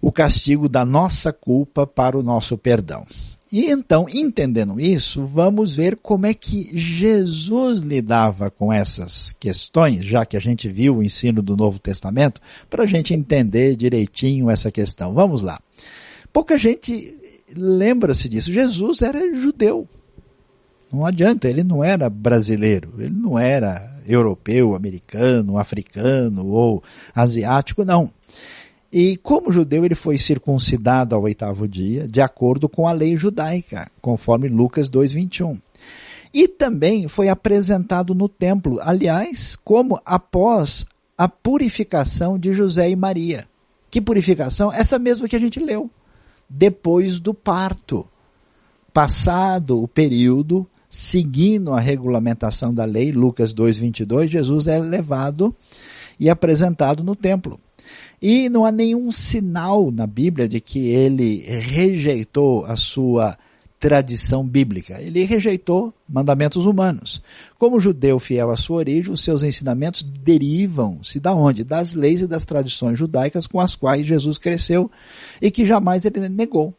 o 0.00 0.12
castigo 0.12 0.68
da 0.68 0.84
nossa 0.84 1.32
culpa 1.32 1.84
para 1.84 2.16
o 2.16 2.22
nosso 2.22 2.56
perdão. 2.56 3.04
E 3.50 3.66
então, 3.66 4.06
entendendo 4.12 4.80
isso, 4.80 5.24
vamos 5.24 5.74
ver 5.74 5.96
como 5.96 6.26
é 6.26 6.34
que 6.34 6.70
Jesus 6.76 7.80
lidava 7.80 8.50
com 8.50 8.72
essas 8.72 9.32
questões, 9.32 10.04
já 10.04 10.24
que 10.24 10.36
a 10.36 10.40
gente 10.40 10.68
viu 10.68 10.96
o 10.96 11.02
ensino 11.02 11.42
do 11.42 11.56
Novo 11.56 11.78
Testamento, 11.78 12.40
para 12.70 12.84
a 12.84 12.86
gente 12.86 13.14
entender 13.14 13.76
direitinho 13.76 14.50
essa 14.50 14.70
questão. 14.70 15.14
Vamos 15.14 15.42
lá. 15.42 15.60
Pouca 16.32 16.58
gente 16.58 17.16
lembra-se 17.54 18.28
disso, 18.28 18.52
Jesus 18.52 19.02
era 19.02 19.34
judeu. 19.34 19.88
Não 20.92 21.04
adianta, 21.04 21.48
ele 21.48 21.64
não 21.64 21.82
era 21.82 22.08
brasileiro, 22.08 22.94
ele 22.98 23.14
não 23.14 23.38
era 23.38 23.95
europeu, 24.06 24.74
americano, 24.74 25.58
africano 25.58 26.46
ou 26.46 26.82
asiático, 27.14 27.84
não. 27.84 28.10
E 28.92 29.16
como 29.16 29.52
judeu, 29.52 29.84
ele 29.84 29.94
foi 29.94 30.16
circuncidado 30.16 31.14
ao 31.14 31.22
oitavo 31.22 31.66
dia, 31.66 32.06
de 32.08 32.20
acordo 32.20 32.68
com 32.68 32.86
a 32.86 32.92
lei 32.92 33.16
judaica, 33.16 33.90
conforme 34.00 34.48
Lucas 34.48 34.88
2,21. 34.88 35.60
E 36.32 36.46
também 36.46 37.08
foi 37.08 37.28
apresentado 37.28 38.14
no 38.14 38.28
templo, 38.28 38.78
aliás, 38.80 39.56
como 39.56 40.00
após 40.04 40.86
a 41.16 41.28
purificação 41.28 42.38
de 42.38 42.52
José 42.52 42.90
e 42.90 42.96
Maria. 42.96 43.46
Que 43.90 44.00
purificação? 44.00 44.72
Essa 44.72 44.98
mesma 44.98 45.28
que 45.28 45.36
a 45.36 45.38
gente 45.38 45.58
leu. 45.58 45.90
Depois 46.48 47.18
do 47.18 47.32
parto. 47.32 48.06
Passado 48.92 49.82
o 49.82 49.88
período, 49.88 50.66
seguindo 50.88 51.72
a 51.72 51.80
regulamentação 51.80 52.72
da 52.72 52.84
lei, 52.84 53.12
Lucas 53.12 53.54
2,22, 53.54 54.28
Jesus 54.28 54.66
é 54.66 54.78
levado 54.78 55.54
e 56.18 56.30
apresentado 56.30 57.02
no 57.02 57.14
templo. 57.14 57.60
E 58.20 58.48
não 58.48 58.64
há 58.64 58.72
nenhum 58.72 59.12
sinal 59.12 59.90
na 59.90 60.06
Bíblia 60.06 60.48
de 60.48 60.60
que 60.60 60.88
ele 60.88 61.44
rejeitou 61.46 62.64
a 62.64 62.74
sua 62.74 63.36
tradição 63.78 64.44
bíblica. 64.44 65.00
Ele 65.00 65.24
rejeitou 65.24 65.92
mandamentos 66.08 66.64
humanos. 66.64 67.22
Como 67.58 67.78
judeu 67.78 68.18
fiel 68.18 68.50
à 68.50 68.56
sua 68.56 68.78
origem, 68.78 69.12
os 69.12 69.22
seus 69.22 69.42
ensinamentos 69.42 70.02
derivam-se 70.02 71.20
da 71.20 71.34
onde? 71.34 71.62
Das 71.62 71.94
leis 71.94 72.22
e 72.22 72.26
das 72.26 72.46
tradições 72.46 72.98
judaicas 72.98 73.46
com 73.46 73.60
as 73.60 73.76
quais 73.76 74.06
Jesus 74.06 74.38
cresceu 74.38 74.90
e 75.40 75.50
que 75.50 75.66
jamais 75.66 76.04
ele 76.04 76.28
negou. 76.28 76.74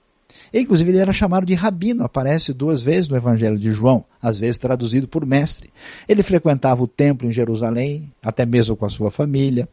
Inclusive 0.54 0.91
ele 0.91 1.00
era 1.00 1.14
chamado 1.14 1.45
de 1.45 1.54
rabino, 1.54 2.04
aparece 2.04 2.54
duas 2.54 2.82
vezes 2.82 3.08
no 3.08 3.16
Evangelho 3.16 3.58
de 3.58 3.72
João, 3.72 4.06
às 4.22 4.38
vezes 4.38 4.58
traduzido 4.58 5.08
por 5.08 5.26
mestre. 5.26 5.70
Ele 6.08 6.24
frequentava 6.24 6.84
o 6.84 6.88
templo 6.88 7.28
em 7.28 7.32
Jerusalém, 7.32 8.12
até 8.24 8.45
mesmo 8.45 8.76
com 8.76 8.86
a 8.86 8.89
sua 8.89 9.12
família. 9.12 9.68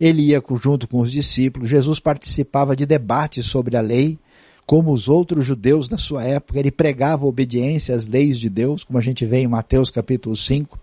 Ele 0.00 0.22
ia 0.22 0.42
junto 0.60 0.88
com 0.88 0.98
os 1.00 1.10
discípulos. 1.10 1.68
Jesus 1.68 2.00
participava 2.00 2.74
de 2.76 2.86
debates 2.86 3.46
sobre 3.46 3.76
a 3.76 3.80
lei 3.80 4.18
como 4.64 4.92
os 4.92 5.08
outros 5.08 5.44
judeus 5.44 5.88
da 5.88 5.98
sua 5.98 6.24
época, 6.24 6.58
ele 6.58 6.70
pregava 6.70 7.26
obediência 7.26 7.94
às 7.94 8.06
leis 8.06 8.38
de 8.38 8.48
Deus, 8.48 8.84
como 8.84 8.98
a 8.98 9.02
gente 9.02 9.26
vê 9.26 9.38
em 9.38 9.48
Mateus 9.48 9.90
capítulo 9.90 10.36
5. 10.36 10.78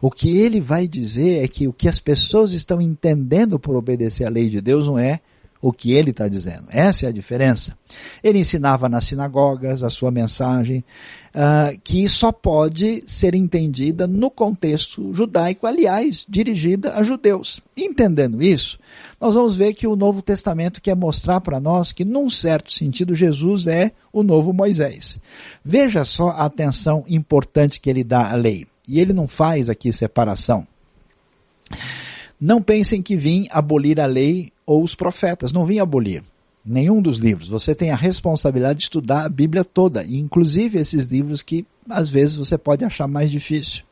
O 0.00 0.10
que 0.10 0.38
ele 0.38 0.60
vai 0.60 0.86
dizer 0.86 1.42
é 1.42 1.48
que 1.48 1.66
o 1.66 1.72
que 1.72 1.88
as 1.88 1.98
pessoas 1.98 2.52
estão 2.52 2.80
entendendo 2.80 3.58
por 3.58 3.74
obedecer 3.74 4.24
à 4.24 4.28
lei 4.28 4.48
de 4.48 4.60
Deus 4.60 4.86
não 4.86 4.98
é 4.98 5.20
o 5.62 5.72
que 5.72 5.92
ele 5.92 6.10
está 6.10 6.26
dizendo. 6.26 6.64
Essa 6.70 7.06
é 7.06 7.08
a 7.08 7.12
diferença. 7.12 7.78
Ele 8.22 8.40
ensinava 8.40 8.88
nas 8.88 9.04
sinagogas 9.04 9.84
a 9.84 9.88
sua 9.88 10.10
mensagem, 10.10 10.84
uh, 11.32 11.78
que 11.84 12.08
só 12.08 12.32
pode 12.32 13.04
ser 13.06 13.32
entendida 13.32 14.08
no 14.08 14.28
contexto 14.28 15.14
judaico, 15.14 15.64
aliás, 15.64 16.26
dirigida 16.28 16.94
a 16.96 17.04
judeus. 17.04 17.60
Entendendo 17.76 18.42
isso, 18.42 18.76
nós 19.20 19.36
vamos 19.36 19.54
ver 19.54 19.72
que 19.72 19.86
o 19.86 19.94
Novo 19.94 20.20
Testamento 20.20 20.82
quer 20.82 20.96
mostrar 20.96 21.40
para 21.40 21.60
nós 21.60 21.92
que, 21.92 22.04
num 22.04 22.28
certo 22.28 22.72
sentido, 22.72 23.14
Jesus 23.14 23.68
é 23.68 23.92
o 24.12 24.24
novo 24.24 24.52
Moisés. 24.52 25.20
Veja 25.64 26.04
só 26.04 26.30
a 26.30 26.46
atenção 26.46 27.04
importante 27.06 27.80
que 27.80 27.88
ele 27.88 28.02
dá 28.02 28.32
à 28.32 28.34
lei. 28.34 28.66
E 28.86 28.98
ele 28.98 29.12
não 29.12 29.28
faz 29.28 29.70
aqui 29.70 29.92
separação. 29.92 30.66
Não 32.44 32.60
pensem 32.60 33.00
que 33.00 33.14
vim 33.14 33.46
abolir 33.52 34.00
a 34.00 34.06
lei 34.06 34.50
ou 34.66 34.82
os 34.82 34.96
profetas. 34.96 35.52
Não 35.52 35.64
vim 35.64 35.78
abolir 35.78 36.24
nenhum 36.66 37.00
dos 37.00 37.18
livros. 37.18 37.48
Você 37.48 37.72
tem 37.72 37.92
a 37.92 37.96
responsabilidade 37.96 38.80
de 38.80 38.84
estudar 38.86 39.24
a 39.24 39.28
Bíblia 39.28 39.64
toda, 39.64 40.04
inclusive 40.04 40.76
esses 40.76 41.06
livros 41.06 41.40
que 41.40 41.64
às 41.88 42.10
vezes 42.10 42.34
você 42.34 42.58
pode 42.58 42.84
achar 42.84 43.06
mais 43.06 43.30
difícil. 43.30 43.84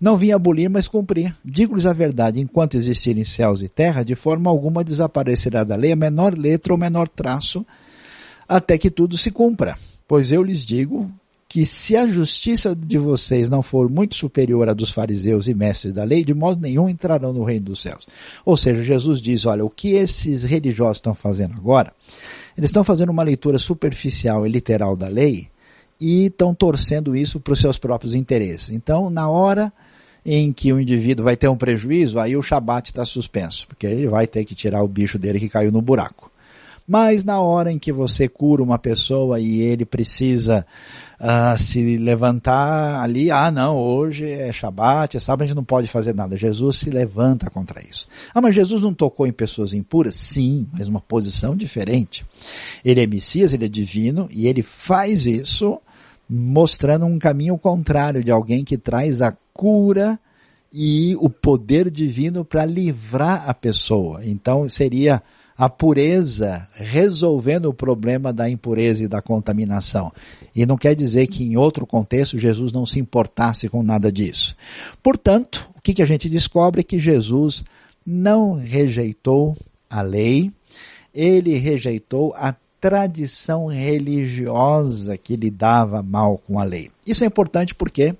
Não 0.00 0.16
vim 0.16 0.32
abolir, 0.32 0.68
mas 0.68 0.88
cumprir. 0.88 1.32
Digo-lhes 1.44 1.86
a 1.86 1.92
verdade, 1.92 2.40
enquanto 2.40 2.76
existirem 2.76 3.22
céus 3.22 3.62
e 3.62 3.68
terra, 3.68 4.02
de 4.02 4.16
forma 4.16 4.50
alguma 4.50 4.82
desaparecerá 4.82 5.62
da 5.62 5.76
lei 5.76 5.92
a 5.92 5.96
menor 5.96 6.36
letra 6.36 6.72
ou 6.72 6.78
menor 6.78 7.06
traço, 7.06 7.64
até 8.48 8.76
que 8.76 8.90
tudo 8.90 9.16
se 9.16 9.30
cumpra. 9.30 9.78
Pois 10.08 10.32
eu 10.32 10.42
lhes 10.42 10.66
digo 10.66 11.08
que 11.48 11.64
se 11.64 11.96
a 11.96 12.06
justiça 12.06 12.76
de 12.76 12.98
vocês 12.98 13.48
não 13.48 13.62
for 13.62 13.88
muito 13.88 14.14
superior 14.14 14.68
à 14.68 14.74
dos 14.74 14.90
fariseus 14.90 15.48
e 15.48 15.54
mestres 15.54 15.94
da 15.94 16.04
lei, 16.04 16.22
de 16.22 16.34
modo 16.34 16.60
nenhum 16.60 16.88
entrarão 16.88 17.32
no 17.32 17.42
reino 17.42 17.66
dos 17.66 17.80
céus. 17.80 18.06
Ou 18.44 18.56
seja, 18.56 18.82
Jesus 18.82 19.20
diz, 19.20 19.46
olha, 19.46 19.64
o 19.64 19.70
que 19.70 19.92
esses 19.92 20.42
religiosos 20.42 20.98
estão 20.98 21.14
fazendo 21.14 21.54
agora, 21.54 21.92
eles 22.56 22.68
estão 22.68 22.84
fazendo 22.84 23.10
uma 23.10 23.22
leitura 23.22 23.58
superficial 23.58 24.46
e 24.46 24.50
literal 24.50 24.94
da 24.94 25.08
lei 25.08 25.48
e 25.98 26.26
estão 26.26 26.54
torcendo 26.54 27.16
isso 27.16 27.40
para 27.40 27.54
os 27.54 27.60
seus 27.60 27.78
próprios 27.78 28.14
interesses. 28.14 28.68
Então, 28.70 29.08
na 29.08 29.28
hora 29.30 29.72
em 30.26 30.52
que 30.52 30.70
o 30.72 30.78
indivíduo 30.78 31.24
vai 31.24 31.36
ter 31.36 31.48
um 31.48 31.56
prejuízo, 31.56 32.18
aí 32.18 32.36
o 32.36 32.42
Shabat 32.42 32.90
está 32.90 33.04
suspenso, 33.06 33.66
porque 33.66 33.86
ele 33.86 34.06
vai 34.06 34.26
ter 34.26 34.44
que 34.44 34.54
tirar 34.54 34.82
o 34.82 34.88
bicho 34.88 35.18
dele 35.18 35.40
que 35.40 35.48
caiu 35.48 35.72
no 35.72 35.80
buraco. 35.80 36.30
Mas 36.88 37.22
na 37.22 37.38
hora 37.38 37.70
em 37.70 37.78
que 37.78 37.92
você 37.92 38.26
cura 38.26 38.62
uma 38.62 38.78
pessoa 38.78 39.38
e 39.38 39.60
ele 39.60 39.84
precisa 39.84 40.64
uh, 41.20 41.58
se 41.58 41.98
levantar 41.98 43.02
ali, 43.02 43.30
ah 43.30 43.50
não, 43.50 43.76
hoje 43.76 44.26
é 44.26 44.50
Shabat, 44.50 45.14
é 45.14 45.20
sábado, 45.20 45.42
a 45.42 45.46
gente 45.46 45.56
não 45.56 45.64
pode 45.64 45.86
fazer 45.86 46.14
nada. 46.14 46.34
Jesus 46.38 46.76
se 46.76 46.88
levanta 46.88 47.50
contra 47.50 47.82
isso. 47.82 48.08
Ah, 48.34 48.40
mas 48.40 48.54
Jesus 48.54 48.80
não 48.80 48.94
tocou 48.94 49.26
em 49.26 49.32
pessoas 49.32 49.74
impuras? 49.74 50.14
Sim, 50.14 50.66
mas 50.72 50.88
uma 50.88 51.00
posição 51.00 51.54
diferente. 51.54 52.24
Ele 52.82 53.02
é 53.02 53.06
Messias, 53.06 53.52
ele 53.52 53.66
é 53.66 53.68
divino 53.68 54.26
e 54.30 54.46
ele 54.46 54.62
faz 54.62 55.26
isso 55.26 55.78
mostrando 56.26 57.04
um 57.04 57.18
caminho 57.18 57.58
contrário 57.58 58.24
de 58.24 58.30
alguém 58.30 58.64
que 58.64 58.78
traz 58.78 59.20
a 59.20 59.36
cura 59.52 60.18
e 60.72 61.14
o 61.20 61.28
poder 61.28 61.90
divino 61.90 62.46
para 62.46 62.64
livrar 62.64 63.44
a 63.46 63.52
pessoa. 63.52 64.24
Então 64.24 64.66
seria 64.70 65.22
a 65.58 65.68
pureza 65.68 66.68
resolvendo 66.72 67.66
o 67.66 67.74
problema 67.74 68.32
da 68.32 68.48
impureza 68.48 69.02
e 69.02 69.08
da 69.08 69.20
contaminação. 69.20 70.12
E 70.54 70.64
não 70.64 70.76
quer 70.76 70.94
dizer 70.94 71.26
que 71.26 71.42
em 71.42 71.56
outro 71.56 71.84
contexto 71.84 72.38
Jesus 72.38 72.70
não 72.70 72.86
se 72.86 73.00
importasse 73.00 73.68
com 73.68 73.82
nada 73.82 74.12
disso. 74.12 74.56
Portanto, 75.02 75.68
o 75.74 75.80
que, 75.80 75.94
que 75.94 76.02
a 76.02 76.06
gente 76.06 76.28
descobre 76.28 76.82
é 76.82 76.84
que 76.84 77.00
Jesus 77.00 77.64
não 78.06 78.54
rejeitou 78.54 79.56
a 79.90 80.00
lei, 80.00 80.52
ele 81.12 81.56
rejeitou 81.56 82.32
a 82.36 82.54
tradição 82.80 83.66
religiosa 83.66 85.18
que 85.18 85.34
lidava 85.34 86.04
mal 86.04 86.38
com 86.38 86.60
a 86.60 86.64
lei. 86.64 86.92
Isso 87.04 87.24
é 87.24 87.26
importante 87.26 87.74
porque 87.74 88.14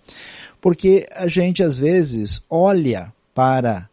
porque 0.61 1.07
a 1.14 1.28
gente 1.28 1.62
às 1.62 1.78
vezes 1.78 2.43
olha 2.51 3.12
para 3.32 3.89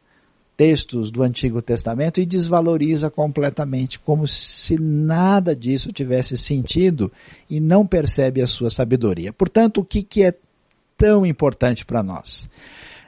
textos 0.57 1.11
do 1.11 1.21
Antigo 1.21 1.61
Testamento 1.61 2.19
e 2.21 2.25
desvaloriza 2.25 3.09
completamente, 3.09 3.99
como 3.99 4.27
se 4.27 4.79
nada 4.79 5.55
disso 5.55 5.91
tivesse 5.91 6.37
sentido 6.37 7.11
e 7.49 7.59
não 7.59 7.85
percebe 7.85 8.41
a 8.41 8.47
sua 8.47 8.69
sabedoria. 8.69 9.33
Portanto, 9.33 9.81
o 9.81 9.85
que, 9.85 10.01
que 10.01 10.23
é 10.23 10.33
tão 10.97 11.25
importante 11.25 11.85
para 11.85 12.01
nós? 12.01 12.47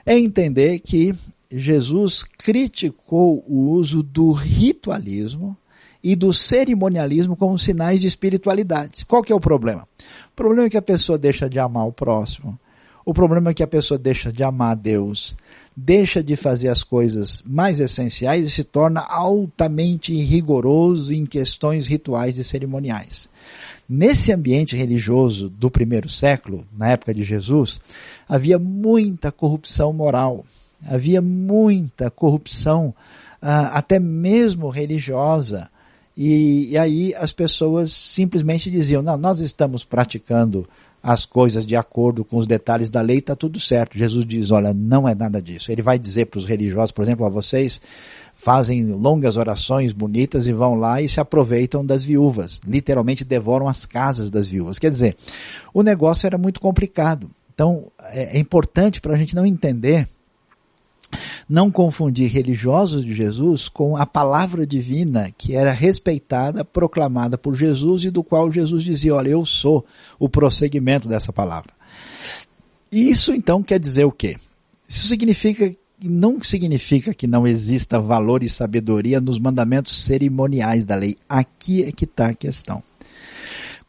É 0.04 0.18
entender 0.18 0.78
que 0.80 1.14
Jesus 1.50 2.22
criticou 2.24 3.42
o 3.48 3.70
uso 3.70 4.02
do 4.02 4.32
ritualismo 4.32 5.56
e 6.04 6.14
do 6.14 6.32
cerimonialismo 6.32 7.36
como 7.36 7.58
sinais 7.58 8.00
de 8.00 8.06
espiritualidade. 8.06 9.04
Qual 9.06 9.22
que 9.22 9.32
é 9.32 9.36
o 9.36 9.40
problema? 9.40 9.88
O 10.32 10.36
problema 10.36 10.66
é 10.66 10.70
que 10.70 10.76
a 10.76 10.82
pessoa 10.82 11.18
deixa 11.18 11.48
de 11.48 11.58
amar 11.58 11.86
o 11.86 11.92
próximo. 11.92 12.58
O 13.04 13.14
problema 13.14 13.50
é 13.50 13.54
que 13.54 13.62
a 13.62 13.66
pessoa 13.66 13.98
deixa 13.98 14.30
de 14.30 14.44
amar 14.44 14.76
Deus 14.76 15.34
deixa 15.80 16.22
de 16.24 16.34
fazer 16.34 16.68
as 16.68 16.82
coisas 16.82 17.40
mais 17.46 17.78
essenciais 17.78 18.44
e 18.44 18.50
se 18.50 18.64
torna 18.64 19.00
altamente 19.00 20.12
rigoroso 20.20 21.14
em 21.14 21.24
questões 21.24 21.86
rituais 21.86 22.36
e 22.36 22.44
cerimoniais. 22.44 23.28
Nesse 23.88 24.32
ambiente 24.32 24.76
religioso 24.76 25.48
do 25.48 25.70
primeiro 25.70 26.08
século, 26.08 26.66
na 26.76 26.90
época 26.90 27.14
de 27.14 27.22
Jesus, 27.22 27.80
havia 28.28 28.58
muita 28.58 29.30
corrupção 29.30 29.92
moral, 29.92 30.44
havia 30.84 31.22
muita 31.22 32.10
corrupção, 32.10 32.92
ah, 33.40 33.78
até 33.78 34.00
mesmo 34.00 34.68
religiosa. 34.68 35.70
E, 36.16 36.70
e 36.72 36.76
aí 36.76 37.14
as 37.14 37.30
pessoas 37.30 37.92
simplesmente 37.92 38.68
diziam: 38.68 39.00
não, 39.00 39.16
nós 39.16 39.38
estamos 39.38 39.84
praticando 39.84 40.68
as 41.02 41.24
coisas 41.24 41.64
de 41.64 41.76
acordo 41.76 42.24
com 42.24 42.36
os 42.36 42.46
detalhes 42.46 42.90
da 42.90 43.00
lei, 43.00 43.18
está 43.18 43.36
tudo 43.36 43.60
certo. 43.60 43.96
Jesus 43.96 44.24
diz, 44.24 44.50
olha, 44.50 44.74
não 44.74 45.08
é 45.08 45.14
nada 45.14 45.40
disso. 45.40 45.70
Ele 45.70 45.82
vai 45.82 45.98
dizer 45.98 46.26
para 46.26 46.38
os 46.38 46.46
religiosos, 46.46 46.92
por 46.92 47.04
exemplo, 47.04 47.24
a 47.24 47.30
vocês 47.30 47.80
fazem 48.34 48.86
longas 48.86 49.36
orações 49.36 49.92
bonitas 49.92 50.46
e 50.46 50.52
vão 50.52 50.76
lá 50.76 51.02
e 51.02 51.08
se 51.08 51.20
aproveitam 51.20 51.84
das 51.84 52.04
viúvas. 52.04 52.60
Literalmente 52.66 53.24
devoram 53.24 53.68
as 53.68 53.84
casas 53.84 54.30
das 54.30 54.46
viúvas. 54.46 54.78
Quer 54.78 54.90
dizer, 54.90 55.16
o 55.74 55.82
negócio 55.82 56.26
era 56.26 56.38
muito 56.38 56.60
complicado. 56.60 57.28
Então, 57.52 57.90
é, 58.10 58.36
é 58.36 58.38
importante 58.38 59.00
para 59.00 59.14
a 59.14 59.18
gente 59.18 59.34
não 59.34 59.44
entender 59.44 60.08
não 61.48 61.70
confundir 61.70 62.30
religiosos 62.30 63.04
de 63.04 63.14
Jesus 63.14 63.68
com 63.68 63.96
a 63.96 64.04
palavra 64.04 64.66
divina 64.66 65.32
que 65.36 65.54
era 65.54 65.72
respeitada, 65.72 66.64
proclamada 66.64 67.38
por 67.38 67.54
Jesus 67.54 68.04
e 68.04 68.10
do 68.10 68.22
qual 68.22 68.50
Jesus 68.52 68.82
dizia: 68.82 69.14
Olha, 69.14 69.30
eu 69.30 69.46
sou 69.46 69.84
o 70.18 70.28
prosseguimento 70.28 71.08
dessa 71.08 71.32
palavra. 71.32 71.72
Isso 72.90 73.32
então 73.32 73.62
quer 73.62 73.78
dizer 73.78 74.04
o 74.04 74.12
quê? 74.12 74.36
Isso 74.88 75.06
significa 75.06 75.74
não 76.00 76.40
significa 76.40 77.12
que 77.12 77.26
não 77.26 77.46
exista 77.46 77.98
valor 77.98 78.44
e 78.44 78.48
sabedoria 78.48 79.20
nos 79.20 79.38
mandamentos 79.38 80.04
cerimoniais 80.04 80.84
da 80.84 80.94
lei. 80.94 81.16
Aqui 81.28 81.82
é 81.82 81.90
que 81.90 82.04
está 82.04 82.28
a 82.28 82.34
questão. 82.34 82.82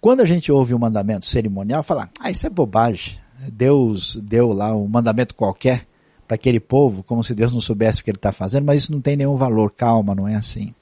Quando 0.02 0.22
a 0.22 0.26
gente 0.26 0.52
ouve 0.52 0.74
um 0.74 0.80
mandamento 0.80 1.26
cerimonial, 1.26 1.84
fala, 1.84 2.10
ah, 2.20 2.32
isso 2.32 2.48
é 2.48 2.50
bobagem. 2.50 3.20
Deus 3.54 4.16
deu 4.16 4.50
lá 4.50 4.76
um 4.76 4.88
mandamento 4.88 5.36
qualquer 5.36 5.86
para 6.30 6.36
aquele 6.36 6.60
povo, 6.60 7.02
como 7.02 7.24
se 7.24 7.34
Deus 7.34 7.52
não 7.52 7.60
soubesse 7.60 8.02
o 8.02 8.04
que 8.04 8.12
ele 8.12 8.18
está 8.18 8.32
fazendo, 8.32 8.66
mas 8.66 8.84
isso 8.84 8.92
não 8.92 9.02
tem 9.02 9.18
nenhum 9.18 9.36
valor. 9.36 9.72
Calma, 9.72 10.14
não 10.14 10.28
é 10.28 10.36
assim. 10.36 10.76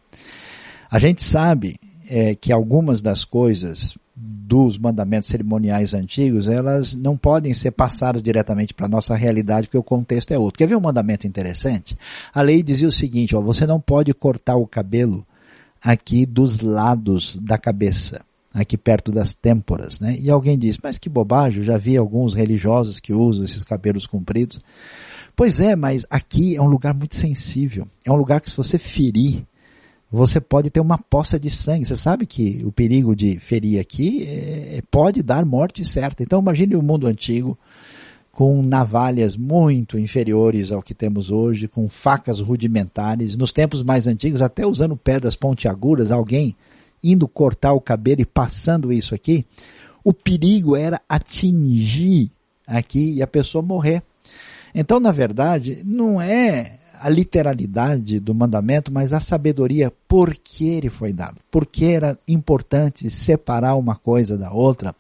A 0.92 1.00
gente 1.00 1.24
sabe 1.24 1.80
é, 2.10 2.36
que 2.36 2.52
algumas 2.52 3.02
das 3.02 3.24
coisas 3.24 3.98
dos 4.14 4.78
mandamentos 4.78 5.30
cerimoniais 5.30 5.94
antigos, 5.94 6.50
elas 6.50 6.96
não 6.96 7.16
podem 7.16 7.54
ser 7.54 7.72
passadas 7.72 8.22
diretamente 8.22 8.74
para 8.74 8.88
a 8.88 8.90
nossa 8.90 9.16
realidade, 9.16 9.68
porque 9.68 9.78
o 9.78 9.84
contexto 9.84 10.34
é 10.34 10.38
outro. 10.38 10.58
Quer 10.58 10.68
ver 10.68 10.76
um 10.76 10.82
mandamento 10.82 11.26
interessante? 11.26 11.98
A 12.34 12.42
lei 12.42 12.62
dizia 12.62 12.88
o 12.90 12.92
seguinte, 12.92 13.34
ó, 13.34 13.40
você 13.40 13.66
não 13.66 13.80
pode 13.80 14.14
cortar 14.14 14.58
o 14.58 14.68
cabelo 14.68 15.26
aqui 15.82 16.26
dos 16.26 16.60
lados 16.60 17.38
da 17.38 17.58
cabeça, 17.58 18.22
aqui 18.62 18.78
perto 18.78 19.12
das 19.12 19.34
têmporas, 19.34 20.00
né? 20.00 20.18
E 20.20 20.30
alguém 20.30 20.58
diz, 20.58 20.78
mas 20.82 20.98
que 20.98 21.08
bobagem, 21.08 21.60
eu 21.60 21.64
já 21.64 21.78
vi 21.78 21.96
alguns 21.96 22.34
religiosos 22.34 23.00
que 23.00 23.14
usam 23.14 23.46
esses 23.46 23.64
cabelos 23.64 24.06
compridos. 24.06 24.60
Pois 25.36 25.60
é, 25.60 25.76
mas 25.76 26.06
aqui 26.10 26.56
é 26.56 26.62
um 26.62 26.68
lugar 26.68 26.94
muito 26.94 27.16
sensível. 27.16 27.88
É 28.04 28.12
um 28.12 28.16
lugar 28.16 28.42
que 28.42 28.50
se 28.50 28.58
você 28.58 28.80
ferir, 28.80 29.46
você 30.12 30.42
pode 30.42 30.72
ter 30.72 30.80
uma 30.80 30.98
poça 30.98 31.40
de 31.40 31.50
sangue. 31.50 31.86
Você 31.86 31.96
sabe 31.96 32.26
que 32.26 32.64
o 32.66 32.72
perigo 32.72 33.16
de 33.16 33.40
ferir 33.40 33.80
aqui 33.80 34.24
é, 34.24 34.82
pode 34.90 35.22
dar 35.22 35.46
morte 35.46 35.86
certa. 35.86 36.24
Então 36.24 36.40
imagine 36.40 36.76
o 36.76 36.82
mundo 36.82 37.06
antigo 37.06 37.58
com 38.32 38.62
navalhas 38.62 39.36
muito 39.36 39.98
inferiores 39.98 40.72
ao 40.72 40.82
que 40.82 40.94
temos 40.94 41.30
hoje, 41.32 41.68
com 41.68 41.88
facas 41.90 42.40
rudimentares. 42.40 43.38
Nos 43.38 43.52
tempos 43.52 43.84
mais 43.84 44.08
antigos, 44.08 44.42
até 44.42 44.66
usando 44.66 44.96
pedras 44.96 45.36
pontiagudas, 45.36 46.12
alguém 46.12 46.56
indo 47.12 47.28
cortar 47.28 47.74
o 47.74 47.82
cabelo 47.82 48.22
e 48.22 48.26
passando 48.26 48.92
isso 48.92 49.14
aqui, 49.16 49.46
o 50.04 50.14
perigo 50.14 50.76
era 50.76 51.02
atingir 51.08 52.32
aqui 52.66 53.14
e 53.14 53.22
a 53.22 53.28
pessoa 53.28 53.62
morrer. 53.62 54.04
Então, 54.74 55.00
na 55.00 55.12
verdade, 55.12 55.82
não 55.86 56.22
é 56.22 56.80
a 57.00 57.10
literalidade 57.10 58.20
do 58.20 58.34
mandamento, 58.34 58.92
mas 58.92 59.14
a 59.14 59.20
sabedoria 59.20 59.92
por 60.08 60.36
que 60.36 60.68
ele 60.68 60.90
foi 60.90 61.14
dado. 61.14 61.40
Por 61.50 61.66
que 61.66 61.86
era 61.86 62.18
importante 62.28 63.10
separar 63.10 63.76
uma 63.76 63.96
coisa 63.96 64.38
da 64.38 64.52
outra? 64.52 64.96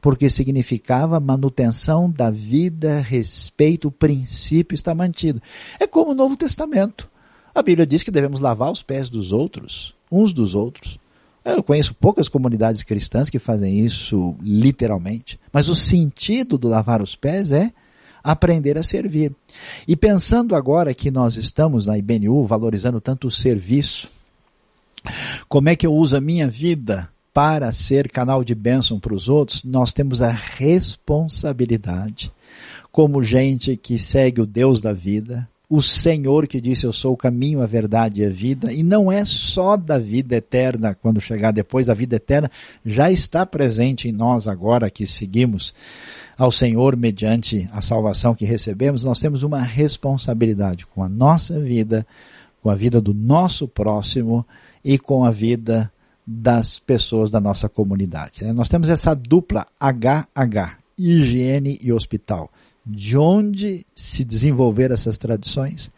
Porque 0.00 0.28
significava 0.30 1.18
manutenção 1.18 2.10
da 2.10 2.30
vida, 2.30 3.00
respeito, 3.00 3.88
o 3.88 3.92
princípio 3.92 4.74
está 4.74 4.94
mantido. 4.94 5.42
É 5.78 5.86
como 5.86 6.12
o 6.12 6.14
Novo 6.14 6.36
Testamento. 6.36 7.08
A 7.54 7.62
Bíblia 7.62 7.86
diz 7.86 8.02
que 8.02 8.10
devemos 8.10 8.40
lavar 8.40 8.70
os 8.70 8.82
pés 8.82 9.08
dos 9.08 9.32
outros, 9.32 9.94
uns 10.10 10.32
dos 10.32 10.54
outros. 10.54 10.98
Eu 11.56 11.62
conheço 11.62 11.94
poucas 11.94 12.28
comunidades 12.28 12.82
cristãs 12.82 13.30
que 13.30 13.38
fazem 13.38 13.84
isso 13.84 14.36
literalmente, 14.42 15.38
mas 15.52 15.68
o 15.68 15.74
sentido 15.74 16.58
do 16.58 16.68
lavar 16.68 17.02
os 17.02 17.16
pés 17.16 17.52
é 17.52 17.72
aprender 18.22 18.76
a 18.76 18.82
servir. 18.82 19.34
E 19.86 19.96
pensando 19.96 20.54
agora 20.54 20.92
que 20.92 21.10
nós 21.10 21.36
estamos 21.36 21.86
na 21.86 21.96
IBNU 21.96 22.44
valorizando 22.44 23.00
tanto 23.00 23.28
o 23.28 23.30
serviço, 23.30 24.10
como 25.48 25.68
é 25.68 25.76
que 25.76 25.86
eu 25.86 25.94
uso 25.94 26.16
a 26.16 26.20
minha 26.20 26.48
vida 26.48 27.08
para 27.32 27.72
ser 27.72 28.10
canal 28.10 28.42
de 28.42 28.54
bênção 28.54 28.98
para 28.98 29.14
os 29.14 29.28
outros? 29.28 29.62
Nós 29.64 29.92
temos 29.92 30.20
a 30.20 30.30
responsabilidade, 30.30 32.32
como 32.90 33.22
gente 33.22 33.76
que 33.76 33.98
segue 33.98 34.40
o 34.40 34.46
Deus 34.46 34.80
da 34.80 34.92
vida, 34.92 35.48
o 35.68 35.82
Senhor 35.82 36.46
que 36.46 36.60
disse 36.60 36.86
eu 36.86 36.92
sou 36.92 37.12
o 37.12 37.16
caminho, 37.16 37.60
a 37.60 37.66
verdade 37.66 38.22
e 38.22 38.24
a 38.24 38.30
vida, 38.30 38.72
e 38.72 38.82
não 38.82 39.12
é 39.12 39.24
só 39.24 39.76
da 39.76 39.98
vida 39.98 40.36
eterna, 40.36 40.94
quando 40.94 41.20
chegar 41.20 41.50
depois 41.50 41.86
da 41.86 41.94
vida 41.94 42.16
eterna, 42.16 42.50
já 42.84 43.10
está 43.10 43.44
presente 43.44 44.08
em 44.08 44.12
nós 44.12 44.48
agora 44.48 44.90
que 44.90 45.06
seguimos 45.06 45.74
ao 46.38 46.50
Senhor 46.50 46.96
mediante 46.96 47.68
a 47.72 47.82
salvação 47.82 48.34
que 48.34 48.44
recebemos, 48.44 49.04
nós 49.04 49.20
temos 49.20 49.42
uma 49.42 49.60
responsabilidade 49.60 50.86
com 50.86 51.02
a 51.02 51.08
nossa 51.08 51.60
vida, 51.60 52.06
com 52.62 52.70
a 52.70 52.74
vida 52.74 53.00
do 53.00 53.12
nosso 53.12 53.66
próximo 53.66 54.46
e 54.84 54.98
com 54.98 55.24
a 55.24 55.30
vida 55.30 55.92
das 56.24 56.78
pessoas 56.78 57.30
da 57.30 57.40
nossa 57.40 57.68
comunidade. 57.68 58.44
Né? 58.44 58.52
Nós 58.52 58.68
temos 58.68 58.88
essa 58.88 59.14
dupla 59.14 59.66
HH, 59.80 60.78
higiene 60.96 61.78
e 61.82 61.92
hospital. 61.92 62.50
De 62.88 63.18
onde 63.18 63.86
se 63.94 64.24
desenvolveram 64.24 64.94
essas 64.94 65.18
tradições? 65.18 65.90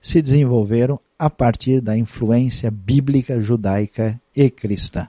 Se 0.00 0.22
desenvolveram 0.22 1.00
a 1.18 1.28
partir 1.28 1.80
da 1.80 1.98
influência 1.98 2.70
bíblica, 2.70 3.40
judaica 3.40 4.20
e 4.36 4.48
cristã 4.48 5.08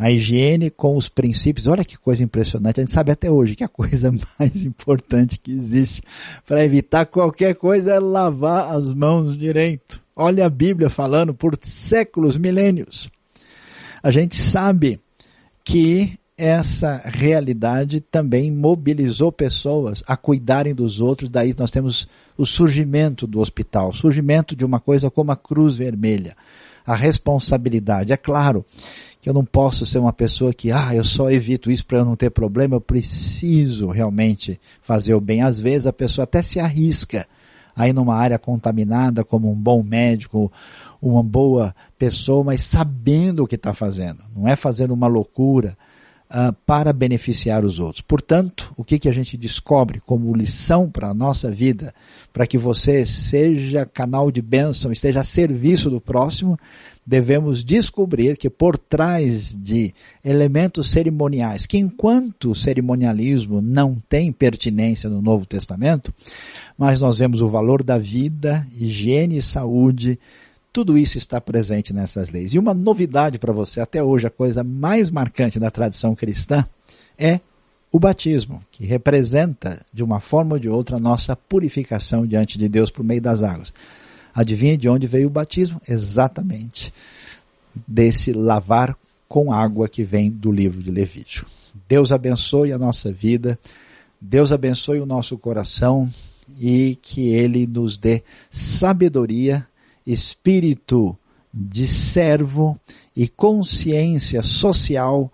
a 0.00 0.10
higiene 0.10 0.70
com 0.70 0.96
os 0.96 1.10
princípios. 1.10 1.66
Olha 1.66 1.84
que 1.84 1.98
coisa 1.98 2.22
impressionante. 2.22 2.80
A 2.80 2.82
gente 2.82 2.92
sabe 2.92 3.12
até 3.12 3.30
hoje 3.30 3.54
que 3.54 3.62
a 3.62 3.68
coisa 3.68 4.10
mais 4.38 4.64
importante 4.64 5.38
que 5.38 5.52
existe 5.52 6.02
para 6.46 6.64
evitar 6.64 7.04
qualquer 7.04 7.54
coisa 7.54 7.92
é 7.92 8.00
lavar 8.00 8.74
as 8.74 8.94
mãos 8.94 9.36
direito. 9.36 10.02
Olha 10.16 10.46
a 10.46 10.50
Bíblia 10.50 10.88
falando 10.88 11.34
por 11.34 11.54
séculos, 11.60 12.38
milênios. 12.38 13.10
A 14.02 14.10
gente 14.10 14.36
sabe 14.36 14.98
que 15.62 16.18
essa 16.42 17.02
realidade 17.04 18.00
também 18.00 18.50
mobilizou 18.50 19.30
pessoas 19.30 20.02
a 20.06 20.16
cuidarem 20.16 20.74
dos 20.74 20.98
outros. 20.98 21.28
Daí 21.28 21.54
nós 21.58 21.70
temos 21.70 22.08
o 22.34 22.46
surgimento 22.46 23.26
do 23.26 23.40
hospital, 23.40 23.90
o 23.90 23.94
surgimento 23.94 24.56
de 24.56 24.64
uma 24.64 24.80
coisa 24.80 25.10
como 25.10 25.30
a 25.32 25.36
Cruz 25.36 25.76
Vermelha, 25.76 26.34
a 26.86 26.96
responsabilidade. 26.96 28.10
É 28.10 28.16
claro 28.16 28.64
que 29.20 29.28
eu 29.28 29.34
não 29.34 29.44
posso 29.44 29.84
ser 29.84 29.98
uma 29.98 30.14
pessoa 30.14 30.54
que, 30.54 30.72
ah, 30.72 30.94
eu 30.94 31.04
só 31.04 31.30
evito 31.30 31.70
isso 31.70 31.84
para 31.84 31.98
eu 31.98 32.06
não 32.06 32.16
ter 32.16 32.30
problema, 32.30 32.76
eu 32.76 32.80
preciso 32.80 33.88
realmente 33.88 34.58
fazer 34.80 35.12
o 35.12 35.20
bem. 35.20 35.42
Às 35.42 35.60
vezes 35.60 35.86
a 35.86 35.92
pessoa 35.92 36.24
até 36.24 36.42
se 36.42 36.58
arrisca 36.58 37.28
aí 37.76 37.92
numa 37.92 38.16
área 38.16 38.38
contaminada 38.38 39.22
como 39.22 39.52
um 39.52 39.54
bom 39.54 39.82
médico, 39.82 40.50
uma 41.02 41.22
boa 41.22 41.74
pessoa, 41.98 42.42
mas 42.42 42.62
sabendo 42.62 43.44
o 43.44 43.46
que 43.46 43.56
está 43.56 43.74
fazendo. 43.74 44.20
Não 44.34 44.48
é 44.48 44.56
fazendo 44.56 44.94
uma 44.94 45.06
loucura 45.06 45.76
uh, 46.30 46.52
para 46.64 46.92
beneficiar 46.92 47.64
os 47.64 47.78
outros. 47.78 48.00
Portanto, 48.00 48.72
o 48.76 48.84
que, 48.84 48.98
que 48.98 49.08
a 49.08 49.12
gente 49.12 49.36
descobre 49.36 50.00
como 50.00 50.34
lição 50.34 50.88
para 50.88 51.08
a 51.08 51.14
nossa 51.14 51.50
vida, 51.50 51.92
para 52.32 52.46
que 52.46 52.56
você 52.56 53.04
seja 53.04 53.84
canal 53.84 54.30
de 54.30 54.40
bênção, 54.40 54.92
esteja 54.92 55.20
a 55.20 55.24
serviço 55.24 55.90
do 55.90 56.00
próximo, 56.00 56.58
devemos 57.04 57.64
descobrir 57.64 58.36
que 58.36 58.48
por 58.48 58.78
trás 58.78 59.56
de 59.58 59.92
elementos 60.24 60.90
cerimoniais, 60.90 61.66
que 61.66 61.76
enquanto 61.76 62.52
o 62.52 62.54
cerimonialismo 62.54 63.60
não 63.60 64.00
tem 64.08 64.30
pertinência 64.30 65.10
no 65.10 65.20
Novo 65.20 65.44
Testamento, 65.44 66.14
mas 66.78 67.00
nós 67.00 67.18
vemos 67.18 67.40
o 67.42 67.48
valor 67.48 67.82
da 67.82 67.98
vida, 67.98 68.66
higiene 68.72 69.38
e 69.38 69.42
saúde, 69.42 70.18
tudo 70.72 70.96
isso 70.96 71.18
está 71.18 71.40
presente 71.40 71.92
nessas 71.92 72.30
leis. 72.30 72.54
E 72.54 72.58
uma 72.58 72.74
novidade 72.74 73.38
para 73.38 73.52
você, 73.52 73.80
até 73.80 74.02
hoje, 74.02 74.26
a 74.26 74.30
coisa 74.30 74.62
mais 74.62 75.10
marcante 75.10 75.58
da 75.58 75.70
tradição 75.70 76.14
cristã 76.14 76.64
é 77.18 77.40
o 77.92 77.98
batismo, 77.98 78.60
que 78.70 78.84
representa, 78.84 79.84
de 79.92 80.04
uma 80.04 80.20
forma 80.20 80.54
ou 80.54 80.58
de 80.58 80.68
outra, 80.68 80.96
a 80.96 81.00
nossa 81.00 81.34
purificação 81.34 82.24
diante 82.24 82.56
de 82.56 82.68
Deus 82.68 82.90
por 82.90 83.04
meio 83.04 83.20
das 83.20 83.42
águas. 83.42 83.72
Adivinha 84.32 84.78
de 84.78 84.88
onde 84.88 85.08
veio 85.08 85.26
o 85.26 85.30
batismo? 85.30 85.80
Exatamente 85.88 86.92
desse 87.86 88.32
lavar 88.32 88.96
com 89.28 89.52
água 89.52 89.88
que 89.88 90.02
vem 90.02 90.30
do 90.30 90.52
livro 90.52 90.82
de 90.82 90.90
Levítico. 90.90 91.50
Deus 91.88 92.12
abençoe 92.12 92.72
a 92.72 92.78
nossa 92.78 93.12
vida, 93.12 93.58
Deus 94.20 94.52
abençoe 94.52 95.00
o 95.00 95.06
nosso 95.06 95.38
coração 95.38 96.08
e 96.58 96.98
que 97.00 97.28
Ele 97.28 97.66
nos 97.66 97.96
dê 97.96 98.22
sabedoria, 98.50 99.66
espírito 100.06 101.16
de 101.52 101.86
servo 101.86 102.78
e 103.16 103.28
consciência 103.28 104.42
social 104.42 105.32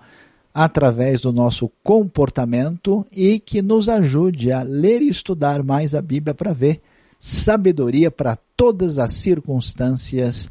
através 0.54 1.20
do 1.20 1.32
nosso 1.32 1.70
comportamento 1.84 3.06
e 3.12 3.38
que 3.38 3.60
nos 3.60 3.88
ajude 3.88 4.50
a 4.50 4.62
ler 4.62 5.02
e 5.02 5.08
estudar 5.08 5.62
mais 5.62 5.94
a 5.94 6.00
Bíblia 6.00 6.34
para 6.34 6.54
ver 6.54 6.80
sabedoria 7.20 8.10
para 8.10 8.38
todas 8.56 8.98
as 8.98 9.12
circunstâncias 9.12 10.50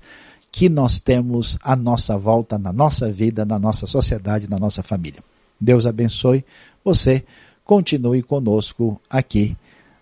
que 0.52 0.70
nós 0.70 1.00
temos 1.00 1.58
à 1.62 1.76
nossa 1.76 2.18
volta, 2.18 2.58
na 2.58 2.72
nossa 2.72 3.12
vida, 3.12 3.44
na 3.46 3.58
nossa 3.58 3.88
sociedade, 3.88 4.50
na 4.50 4.60
nossa 4.60 4.84
família. 4.84 5.22
Deus 5.60 5.86
abençoe 5.86 6.46
você. 6.84 7.26
Continue 7.64 8.22
conosco 8.22 9.02
aqui 9.10 9.58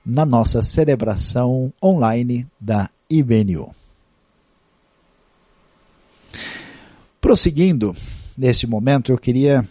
na 0.06 0.26
nossa 0.26 0.62
celebração 0.62 1.72
online 1.82 2.46
da 2.60 2.90
IBNU. 3.10 3.83
Prosseguindo, 7.24 7.96
nesse 8.38 8.68
momento, 8.68 9.10
eu 9.10 9.18
queria 9.18 9.66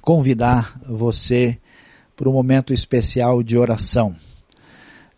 convidar 0.00 0.80
você 0.88 1.58
para 2.16 2.26
um 2.26 2.32
momento 2.32 2.72
especial 2.72 3.42
de 3.42 3.58
oração. 3.58 4.16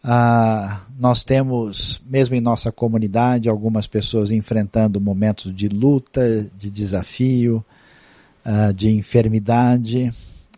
Ah, 0.03 0.81
nós 0.99 1.23
temos, 1.23 2.03
mesmo 2.05 2.35
em 2.35 2.41
nossa 2.41 2.73
comunidade, 2.73 3.49
algumas 3.49 3.87
pessoas 3.87 4.33
enfrentando 4.33 5.01
momentos 5.01 5.55
de 5.55 5.69
luta, 5.69 6.51
de 6.59 6.69
desafio, 6.69 7.65
ah, 8.45 8.73
de 8.73 8.91
enfermidade. 8.91 10.13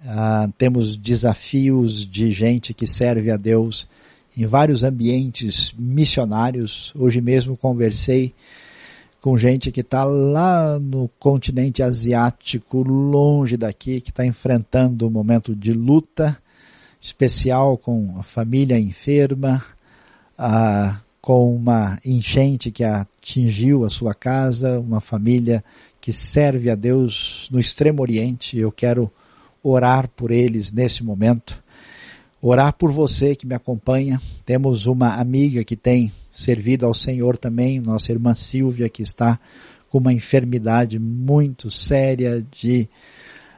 Ah, 0.07 0.49
temos 0.57 0.97
desafios 0.97 2.07
de 2.07 2.33
gente 2.33 2.73
que 2.73 2.87
serve 2.87 3.31
a 3.31 3.37
Deus 3.37 3.87
em 4.35 4.47
vários 4.47 4.83
ambientes 4.83 5.75
missionários. 5.79 6.95
Hoje 6.97 7.20
mesmo 7.20 7.59
conversei 7.59 8.33
com 9.23 9.39
gente 9.39 9.70
que 9.70 9.83
está 9.83 10.03
lá 10.03 10.81
no 10.81 11.09
continente 11.20 11.81
asiático, 11.81 12.83
longe 12.83 13.57
daqui, 13.57 14.01
que 14.01 14.11
está 14.11 14.27
enfrentando 14.27 15.07
um 15.07 15.11
momento 15.11 15.55
de 15.55 15.73
luta 15.73 16.37
especial 17.01 17.79
com 17.79 18.16
a 18.18 18.25
família 18.25 18.79
enferma, 18.81 19.62
ah, 20.37 21.01
com 21.20 21.55
uma 21.55 22.01
enchente 22.05 22.73
que 22.73 22.83
atingiu 22.83 23.85
a 23.85 23.91
sua 23.91 24.12
casa, 24.12 24.81
uma 24.81 25.01
família 25.01 25.64
que 26.01 26.12
serve 26.12 26.68
a 26.68 26.75
Deus 26.75 27.49
no 27.53 27.61
Extremo 27.61 28.03
Oriente. 28.03 28.59
Eu 28.59 28.73
quero 28.73 29.09
orar 29.62 30.09
por 30.09 30.33
eles 30.33 30.73
nesse 30.73 31.05
momento. 31.05 31.62
Orar 32.45 32.72
por 32.72 32.90
você 32.90 33.36
que 33.36 33.47
me 33.47 33.55
acompanha. 33.55 34.20
Temos 34.45 34.86
uma 34.86 35.14
amiga 35.14 35.62
que 35.62 35.76
tem 35.76 36.12
servido 36.32 36.84
ao 36.84 36.93
Senhor 36.93 37.38
também, 37.38 37.78
nossa 37.78 38.11
irmã 38.11 38.34
Silvia, 38.34 38.88
que 38.88 39.01
está 39.01 39.38
com 39.88 39.99
uma 39.99 40.12
enfermidade 40.12 40.99
muito 40.99 41.70
séria 41.70 42.45
de 42.51 42.88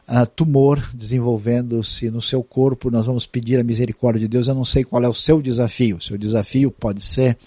uh, 0.07 0.27
tumor 0.27 0.87
desenvolvendo-se 0.93 2.11
no 2.11 2.21
seu 2.21 2.43
corpo. 2.43 2.91
Nós 2.91 3.07
vamos 3.07 3.27
pedir 3.27 3.59
a 3.59 3.65
misericórdia 3.65 4.21
de 4.21 4.29
Deus. 4.29 4.49
Eu 4.49 4.55
não 4.55 4.67
sei 4.67 4.85
qual 4.85 5.03
é 5.03 5.09
o 5.09 5.15
seu 5.15 5.41
desafio. 5.41 5.97
O 5.97 6.03
seu 6.03 6.19
desafio 6.19 6.71
pode 6.71 7.03
ser 7.03 7.39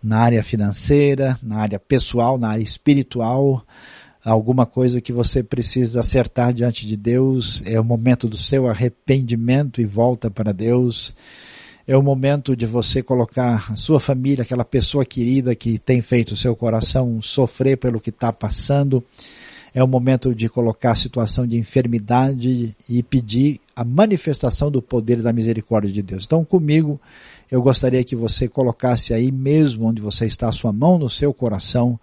na 0.00 0.20
área 0.20 0.44
financeira, 0.44 1.36
na 1.42 1.56
área 1.56 1.80
pessoal, 1.80 2.38
na 2.38 2.50
área 2.50 2.62
espiritual, 2.62 3.66
alguma 4.30 4.66
coisa 4.66 5.00
que 5.00 5.12
você 5.12 5.42
precisa 5.42 6.00
acertar 6.00 6.52
diante 6.52 6.86
de 6.86 6.96
Deus. 6.96 7.62
É 7.66 7.80
o 7.80 7.84
momento 7.84 8.28
do 8.28 8.38
seu 8.38 8.68
arrependimento 8.68 9.80
e 9.80 9.84
volta 9.84 10.30
para 10.30 10.52
Deus 10.52 11.14
é 11.88 11.96
o 11.96 12.02
momento 12.02 12.54
de 12.54 12.66
você 12.66 13.02
colocar 13.02 13.70
a 13.70 13.74
sua 13.74 13.98
família, 13.98 14.42
aquela 14.42 14.64
pessoa 14.64 15.06
querida 15.06 15.54
que 15.54 15.78
tem 15.78 16.02
feito 16.02 16.32
o 16.32 16.36
seu 16.36 16.54
coração 16.54 17.22
sofrer 17.22 17.78
pelo 17.78 17.98
que 17.98 18.10
está 18.10 18.30
passando. 18.30 19.02
É 19.74 19.82
o 19.82 19.88
momento 19.88 20.34
de 20.34 20.50
colocar 20.50 20.90
a 20.90 20.94
situação 20.94 21.46
de 21.46 21.56
enfermidade 21.56 22.76
e 22.86 23.02
pedir 23.02 23.58
a 23.74 23.84
manifestação 23.84 24.70
do 24.70 24.82
poder 24.82 25.22
da 25.22 25.32
misericórdia 25.32 25.90
de 25.90 26.02
Deus. 26.02 26.26
Então, 26.26 26.44
comigo, 26.44 27.00
eu 27.50 27.62
gostaria 27.62 28.04
que 28.04 28.14
você 28.14 28.48
colocasse 28.48 29.14
aí 29.14 29.32
mesmo 29.32 29.86
onde 29.86 30.02
você 30.02 30.26
está 30.26 30.48
a 30.48 30.52
sua 30.52 30.72
mão 30.74 30.98
no 30.98 31.08
seu 31.08 31.32
coração, 31.32 31.98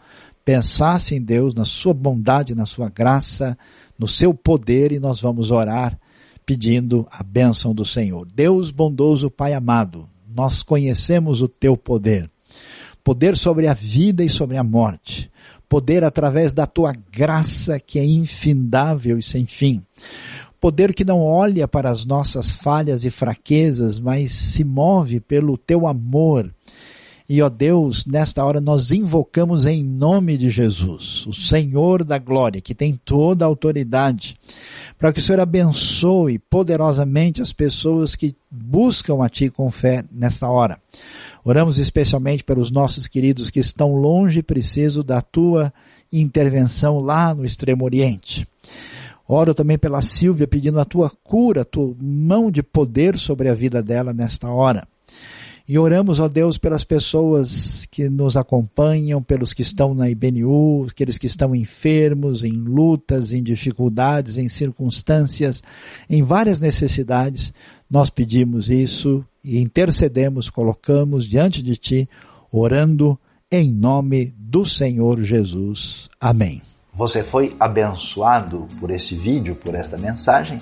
pensasse 0.46 1.16
em 1.16 1.22
Deus, 1.22 1.56
na 1.56 1.66
sua 1.66 1.94
bondade, 1.94 2.54
na 2.54 2.68
sua 2.68 2.88
graça, 2.88 3.58
no 3.98 4.08
seu 4.08 4.32
poder 4.34 4.92
e 4.92 5.00
nós 5.00 5.20
vamos 5.20 5.50
orar 5.50 6.00
pedindo 6.46 7.08
a 7.12 7.24
bênção 7.24 7.74
do 7.74 7.84
Senhor. 7.84 8.28
Deus 8.34 8.70
bondoso, 8.70 9.32
Pai 9.32 9.54
amado, 9.54 10.08
nós 10.34 10.62
conhecemos 10.62 11.42
o 11.42 11.48
teu 11.48 11.76
poder. 11.76 12.30
Poder 13.04 13.36
sobre 13.36 13.68
a 13.68 13.74
vida 13.74 14.24
e 14.24 14.30
sobre 14.30 14.56
a 14.56 14.64
morte. 14.64 15.32
Poder 15.68 16.04
através 16.04 16.54
da 16.54 16.68
tua 16.68 16.94
graça 17.12 17.80
que 17.80 17.98
é 17.98 18.06
infindável 18.06 19.18
e 19.18 19.24
sem 19.24 19.48
fim. 19.48 19.82
Poder 20.62 20.94
que 20.94 21.04
não 21.04 21.22
olha 21.22 21.68
para 21.68 21.90
as 21.90 22.06
nossas 22.06 22.52
falhas 22.52 23.04
e 23.04 23.12
fraquezas, 23.12 24.00
mas 24.00 24.34
se 24.34 24.64
move 24.64 25.20
pelo 25.20 25.58
teu 25.58 25.88
amor 25.88 26.52
e, 27.28 27.42
ó 27.42 27.50
Deus, 27.50 28.06
nesta 28.06 28.46
hora 28.46 28.62
nós 28.62 28.92
invocamos 28.92 29.66
em 29.66 29.84
nome 29.84 30.38
de 30.38 30.52
Jesus, 30.52 31.26
o 31.26 31.34
Senhor 31.34 32.04
da 32.04 32.20
glória, 32.20 32.62
que 32.62 32.76
tem 32.76 33.00
toda 33.04 33.44
a 33.44 33.48
autoridade, 33.48 34.38
para 34.98 35.12
que 35.12 35.20
o 35.20 35.22
Senhor 35.24 35.40
abençoe 35.40 36.38
poderosamente 36.38 37.42
as 37.42 37.52
pessoas 37.52 38.16
que 38.16 38.36
buscam 38.50 39.24
a 39.24 39.30
Ti 39.30 39.50
com 39.50 39.72
fé 39.72 40.04
nesta 40.12 40.48
hora. 40.48 40.80
Oramos 41.44 41.80
especialmente 41.80 42.44
pelos 42.44 42.70
nossos 42.70 43.08
queridos 43.08 43.50
que 43.50 43.60
estão 43.60 43.96
longe 43.96 44.40
e 44.40 44.44
preciso 44.44 45.04
da 45.04 45.20
Tua 45.20 45.74
intervenção 46.14 47.00
lá 47.00 47.34
no 47.34 47.44
Extremo 47.44 47.86
Oriente. 47.86 48.48
Oro 49.28 49.56
também 49.56 49.80
pela 49.80 50.04
Silvia 50.04 50.48
pedindo 50.48 50.80
a 50.80 50.86
Tua 50.86 51.12
cura, 51.24 51.62
a 51.62 51.66
Tua 51.66 51.96
mão 52.00 52.52
de 52.52 52.62
poder 52.62 53.18
sobre 53.18 53.50
a 53.50 53.56
vida 53.56 53.82
dela 53.82 54.14
nesta 54.14 54.48
hora. 54.48 54.88
E 55.68 55.80
oramos, 55.80 56.20
ó 56.20 56.28
Deus, 56.28 56.60
pelas 56.60 56.84
pessoas 56.84 57.88
que 57.90 58.08
nos 58.08 58.38
acompanham, 58.38 59.22
pelos 59.22 59.52
que 59.52 59.64
estão 59.64 59.96
na 59.96 60.08
IBNU, 60.08 60.86
aqueles 60.88 61.18
que 61.18 61.26
estão 61.26 61.56
enfermos, 61.56 62.44
em 62.44 62.52
lutas, 62.52 63.34
em 63.34 63.42
dificuldades, 63.42 64.38
em 64.38 64.48
circunstâncias, 64.48 65.64
em 66.08 66.22
várias 66.22 66.60
necessidades. 66.60 67.52
Nós 67.90 68.12
pedimos 68.12 68.70
isso 68.70 69.26
e 69.44 69.60
intercedemos, 69.60 70.52
colocamos 70.52 71.26
diante 71.26 71.64
de 71.64 71.76
Ti, 71.76 72.10
orando 72.52 73.20
em 73.52 73.72
nome 73.72 74.36
do 74.38 74.66
Senhor 74.66 75.24
Jesus. 75.24 76.10
Amém. 76.22 76.62
Você 76.94 77.24
foi 77.24 77.56
abençoado 77.60 78.68
por 78.80 78.92
esse 78.92 79.16
vídeo, 79.16 79.56
por 79.56 79.74
esta 79.74 79.98
mensagem? 79.98 80.62